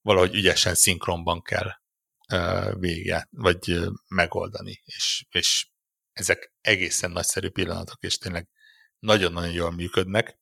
[0.00, 1.70] valahogy ügyesen szinkronban kell
[2.32, 5.68] uh, vége, vagy uh, megoldani, és, és
[6.12, 8.48] ezek egészen nagyszerű pillanatok, és tényleg
[8.98, 10.38] nagyon-nagyon jól működnek.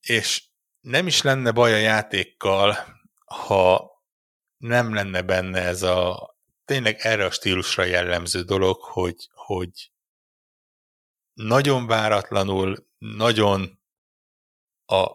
[0.00, 0.47] És
[0.80, 2.76] nem is lenne baj a játékkal,
[3.24, 3.90] ha
[4.56, 6.28] nem lenne benne ez a
[6.64, 9.92] tényleg erre a stílusra jellemző dolog, hogy, hogy
[11.32, 13.80] nagyon váratlanul, nagyon
[14.86, 15.10] a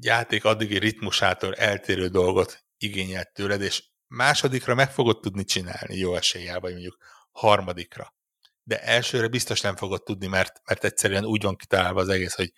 [0.00, 6.60] játék addigi ritmusától eltérő dolgot igényelt tőled, és másodikra meg fogod tudni csinálni jó eséllyel,
[6.60, 6.96] vagy mondjuk
[7.30, 8.14] harmadikra.
[8.62, 12.52] De elsőre biztos nem fogod tudni, mert, mert egyszerűen úgy van kitalálva az egész, hogy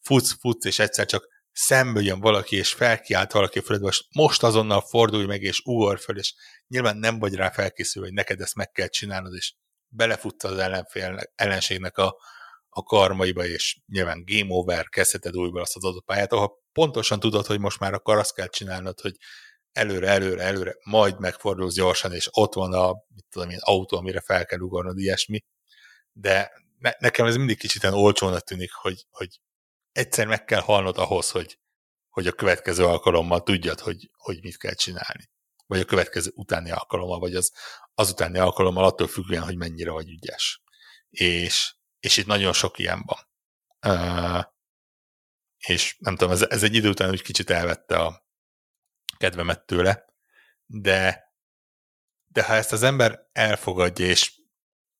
[0.00, 4.80] futsz, futsz, és egyszer csak szembe jön valaki, és felkiált valaki fölött, most, most azonnal
[4.80, 6.34] fordulj meg, és ugor föl, és
[6.68, 9.54] nyilván nem vagy rá felkészülve, hogy neked ezt meg kell csinálnod, és
[9.88, 12.16] belefutsz az ellenfél, ellenségnek a,
[12.68, 17.46] a karmaiba, és nyilván game over, kezdheted újból azt az adott pályát, ahol pontosan tudod,
[17.46, 19.16] hogy most már akkor azt kell csinálnod, hogy
[19.72, 24.20] előre, előre, előre, majd megfordulsz gyorsan, és ott van a, mit tudom én, autó, amire
[24.20, 25.44] fel kell ugornod, ilyesmi.
[26.12, 29.28] De ne, nekem ez mindig kicsit olcsónak tűnik, hogy, hogy
[29.98, 31.58] egyszer meg kell halnod ahhoz, hogy,
[32.08, 35.30] hogy a következő alkalommal tudjad, hogy, hogy mit kell csinálni.
[35.66, 37.52] Vagy a következő utáni alkalommal, vagy az,
[37.94, 40.62] az utáni alkalommal attól függően, hogy mennyire vagy ügyes.
[41.08, 43.26] És, és itt nagyon sok ilyen van.
[43.94, 44.44] Uh,
[45.58, 48.26] és nem tudom, ez, ez egy idő után úgy kicsit elvette a
[49.16, 50.04] kedvemet tőle,
[50.66, 51.32] de,
[52.26, 54.40] de ha ezt az ember elfogadja, és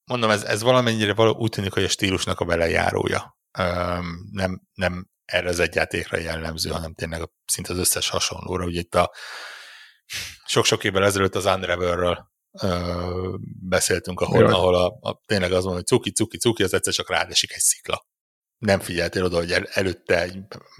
[0.04, 3.38] mondom, ez, ez valamennyire való, úgy tűnik, hogy a stílusnak a belejárója.
[4.30, 8.64] Nem, nem erre az egy játékra jellemző, hanem tényleg szinte az összes hasonlóra.
[8.64, 9.12] Ugye itt a
[10.47, 12.28] sok-sok évvel ezelőtt az Unravelről
[13.68, 17.10] beszéltünk, ahol, ahol a, a, tényleg az van, hogy cuki, cuki, cuki, az egyszer csak
[17.10, 18.06] rádesik egy szikla.
[18.59, 20.39] Nem figyeltél oda, hogy el, előtte egy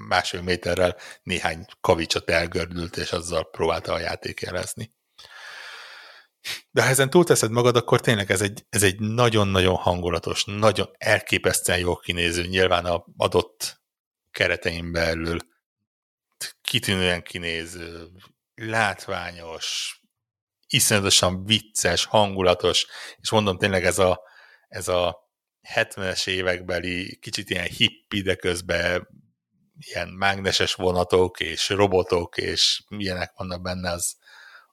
[0.09, 4.93] másfél méterrel néhány kavicsot elgördült, és azzal próbálta a játék jelezni.
[6.71, 11.79] De ha ezen túlteszed magad, akkor tényleg ez egy, ez egy nagyon-nagyon hangulatos, nagyon elképesztően
[11.79, 13.81] jól kinéző, nyilván a adott
[14.31, 15.39] keretein belül
[16.61, 18.09] kitűnően kinéző,
[18.55, 20.01] látványos,
[20.67, 22.87] iszonyatosan vicces, hangulatos,
[23.17, 24.23] és mondom tényleg ez a,
[24.69, 25.29] ez a
[25.75, 29.09] 70-es évekbeli kicsit ilyen hippi, de közben
[29.79, 34.17] ilyen mágneses vonatok és robotok és milyenek vannak benne, az,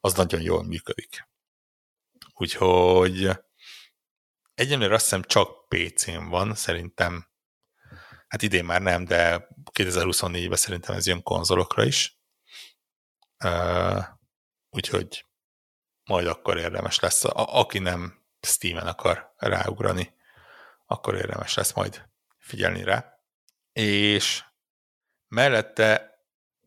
[0.00, 1.28] az nagyon jól működik.
[2.38, 3.30] Úgyhogy
[4.54, 7.28] egyenlőre azt hiszem csak PC-n van, szerintem
[8.28, 12.20] hát idén már nem, de 2024-ben szerintem ez jön konzolokra is.
[14.70, 15.26] Úgyhogy
[16.04, 17.24] majd akkor érdemes lesz.
[17.24, 20.14] A, aki nem Steam-en akar ráugrani,
[20.86, 22.08] akkor érdemes lesz majd
[22.38, 23.20] figyelni rá.
[23.72, 24.44] És
[25.28, 26.20] mellette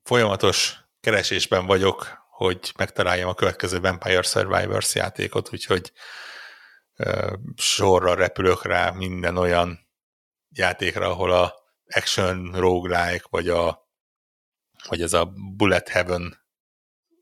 [0.03, 5.91] folyamatos keresésben vagyok, hogy megtaláljam a következő Vampire Survivors játékot, úgyhogy
[6.97, 9.79] uh, sorra repülök rá minden olyan
[10.49, 11.53] játékra, ahol a
[11.95, 13.89] action roguelike, vagy, a,
[14.87, 15.25] vagy ez a
[15.55, 16.45] bullet heaven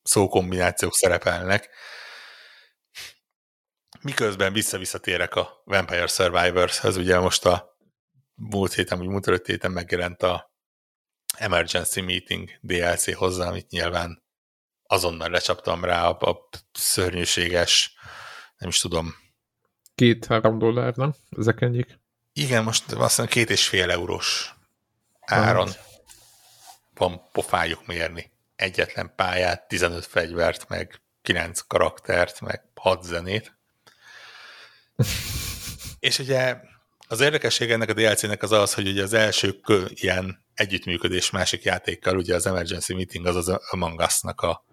[0.03, 1.69] szókombinációk szerepelnek,
[4.01, 7.77] miközben vissza-visszatérek a Vampire Survivors-hez, ugye most a
[8.35, 10.51] múlt héten, vagy múlt héten megjelent a
[11.37, 14.25] Emergency Meeting DLC hozzá, amit nyilván
[14.87, 17.93] azonnal lecsaptam rá a, a szörnyűséges,
[18.57, 19.15] nem is tudom.
[19.95, 21.13] Két-három dollár, nem?
[21.37, 21.99] Ezek ennyik?
[22.33, 24.55] Igen, most azt hiszem két és fél eurós
[25.19, 25.69] áron
[26.93, 28.31] van pofájuk mérni.
[28.55, 33.57] Egyetlen pályát, 15 fegyvert, meg 9 karaktert, meg 6 zenét.
[35.99, 36.57] És ugye
[37.07, 41.63] az érdekesség ennek a DLC-nek az az, hogy ugye az első kö, ilyen együttműködés másik
[41.63, 44.65] játékkal, ugye az Emergency Meeting az az Among Us-nak a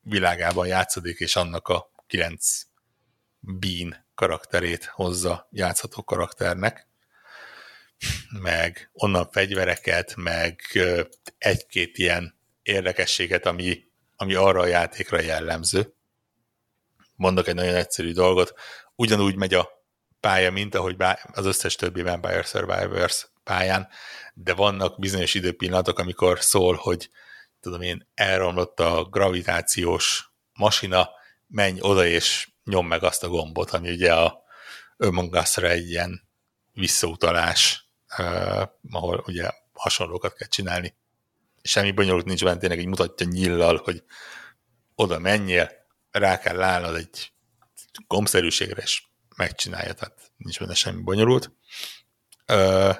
[0.00, 2.62] világában játszódik, és annak a kilenc
[3.40, 6.88] Bean karakterét hozza játszható karakternek,
[8.40, 10.60] meg onnan fegyvereket, meg
[11.38, 13.84] egy-két ilyen érdekességet, ami,
[14.16, 15.94] ami arra a játékra jellemző.
[17.14, 18.54] Mondok egy nagyon egyszerű dolgot,
[18.94, 19.68] ugyanúgy megy a
[20.20, 20.96] pálya, mint ahogy
[21.32, 23.88] az összes többi Vampire Survivors pályán,
[24.34, 27.10] de vannak bizonyos időpillanatok, amikor szól, hogy
[27.66, 31.10] tudom én, elromlott a gravitációs masina,
[31.46, 34.42] menj oda és nyom meg azt a gombot, ami ugye a
[34.96, 36.28] önmagaszra egy ilyen
[36.72, 37.88] visszautalás,
[38.18, 40.94] uh, ahol ugye hasonlókat kell csinálni.
[41.62, 44.02] Semmi bonyolult nincs benne, tényleg így mutatja nyillal, hogy
[44.94, 45.70] oda menjél,
[46.10, 47.32] rá kell állnod egy
[48.06, 49.02] gombszerűségre, és
[49.36, 51.52] megcsinálja, tehát nincs benne semmi bonyolult.
[52.52, 52.96] Uh,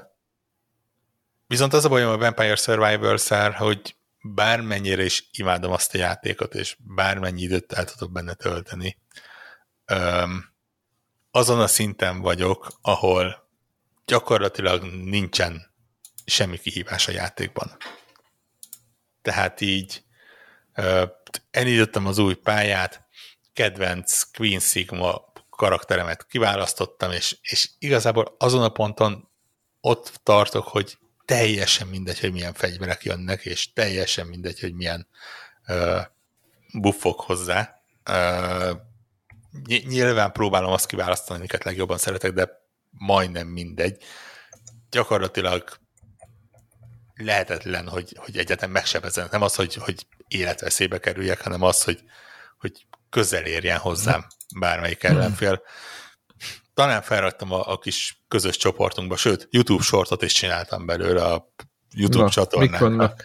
[1.46, 3.95] viszont az a bajom a Vampire survivors hogy
[4.34, 8.98] bármennyire is imádom azt a játékot, és bármennyi időt el tudok benne tölteni,
[9.92, 10.54] um,
[11.30, 13.48] azon a szinten vagyok, ahol
[14.04, 15.74] gyakorlatilag nincsen
[16.24, 17.76] semmi kihívás a játékban.
[19.22, 20.04] Tehát így
[21.50, 23.06] elindítottam az új pályát,
[23.52, 29.28] kedvenc Queen Sigma karakteremet kiválasztottam, és, és igazából azon a ponton
[29.80, 35.08] ott tartok, hogy teljesen mindegy, hogy milyen fegyverek jönnek, és teljesen mindegy, hogy milyen
[35.68, 36.00] uh,
[36.72, 37.80] buffok hozzá.
[38.10, 38.70] Uh,
[39.86, 42.48] nyilván próbálom azt kiválasztani, amiket legjobban szeretek, de
[42.90, 44.02] majdnem mindegy.
[44.90, 45.78] Gyakorlatilag
[47.14, 49.30] lehetetlen, hogy, hogy egyetem megsebezzenek.
[49.30, 52.02] Nem az, hogy, hogy életveszélybe kerüljek, hanem az, hogy,
[52.58, 54.26] hogy közel érjen hozzám
[54.58, 55.62] bármelyik ellenfél.
[56.76, 61.52] Talán felraktam a, a kis közös csoportunkba, sőt, YouTube sortot is csináltam belőle a
[61.94, 63.24] YouTube Na, csatornának.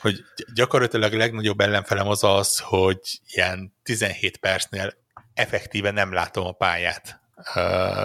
[0.00, 0.24] Hogy
[0.54, 4.94] gyakorlatilag a legnagyobb ellenfelem az az, hogy ilyen 17 percnél
[5.34, 7.20] effektíve nem látom a pályát,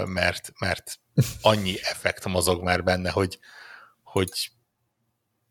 [0.06, 1.00] mert, mert
[1.42, 3.40] annyi effekt mozog már benne, hogy,
[4.04, 4.52] hogy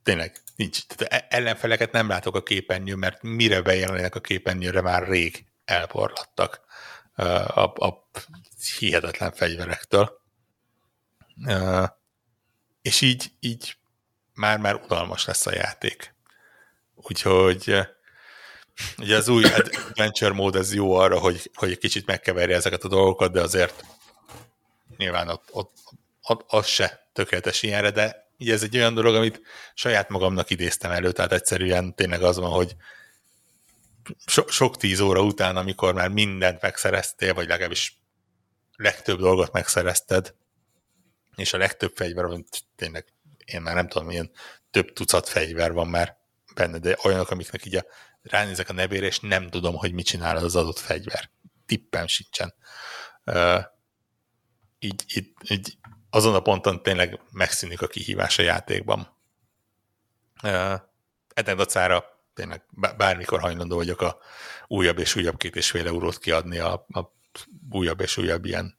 [0.02, 0.86] tényleg nincs.
[0.86, 6.60] Tehát e- ellenfeleket nem látok a képernyőn, mert mire bejelennek a képernyőre már rég elporlattak
[7.16, 8.10] a, a
[8.72, 10.20] hihetetlen fegyverektől.
[12.82, 13.76] És így, így
[14.34, 16.14] már-már unalmas lesz a játék.
[16.94, 17.86] Úgyhogy
[18.98, 22.88] Ugye az új adventure mód ez jó arra, hogy, hogy egy kicsit megkeverje ezeket a
[22.88, 23.84] dolgokat, de azért
[24.96, 25.76] nyilván ott, ott,
[26.22, 29.40] ott az se tökéletes ilyenre, de ugye ez egy olyan dolog, amit
[29.74, 32.76] saját magamnak idéztem elő, tehát egyszerűen tényleg az van, hogy
[34.26, 37.98] so, sok tíz óra után, amikor már mindent megszereztél, vagy legalábbis
[38.76, 40.34] legtöbb dolgot megszerezted,
[41.36, 42.26] és a legtöbb fegyver,
[42.76, 43.04] tényleg
[43.44, 44.30] én már nem tudom, milyen
[44.70, 46.16] több tucat fegyver van már
[46.54, 47.84] benne, de olyanok, amiknek így a,
[48.22, 51.30] ránézek a nevére, és nem tudom, hogy mit csinál az adott fegyver.
[51.66, 52.54] Tippem sincsen.
[53.24, 53.64] Uh,
[54.78, 55.78] így, így, így
[56.10, 59.16] azon a ponton tényleg megszűnik a kihívás a játékban.
[60.42, 60.80] Uh,
[61.34, 62.04] ennek dacára
[62.34, 62.62] tényleg
[62.96, 64.18] bármikor hajlandó vagyok a
[64.66, 67.15] újabb és újabb két és fél eurót kiadni a, a
[67.70, 68.78] újabb és újabb ilyen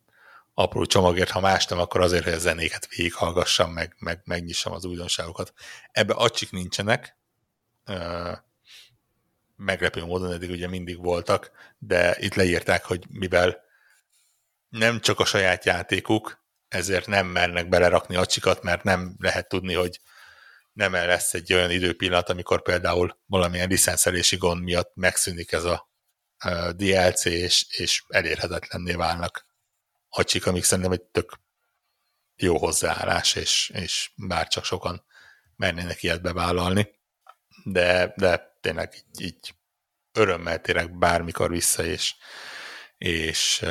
[0.54, 4.86] apró csomagért, ha más nem, akkor azért, hogy a zenéket végighallgassam, meg, meg megnyissam az
[4.86, 5.54] újdonságokat.
[5.92, 7.18] Ebbe acsik nincsenek,
[9.56, 13.64] meglepő módon eddig ugye mindig voltak, de itt leírták, hogy mivel
[14.70, 20.00] nem csak a saját játékuk, ezért nem mernek belerakni acsikat, mert nem lehet tudni, hogy
[20.74, 25.87] nem lesz egy olyan időpillanat, amikor például valamilyen licenszelési gond miatt megszűnik ez a
[26.72, 29.46] DLC, és, és elérhetetlenné válnak
[30.10, 31.40] acsik, amik szerintem egy tök
[32.36, 35.06] jó hozzáállás, és, és bárcsak sokan
[35.56, 36.96] mernének ilyet bevállalni.
[37.64, 39.56] De, de tényleg így, így
[40.12, 42.16] örömmel térek bármikor vissza, és,
[42.98, 43.66] és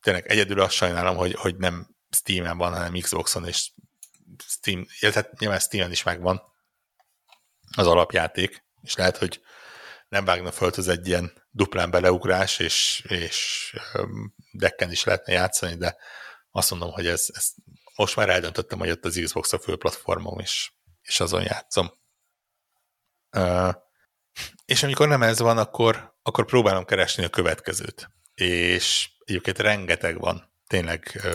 [0.00, 3.70] tényleg egyedül azt sajnálom, hogy, hogy nem Steam-en van, hanem Xboxon, és
[4.46, 6.42] Steam, illetve nyilván Steam-en is megvan
[7.76, 9.42] az alapjáték, és lehet, hogy
[10.14, 13.70] nem vágna föl az egy ilyen duplán beleugrás, és, és
[14.52, 15.96] decken is lehetne játszani, de
[16.50, 17.50] azt mondom, hogy ez, ez
[17.96, 20.72] most már eldöntöttem, hogy ott az Xbox a fő platformom, és,
[21.02, 21.92] és azon játszom.
[23.36, 23.74] Uh,
[24.64, 28.10] és amikor nem ez van, akkor, akkor próbálom keresni a következőt.
[28.34, 31.32] És egyébként rengeteg van, tényleg uh,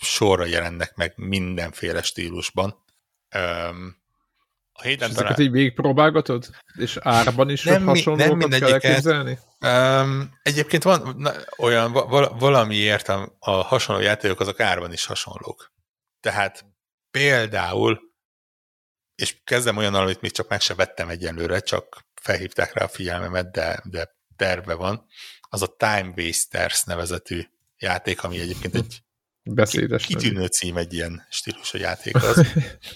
[0.00, 2.84] sorra jelennek meg mindenféle stílusban.
[3.36, 3.97] Um,
[4.78, 5.30] a héten és talán...
[5.30, 6.50] ezeket így végigpróbálgatod?
[6.74, 9.38] És árban is nem, hasonlókat nem kell elképzelni?
[9.60, 15.72] Um, egyébként van na, olyan, val, valamiért a, a hasonló játékok azok árban is hasonlók.
[16.20, 16.64] Tehát
[17.10, 18.00] például,
[19.14, 23.50] és kezdem olyan, amit még csak meg se vettem egyenlőre, csak felhívták rá a figyelmemet,
[23.50, 25.06] de, de terve van,
[25.40, 27.42] az a Time Wasters nevezetű
[27.78, 29.02] játék, ami egyébként egy
[29.50, 32.46] Beszédes kitűnő cím egy ilyen stílusú játék az,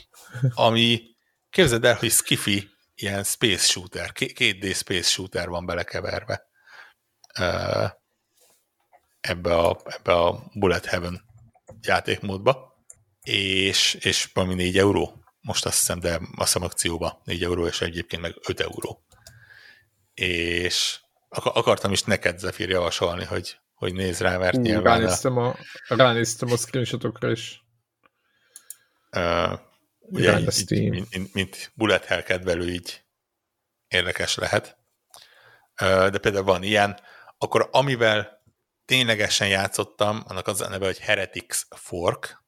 [0.66, 1.11] ami
[1.52, 6.46] képzeld el, hogy Skiffy ilyen space shooter, 2D space shooter van belekeverve
[9.20, 11.24] ebbe a, ebbe a Bullet Heaven
[11.82, 12.76] játékmódba,
[13.22, 17.80] és, és valami 4 euró, most azt hiszem, de azt hiszem akcióba 4 euró, és
[17.80, 19.04] egyébként meg 5 euró.
[20.14, 25.00] És akartam is neked, Zephyr, javasolni, hogy, hogy nézz rá, mert Hú, nyilván...
[25.00, 25.56] Ránéztem a,
[25.88, 27.62] ránéztem a screenshotokra is.
[29.16, 29.60] Uh,
[30.12, 33.04] ugye, így, így, mint, mint Bullet Hell kedvelő, így
[33.88, 34.76] érdekes lehet.
[35.76, 37.00] De például van ilyen,
[37.38, 38.42] akkor amivel
[38.84, 42.44] ténylegesen játszottam, annak az a neve, hogy Heretics Fork,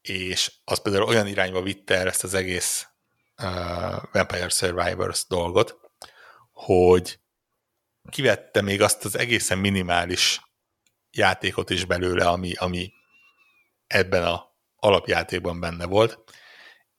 [0.00, 2.86] és az például olyan irányba vitte el ezt az egész
[3.42, 5.80] uh, Vampire Survivors dolgot,
[6.52, 7.20] hogy
[8.10, 10.40] kivette még azt az egészen minimális
[11.10, 12.92] játékot is belőle, ami, ami
[13.86, 16.18] ebben a alapjátékban benne volt,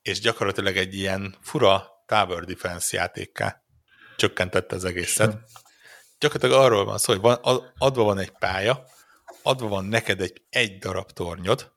[0.07, 3.63] és gyakorlatilag egy ilyen fura tower defense játékká
[4.15, 5.37] csökkentette az egészet,
[6.19, 7.39] gyakorlatilag arról van szó, hogy van,
[7.77, 8.83] adva van egy pálya,
[9.41, 11.71] adva van neked egy, egy darab tornyod,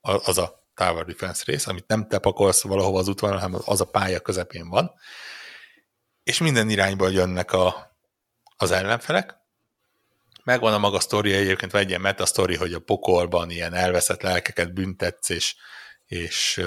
[0.00, 3.84] az a Tower Defense rész, amit nem te pakolsz valahova az útvonalon, hanem az a
[3.84, 4.92] pálya közepén van,
[6.22, 7.96] és minden irányból jönnek a,
[8.56, 9.34] az ellenfelek.
[10.44, 14.22] Megvan a maga sztoria, egyébként van egy ilyen meta sztori, hogy a pokolban ilyen elveszett
[14.22, 15.54] lelkeket büntetsz, és,
[16.06, 16.62] és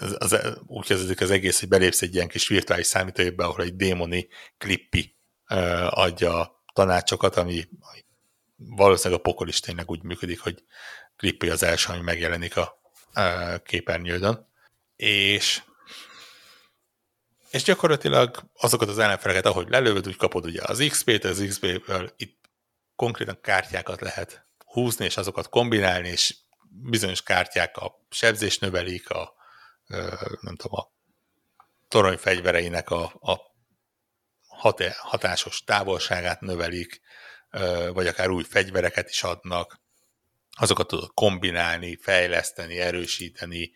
[0.00, 3.76] az, az, úgy kezdődik az egész, hogy belépsz egy ilyen kis virtuális számítógépbe, ahol egy
[3.76, 4.28] démoni
[4.58, 5.16] klippi
[5.88, 8.04] adja a tanácsokat, ami, ami
[8.56, 10.64] valószínűleg a pokol is tényleg úgy működik, hogy
[11.16, 12.80] klippi az első, ami megjelenik a,
[13.12, 14.48] a képernyődön.
[14.96, 15.62] És
[17.50, 22.38] és gyakorlatilag azokat az ellenfeleket, ahogy lelövöd, úgy kapod ugye az XP-t, az XP-ből itt
[22.96, 26.36] konkrétan kártyákat lehet húzni, és azokat kombinálni, és
[26.68, 29.34] bizonyos kártyák a sebzés növelik, a
[30.40, 30.92] nem tudom, a
[31.88, 33.40] torony fegyvereinek a, a
[34.98, 37.00] hatásos távolságát növelik,
[37.92, 39.80] vagy akár új fegyvereket is adnak,
[40.58, 43.72] azokat tudod kombinálni, fejleszteni, erősíteni,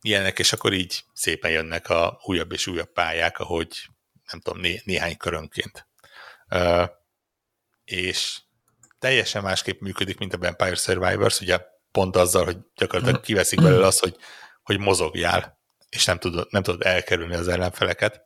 [0.00, 3.88] ilyenek, és akkor így szépen jönnek a újabb és újabb pályák, ahogy
[4.30, 5.88] nem tudom, né, néhány körönként.
[6.50, 6.88] Uh,
[7.84, 8.40] és
[8.98, 11.58] teljesen másképp működik, mint a Vampire Survivors, ugye
[11.90, 14.16] pont azzal, hogy gyakorlatilag kiveszik belőle az, hogy,
[14.64, 18.22] hogy mozogjál, és nem tudod, nem tudod elkerülni az ellenfeleket.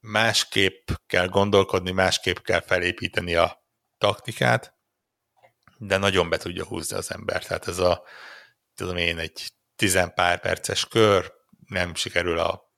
[0.00, 3.64] Másképp kell gondolkodni, másképp kell felépíteni a
[3.98, 4.74] taktikát,
[5.78, 7.44] de nagyon be tudja húzni az ember.
[7.44, 8.04] Tehát ez a,
[8.74, 11.32] tudom én, egy tizenpár perces kör,
[11.66, 12.70] nem sikerül a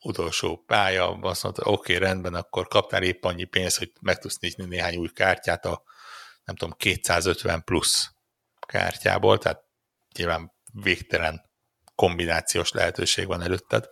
[0.00, 4.38] utolsó pálya, azt mondta, oké, okay, rendben, akkor kaptál épp annyi pénzt, hogy meg tudsz
[4.38, 5.82] nyitni néhány új kártyát a,
[6.44, 8.10] nem tudom, 250 plusz
[8.66, 9.64] kártyából, tehát
[10.16, 11.47] nyilván végtelen
[11.98, 13.90] kombinációs lehetőség van előtted.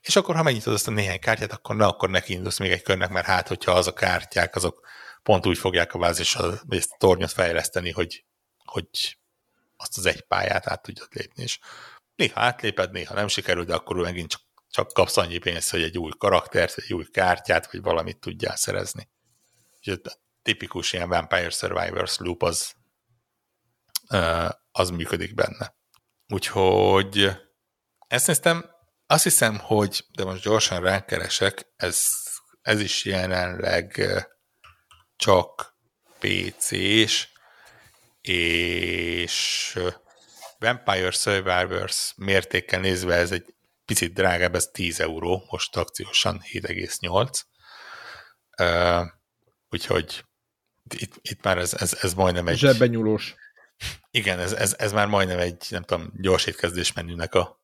[0.00, 2.82] És akkor, ha megnyitod azt a néhány kártyát, akkor ne, akkor neki indulsz még egy
[2.82, 4.86] körnek, mert hát, hogyha az a kártyák, azok
[5.22, 8.24] pont úgy fogják a vázis, vagy ezt a tornyot fejleszteni, hogy,
[8.64, 9.18] hogy
[9.76, 11.58] azt az egy pályát át tudjad lépni, és
[12.16, 14.40] néha átléped, néha nem sikerül, de akkor megint csak,
[14.70, 19.08] csak kapsz annyi pénzt, hogy egy új karaktert, egy új kártyát, vagy valamit tudjál szerezni.
[19.76, 20.10] Úgyhogy a
[20.42, 22.74] tipikus ilyen Vampire Survivors loop az,
[24.72, 25.76] az működik benne.
[26.32, 27.30] Úgyhogy
[28.06, 28.70] ezt néztem,
[29.06, 32.08] azt hiszem, hogy, de most gyorsan rákeresek, ez,
[32.60, 34.02] ez is jelenleg
[35.16, 35.76] csak
[36.18, 37.28] PC-s,
[38.20, 39.78] és
[40.58, 47.40] Vampire Survivors mértékkel nézve ez egy picit drágább, ez 10 euró, most akciósan 7,8.
[48.58, 49.06] Uh,
[49.70, 50.24] úgyhogy
[50.94, 52.58] itt, itt már ez, ez, ez majdnem egy...
[52.58, 53.34] Zsebben nyúlós.
[54.10, 57.62] Igen, ez, ez, ez már majdnem egy, nem tudom, gyors étkezdés menünek a,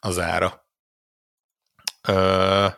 [0.00, 0.66] az ára.
[2.08, 2.72] Uh,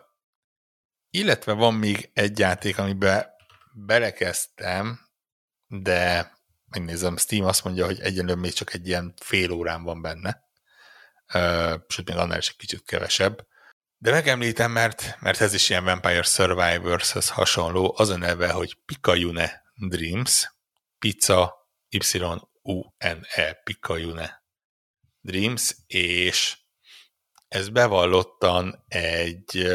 [1.11, 3.27] illetve van még egy játék, amiben
[3.73, 5.09] belekezdtem,
[5.67, 6.33] de
[6.69, 10.43] megnézem, Steam azt mondja, hogy egyenlően még csak egy ilyen fél órán van benne,
[11.35, 13.47] uh, sőt, még annál is egy kicsit kevesebb.
[13.99, 19.63] De megemlítem, mert, mert ez is ilyen Vampire Survivors-hoz hasonló, az a neve, hogy Pikajune
[19.75, 20.53] Dreams,
[20.99, 21.69] pizza
[22.65, 24.45] Y-U-N-E, Pikajune
[25.21, 26.59] Dreams, és
[27.49, 29.69] ez bevallottan egy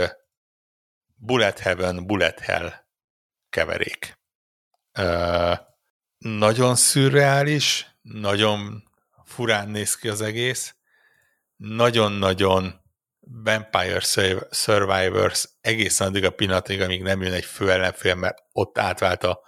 [1.16, 2.74] Bullet Heaven, Bullet Hell
[3.50, 4.18] keverék.
[5.00, 5.58] Uh,
[6.18, 8.84] nagyon szürreális, nagyon
[9.24, 10.76] furán néz ki az egész,
[11.56, 12.82] nagyon-nagyon
[13.20, 14.00] Vampire
[14.52, 19.42] Survivors egészen addig a pillanatig, amíg nem jön egy főellenfél, mert ott átvált a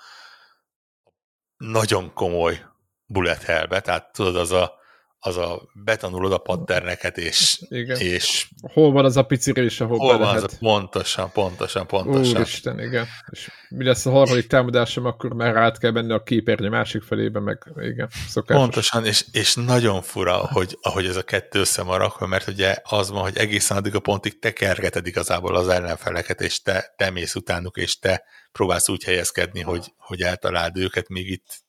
[1.57, 2.70] nagyon komoly
[3.11, 4.79] bullet hellbe, tehát tudod, az a
[5.23, 7.99] az a betanulod a patterneket, és, igen.
[7.99, 12.35] és hol van az a pici rés, ahol hol van az a, pontosan, pontosan, pontosan.
[12.35, 13.07] Úristen, igen.
[13.31, 17.39] És mi lesz a harmadik támadásom, akkor már át kell menni a képernyő másik felébe,
[17.39, 18.63] meg igen, szokásos.
[18.63, 23.21] Pontosan, és, és nagyon fura, hogy, ahogy ez a kettő összemarak, mert ugye az van,
[23.21, 27.77] hogy egészen addig a pontig te kergeted igazából az ellenfeleket, és te, te mész utánuk,
[27.77, 31.63] és te próbálsz úgy helyezkedni, hogy, hogy eltaláld őket, még itt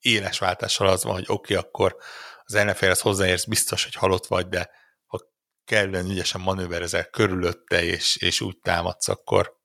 [0.00, 1.96] éles váltással az van, hogy oké, okay, akkor
[2.44, 4.70] az ellenfélhez hozzáérsz, biztos, hogy halott vagy, de
[5.06, 5.20] ha
[5.64, 9.58] kellően ügyesen manőverezel körülötte, és, és úgy támadsz, akkor,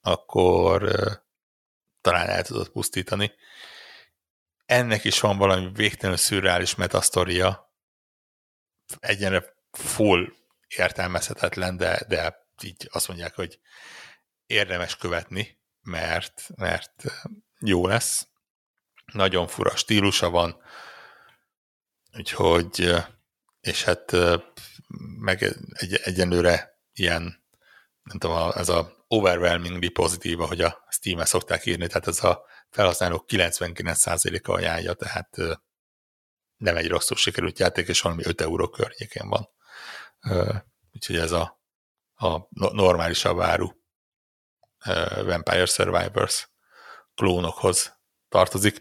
[0.00, 0.82] akkor
[2.00, 3.32] talán el tudod pusztítani.
[4.66, 7.72] Ennek is van valami végtelenül szürreális metasztoria,
[9.00, 10.32] egyenre full
[10.68, 13.60] értelmezhetetlen, de, de így azt mondják, hogy
[14.46, 17.04] érdemes követni, mert, mert
[17.58, 18.28] jó lesz.
[19.12, 20.62] Nagyon fura stílusa van,
[22.16, 22.94] Úgyhogy,
[23.60, 24.16] és hát
[25.18, 27.22] meg egy, egyenlőre ilyen,
[28.02, 33.24] nem tudom, ez a overwhelmingly pozitív, ahogy a Steam-e szokták írni, tehát ez a felhasználók
[33.28, 35.36] 99%-a ajánlja, tehát
[36.56, 39.48] nem egy rosszul sikerült játék, és valami 5 euró környékén van.
[40.92, 41.62] Úgyhogy ez a,
[42.14, 43.70] a normálisabb áru
[45.24, 46.50] Vampire Survivors
[47.14, 48.02] klónokhoz
[48.34, 48.80] tartozik.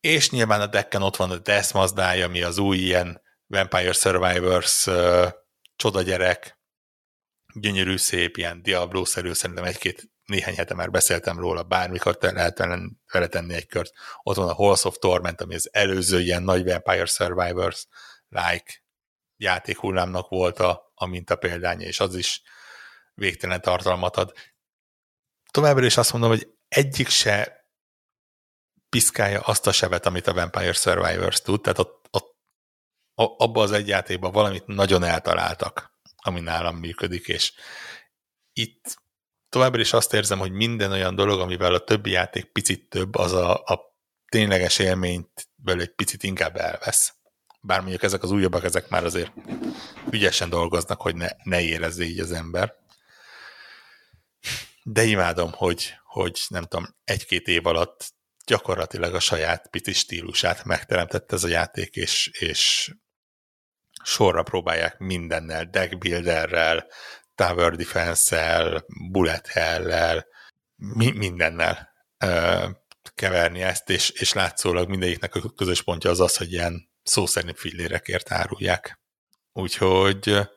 [0.00, 4.86] És nyilván a decken ott van a Death Mazdája, ami az új ilyen Vampire Survivors
[4.86, 5.28] uh,
[5.76, 6.58] csodagyerek,
[7.54, 12.58] gyönyörű, szép, ilyen Diablo-szerű, szerintem egy-két néhány hete már beszéltem róla, bármikor te lehet
[13.12, 13.92] vele tenni egy kört.
[14.22, 17.86] Ott van a Halls of Torment, ami az előző ilyen nagy Vampire Survivors
[18.28, 18.82] like
[19.36, 22.42] játékhullámnak volt a, a minta példánya, és az is
[23.14, 24.32] végtelen tartalmat ad.
[25.50, 27.61] Továbbra is azt mondom, hogy egyik se
[28.92, 32.36] piszkálja azt a sebet, amit a Vampire Survivors tud, tehát ott, ott
[33.14, 37.52] abba az egy játékban valamit nagyon eltaláltak, ami nálam működik, és
[38.52, 38.96] itt
[39.48, 43.32] továbbra is azt érzem, hogy minden olyan dolog, amivel a többi játék picit több, az
[43.32, 43.80] a, a
[44.28, 47.14] tényleges élményt belőle egy picit inkább elvesz.
[47.60, 49.32] Bár mondjuk ezek az újabbak, ezek már azért
[50.10, 52.74] ügyesen dolgoznak, hogy ne, ne érezze így az ember.
[54.82, 61.32] de imádom, hogy, hogy nem tudom, egy-két év alatt gyakorlatilag a saját pici stílusát megteremtett
[61.32, 62.92] ez a játék, és, és
[64.02, 66.86] sorra próbálják mindennel, deckbuilderrel,
[67.34, 70.24] tower defense-el, bullet hell
[70.76, 71.88] mi, mindennel
[72.18, 72.68] ö,
[73.14, 77.58] keverni ezt, és, és látszólag mindegyiknek a közös pontja az az, hogy ilyen szó szerint
[77.58, 79.00] fillérekért árulják.
[79.52, 80.48] Úgyhogy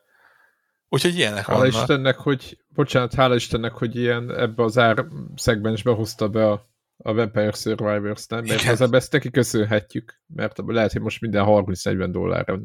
[0.88, 1.74] úgyhogy ilyenek hála vannak.
[1.74, 6.66] Istennek, hogy, bocsánat, hála Istennek, hogy ilyen ebbe az ár szegmensbe hozta be a,
[7.06, 8.44] a Vampire Survivors, nem?
[8.44, 12.60] Mert az ezt neki köszönhetjük, mert lehet, hogy most minden 30-40 dollárra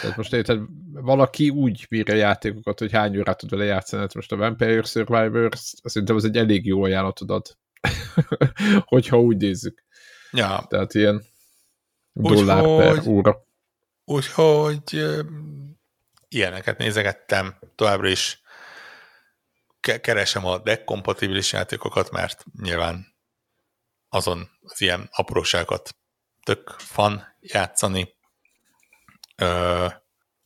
[0.00, 0.60] tehát most érted,
[0.92, 4.02] valaki úgy bírja játékokat, hogy hány órát tud vele játszani.
[4.02, 7.56] Hát most a Vampire Survivors, szerintem az egy elég jó ajánlatod ad,
[8.84, 9.84] hogyha úgy nézzük.
[10.30, 10.66] Ja.
[10.68, 11.22] Tehát ilyen
[12.12, 13.46] dollár úgy, per óra.
[14.04, 15.04] Úgyhogy
[16.28, 18.40] ilyeneket nézegettem, továbbra is
[19.80, 23.06] keresem a deck kompatibilis játékokat, mert nyilván
[24.08, 25.96] azon az ilyen apróságokat
[26.44, 28.14] tök fan játszani.
[29.36, 29.86] Ö,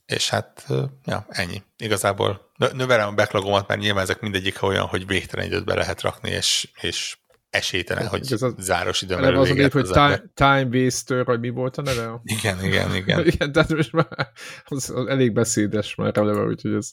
[0.05, 0.65] és hát,
[1.05, 1.63] ja, ennyi.
[1.77, 6.29] Igazából növelem a backlogomat, mert nyilván ezek mindegyik olyan, hogy végtelen időt be lehet rakni,
[6.29, 7.17] és, és
[7.49, 11.39] esélytelen, hogy ez az, záros időn belül az a nép, hogy time, time waster, vagy
[11.39, 12.21] mi volt a neve?
[12.37, 13.25] Igen, igen, igen.
[13.33, 14.31] igen, tehát most már
[14.65, 16.89] az, az elég beszédes már eleve, úgyhogy ez,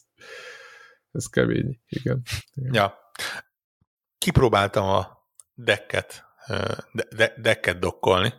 [1.11, 1.81] ez kemény.
[1.87, 2.21] Igen.
[2.53, 2.73] igen.
[2.73, 2.97] Ja.
[4.17, 6.25] Kipróbáltam a decket,
[6.91, 8.33] de, de, decket dokkolni.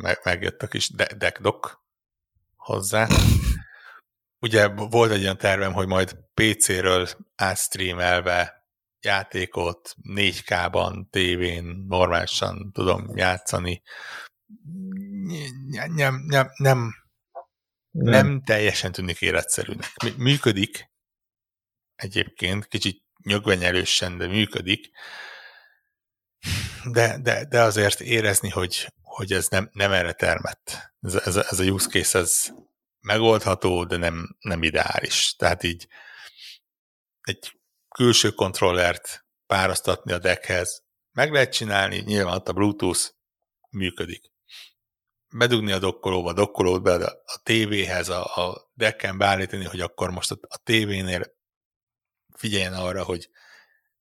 [0.00, 1.82] Meg, megjött a kis de, deck dock
[2.56, 3.06] hozzá.
[4.38, 8.68] Ugye volt egy olyan tervem, hogy majd PC-ről átstreamelve
[9.00, 13.82] játékot 4K-ban, tévén normálisan tudom játszani.
[15.68, 16.94] Nem, nem, nem, nem,
[17.90, 19.88] nem teljesen tűnik életszerűnek.
[20.16, 20.92] Működik
[21.94, 24.90] egyébként, kicsit nyögvenyelősen, de működik,
[26.84, 30.92] de, de, de azért érezni, hogy, hogy ez nem, nem erre termett.
[31.00, 32.46] Ez, ez, ez a use case, ez
[33.00, 35.34] megoldható, de nem, nem ideális.
[35.36, 35.86] Tehát így
[37.20, 37.58] egy
[37.88, 40.82] külső kontrollert párasztatni a deckhez.
[41.12, 43.00] Meg lehet csinálni, nyilván ott a Bluetooth
[43.70, 44.32] működik.
[45.36, 50.30] Bedugni a dokkolóba, a dokkolót be a, tévéhez, a, a decken beállítani, hogy akkor most
[50.30, 51.34] a, a tévénél
[52.44, 53.28] figyeljen arra, hogy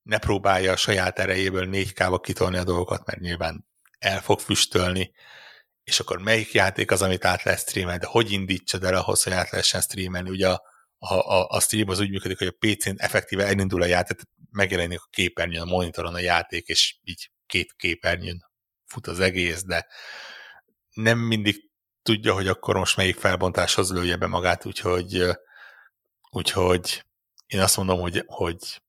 [0.01, 3.67] ne próbálja a saját erejéből 4K-ba kitolni a dolgokat, mert nyilván
[3.99, 5.13] el fog füstölni,
[5.83, 9.33] és akkor melyik játék az, amit át lehet streamelni, de hogy indítsad el ahhoz, hogy
[9.33, 10.29] át lehessen streamelni.
[10.29, 10.61] Ugye a,
[10.97, 14.19] a, a, stream az úgy működik, hogy a PC-n effektíve elindul a játék,
[14.51, 18.49] megjelenik a képernyőn, a monitoron a játék, és így két képernyőn
[18.85, 19.87] fut az egész, de
[20.93, 21.69] nem mindig
[22.01, 25.23] tudja, hogy akkor most melyik felbontáshoz lője be magát, úgyhogy,
[26.29, 27.05] úgyhogy
[27.45, 28.81] én azt mondom, hogy, hogy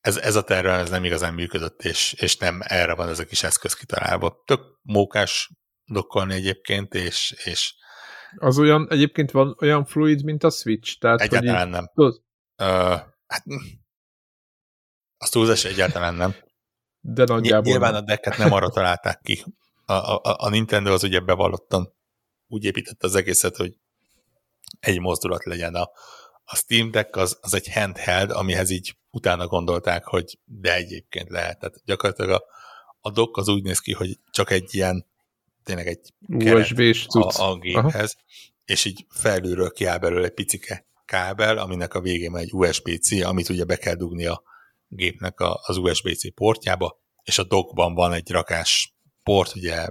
[0.00, 3.24] ez, ez a terve ez nem igazán működött, és, és nem erre van ez a
[3.24, 4.42] kis eszköz kitalálva.
[4.44, 5.50] Tök mókás
[5.84, 7.74] dokkolni egyébként, és, és
[8.36, 10.98] az olyan, egyébként van olyan fluid, mint a Switch?
[10.98, 11.90] Tehát, egyáltalán így, nem.
[11.94, 12.22] Tudod?
[13.26, 13.44] Hát,
[15.18, 16.34] azt túlzás egyáltalán nem.
[17.00, 18.02] De nagyjából Nyilván nem.
[18.02, 19.44] a decket nem arra találták ki.
[19.84, 21.94] A, a, a Nintendo az ugye bevallottan
[22.46, 23.76] úgy építette az egészet, hogy
[24.80, 25.74] egy mozdulat legyen.
[25.74, 25.90] A,
[26.52, 31.58] a Steam Deck az, az egy handheld, amihez így utána gondolták, hogy de egyébként lehet.
[31.58, 32.44] Tehát gyakorlatilag a,
[33.00, 35.06] a dock az úgy néz ki, hogy csak egy ilyen
[35.64, 38.24] tényleg egy USB-s a, a géphez, Aha.
[38.64, 43.64] és így felülről kiáll belőle egy picike kábel, aminek a végén egy USB-C, amit ugye
[43.64, 44.42] be kell dugni a
[44.88, 49.88] gépnek a, az USB-C portjába, és a dockban van egy rakás port, ugye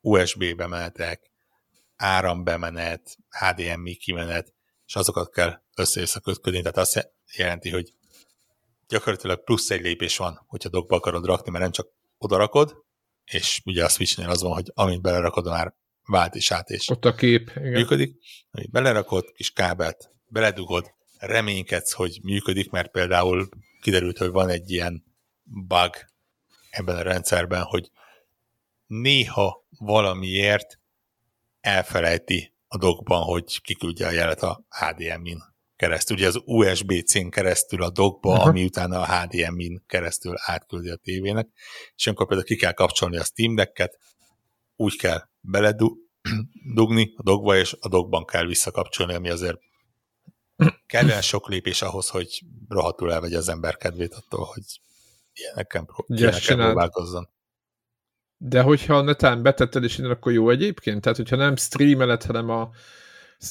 [0.00, 1.30] USB bemenetek,
[1.96, 4.54] árambemenet, HDMI kimenet,
[4.86, 7.92] és azokat kell össze kötködni, tehát azt jelenti, hogy
[8.88, 11.88] gyakorlatilag plusz egy lépés van, hogyha dockba akarod rakni, mert nem csak
[12.18, 12.84] odarakod,
[13.24, 15.74] és ugye a Switchnél az van, hogy amint belerakod, már
[16.04, 17.70] vált is át, és ott a kép igen.
[17.70, 18.16] működik.
[18.50, 23.48] Amit belerakod, kis kábelt, beledugod, reménykedsz, hogy működik, mert például
[23.80, 25.04] kiderült, hogy van egy ilyen
[25.42, 25.94] bug
[26.70, 27.90] ebben a rendszerben, hogy
[28.86, 30.80] néha valamiért
[31.60, 35.42] elfelejti a dogban, hogy kiküldje a jelet a HDMI-n
[35.78, 38.46] keresztül, ugye az USB-C-n keresztül a dockba, uh-huh.
[38.46, 41.48] ami utána a HDMI-n keresztül átküldi a tévének,
[41.96, 43.98] és amikor például ki kell kapcsolni a Steam Deck-et,
[44.76, 49.58] úgy kell beledugni a dogba, és a dogban kell visszakapcsolni, ami azért
[50.86, 54.62] kellene sok lépés ahhoz, hogy rohadtul elvegye az ember kedvét attól, hogy
[55.32, 57.28] ilyenekkel, ilyenekkel próbálkozzon.
[58.36, 61.00] De hogyha netán betetted és innen, akkor jó egyébként?
[61.00, 62.70] Tehát, hogyha nem streameled, hanem a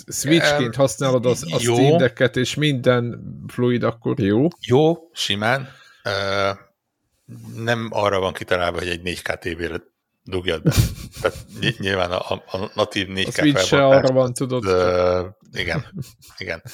[0.07, 4.47] Switchként használod az, a Steam Deck-et, és minden fluid, akkor jó?
[4.59, 5.69] Jó, simán.
[6.03, 6.57] Uh,
[7.55, 9.81] nem arra van kitalálva, hogy egy 4K tévére
[10.23, 10.73] dugjad be.
[11.21, 11.37] Tehát
[11.77, 14.65] nyilván a, a natív 4K a se arra van, tudod.
[14.65, 15.85] Uh, igen,
[16.37, 16.63] igen.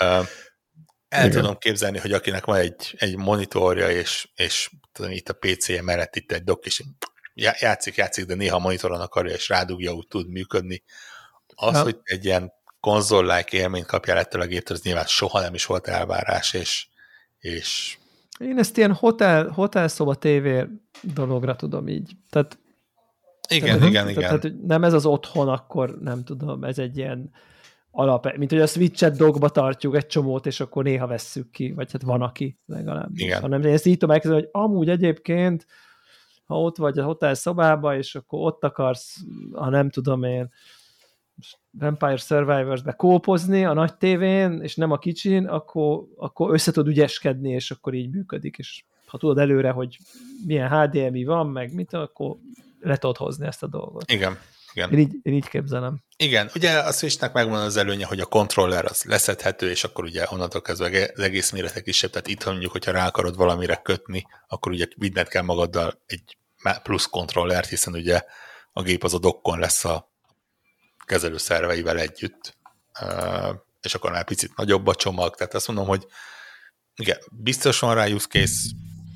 [0.00, 0.26] Uh,
[1.08, 1.30] el igen.
[1.30, 6.16] tudom képzelni, hogy akinek van egy, egy monitorja, és, és tudom, itt a PC-je mellett
[6.16, 6.82] itt egy dock, és
[7.34, 10.82] játszik, játszik, de néha monitoron akarja, és rádugja, úgy tud működni.
[11.56, 11.82] Az, ha.
[11.82, 15.86] hogy egy ilyen konzol-like élményt kapjál ettől a géptől, az nyilván soha nem is volt
[15.86, 16.86] elvárás, és,
[17.38, 17.98] és
[18.38, 20.64] én ezt ilyen hotel, hotel szoba tévé
[21.02, 22.12] dologra tudom így.
[22.30, 22.58] Tehát,
[23.48, 24.40] igen, tehát, igen, tehát, igen.
[24.40, 27.30] Tehát, nem ez az otthon, akkor nem tudom, ez egy ilyen
[27.90, 31.92] alap, mint hogy a Switch-et dogba tartjuk egy csomót, és akkor néha vesszük ki, vagy
[31.92, 33.10] hát van aki legalább.
[33.14, 33.40] Igen.
[33.40, 35.66] Hanem én ezt így tudom elkezdeni, hogy amúgy egyébként,
[36.44, 39.16] ha ott vagy a hotel szobába, és akkor ott akarsz,
[39.52, 40.52] ha nem tudom én,
[41.78, 47.50] Vampire Survivors-be kópozni a nagy tévén, és nem a kicsin, akkor, akkor össze tud ügyeskedni,
[47.50, 49.98] és akkor így működik, és ha tudod előre, hogy
[50.46, 52.36] milyen HDMI van, meg mit, akkor
[52.80, 54.10] le tudod hozni ezt a dolgot.
[54.10, 54.38] Igen.
[54.72, 54.92] Igen.
[54.92, 56.02] Én így, én így képzelem.
[56.16, 60.26] Igen, ugye a Switchnek megvan az előnye, hogy a kontroller az leszedhető, és akkor ugye
[60.28, 64.72] onnantól kezdve az egész mérete kisebb, tehát itt mondjuk, hogyha rá akarod valamire kötni, akkor
[64.72, 66.38] ugye vinned kell magaddal egy
[66.82, 68.22] plusz kontrollert, hiszen ugye
[68.72, 70.14] a gép az a dokkon lesz a
[71.06, 72.56] kezelő szerveivel együtt,
[73.80, 76.06] és akkor már picit nagyobb a csomag, tehát azt mondom, hogy
[76.96, 78.70] igen, biztos van rá use case,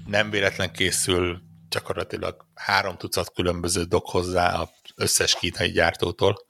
[0.06, 6.46] nem véletlen készül gyakorlatilag három tucat különböző dok hozzá az összes kínai gyártótól,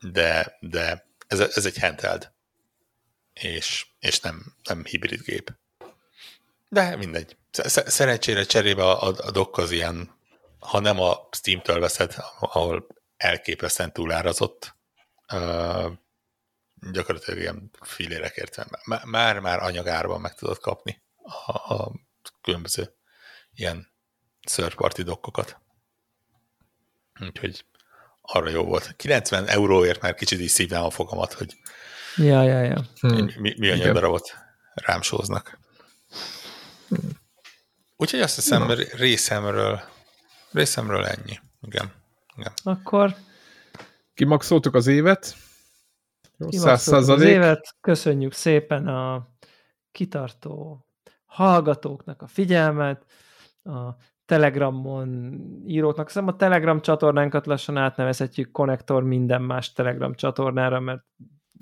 [0.00, 2.32] de, de ez, ez egy handheld,
[3.32, 5.52] és, és nem, nem hibrid gép.
[6.68, 7.36] De mindegy.
[7.86, 10.18] Szerencsére cserébe a, a, a dock az ilyen,
[10.58, 12.86] ha nem a Steam-től veszed, ahol
[13.20, 14.76] elképesztően túlárazott.
[15.32, 15.92] Uh,
[16.92, 18.66] gyakorlatilag ilyen filérekért
[19.04, 21.02] már-már anyagárban meg tudod kapni
[21.46, 21.92] a, a
[22.42, 22.94] különböző
[23.54, 23.92] ilyen
[24.46, 25.60] szörparti dokkokat.
[27.20, 27.64] Úgyhogy
[28.20, 28.96] arra jó volt.
[28.96, 31.56] 90 euróért már kicsit is szívnám a fogamat, hogy
[32.16, 32.84] ja, ja, ja.
[33.00, 33.30] Hmm.
[33.38, 34.34] mi, mi a darabot
[34.74, 35.58] rám sóznak.
[36.88, 37.10] Hmm.
[37.96, 38.74] Úgyhogy azt hiszem no.
[38.74, 39.82] részemről,
[40.52, 41.40] részemről ennyi.
[41.62, 41.99] Igen.
[42.40, 42.52] Igen.
[42.62, 43.14] Akkor
[44.14, 45.34] kimaxoltuk az évet.
[46.48, 47.26] Száz százalék.
[47.26, 47.76] Az évet.
[47.80, 49.28] Köszönjük szépen a
[49.92, 50.84] kitartó
[51.24, 53.04] hallgatóknak a figyelmet,
[53.64, 53.94] a
[54.24, 56.06] Telegramon íróknak.
[56.06, 61.04] Hiszem a Telegram csatornánkat lassan átnevezhetjük konnektor minden más Telegram csatornára, mert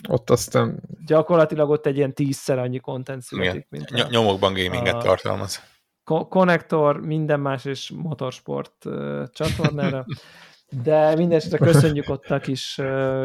[0.09, 0.83] ott aztán...
[1.07, 4.99] Gyakorlatilag ott egy ilyen tízszer annyi kontent születik, mint Ny- Nyomokban gaminget a...
[4.99, 5.63] tartalmaz.
[6.05, 10.05] Konnektor, minden más és motorsport uh, csatornára.
[10.71, 12.81] De mindenesetre köszönjük ott a kis,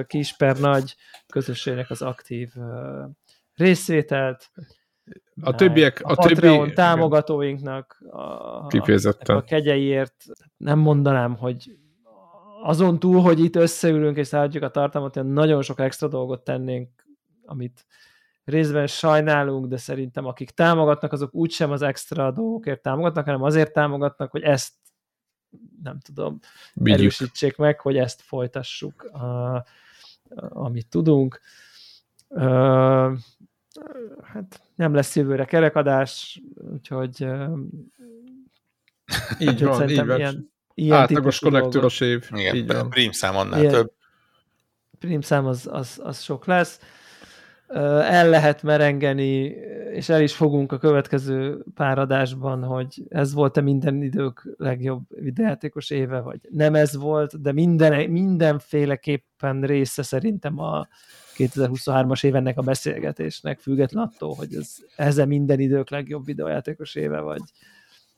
[0.07, 0.95] kis per nagy
[1.27, 2.53] közösségnek az aktív
[3.55, 4.51] részvételt.
[5.41, 6.73] A többiek, a, a Patreon többi...
[6.73, 9.35] támogatóinknak a, Kifejezetten.
[9.35, 10.25] a kegyeiért
[10.57, 11.77] nem mondanám, hogy
[12.63, 16.89] azon túl, hogy itt összeülünk és szállítjuk a tartalmat, nagyon sok extra dolgot tennénk,
[17.45, 17.85] amit
[18.43, 24.31] részben sajnálunk, de szerintem akik támogatnak, azok úgysem az extra dolgokért támogatnak, hanem azért támogatnak,
[24.31, 24.73] hogy ezt
[25.83, 26.39] nem tudom,
[26.73, 26.99] Vigyük.
[26.99, 29.65] erősítsék meg, hogy ezt folytassuk, a,
[30.49, 31.41] amit tudunk.
[34.23, 36.41] Hát nem lesz jövőre kerekadás,
[36.73, 37.27] úgyhogy
[39.39, 40.17] így van, így van.
[40.17, 42.29] Ilyen, ilyen Átlagos konnektoros év.
[42.31, 42.89] Igen, így van.
[42.89, 43.91] Prímszám annál ilyen, több.
[44.99, 46.79] Prímszám az, az, az sok lesz
[47.81, 49.55] el lehet merengeni,
[49.93, 56.19] és el is fogunk a következő páradásban, hogy ez volt-e minden idők legjobb videjátékos éve,
[56.19, 60.87] vagy nem ez volt, de minden, mindenféleképpen része szerintem a
[61.37, 66.95] 2023-as év ennek a beszélgetésnek, független attól, hogy ez, ez -e minden idők legjobb videójátékos
[66.95, 67.41] éve, vagy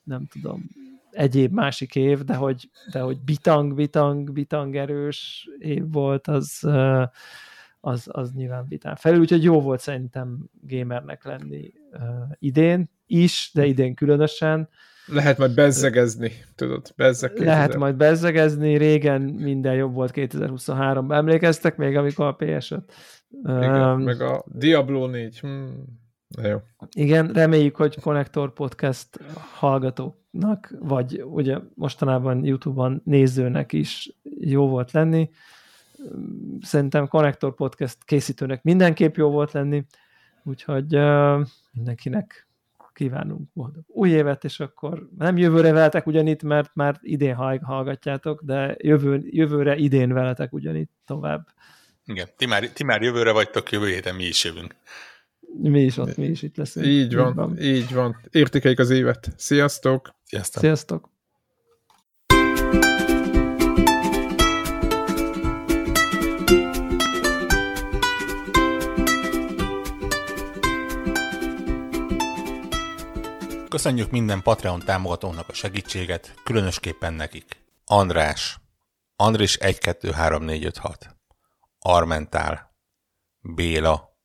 [0.04, 0.70] nem tudom,
[1.12, 7.04] egyéb másik év, de hogy, de hogy bitang, bitang, bitang erős év volt, az uh,
[7.86, 12.00] az, az nyilván vitán felül, úgyhogy jó volt szerintem gamernek lenni uh,
[12.40, 14.70] idén is, de idén különösen.
[15.06, 21.14] Lehet majd bezzegezni, tudod, bezzeg Lehet majd bezzegezni, régen minden jobb volt 2023-ban.
[21.14, 22.82] Emlékeztek még, amikor a PS5?
[23.44, 25.40] Igen, um, meg a Diablo 4.
[25.40, 26.00] Hmm.
[26.44, 26.62] jó.
[26.96, 29.20] Igen, reméljük, hogy Connector Podcast
[29.54, 34.10] hallgatóknak, vagy ugye mostanában YouTube-on nézőnek is
[34.40, 35.30] jó volt lenni
[36.62, 39.86] szerintem Connector Podcast készítőnek mindenképp jó volt lenni,
[40.44, 41.00] úgyhogy
[41.72, 42.48] mindenkinek
[42.96, 48.76] kívánunk boldog új évet, és akkor nem jövőre veletek ugyanitt, mert már idén hallgatjátok, de
[48.78, 51.48] jövő, jövőre idén veletek ugyanitt tovább
[52.06, 54.76] Igen, ti már, ti már jövőre vagytok, jövő héten mi is jövünk.
[55.62, 56.86] Mi is ott, mi is itt leszünk.
[56.86, 57.58] Így van, így van.
[57.60, 58.18] Így van.
[58.32, 59.30] Értékeljük az évet.
[59.38, 60.16] Sziasztok!
[60.24, 60.62] Sziasztok!
[60.62, 61.15] Sziasztok!
[73.76, 77.64] Köszönjük minden Patreon támogatónak a segítséget, különösképpen nekik.
[77.86, 78.60] András,
[79.16, 81.16] Andris 123456,
[81.80, 82.76] Armentál,
[83.42, 84.18] Béla,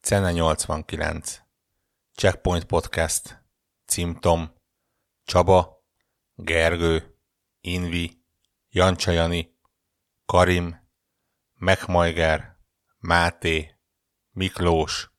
[0.00, 1.40] Cene 89,
[2.14, 3.44] Checkpoint Podcast,
[3.86, 4.54] Cimtom,
[5.24, 5.84] Csaba,
[6.34, 7.16] Gergő,
[7.60, 8.22] Invi,
[8.70, 9.58] Jancsajani,
[10.26, 10.88] Karim,
[11.54, 12.56] Megmajger,
[12.98, 13.74] Máté,
[14.30, 15.10] Miklós,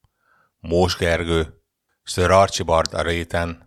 [0.59, 1.61] Mós Gergő,
[2.03, 3.66] Sir Archibald a réten,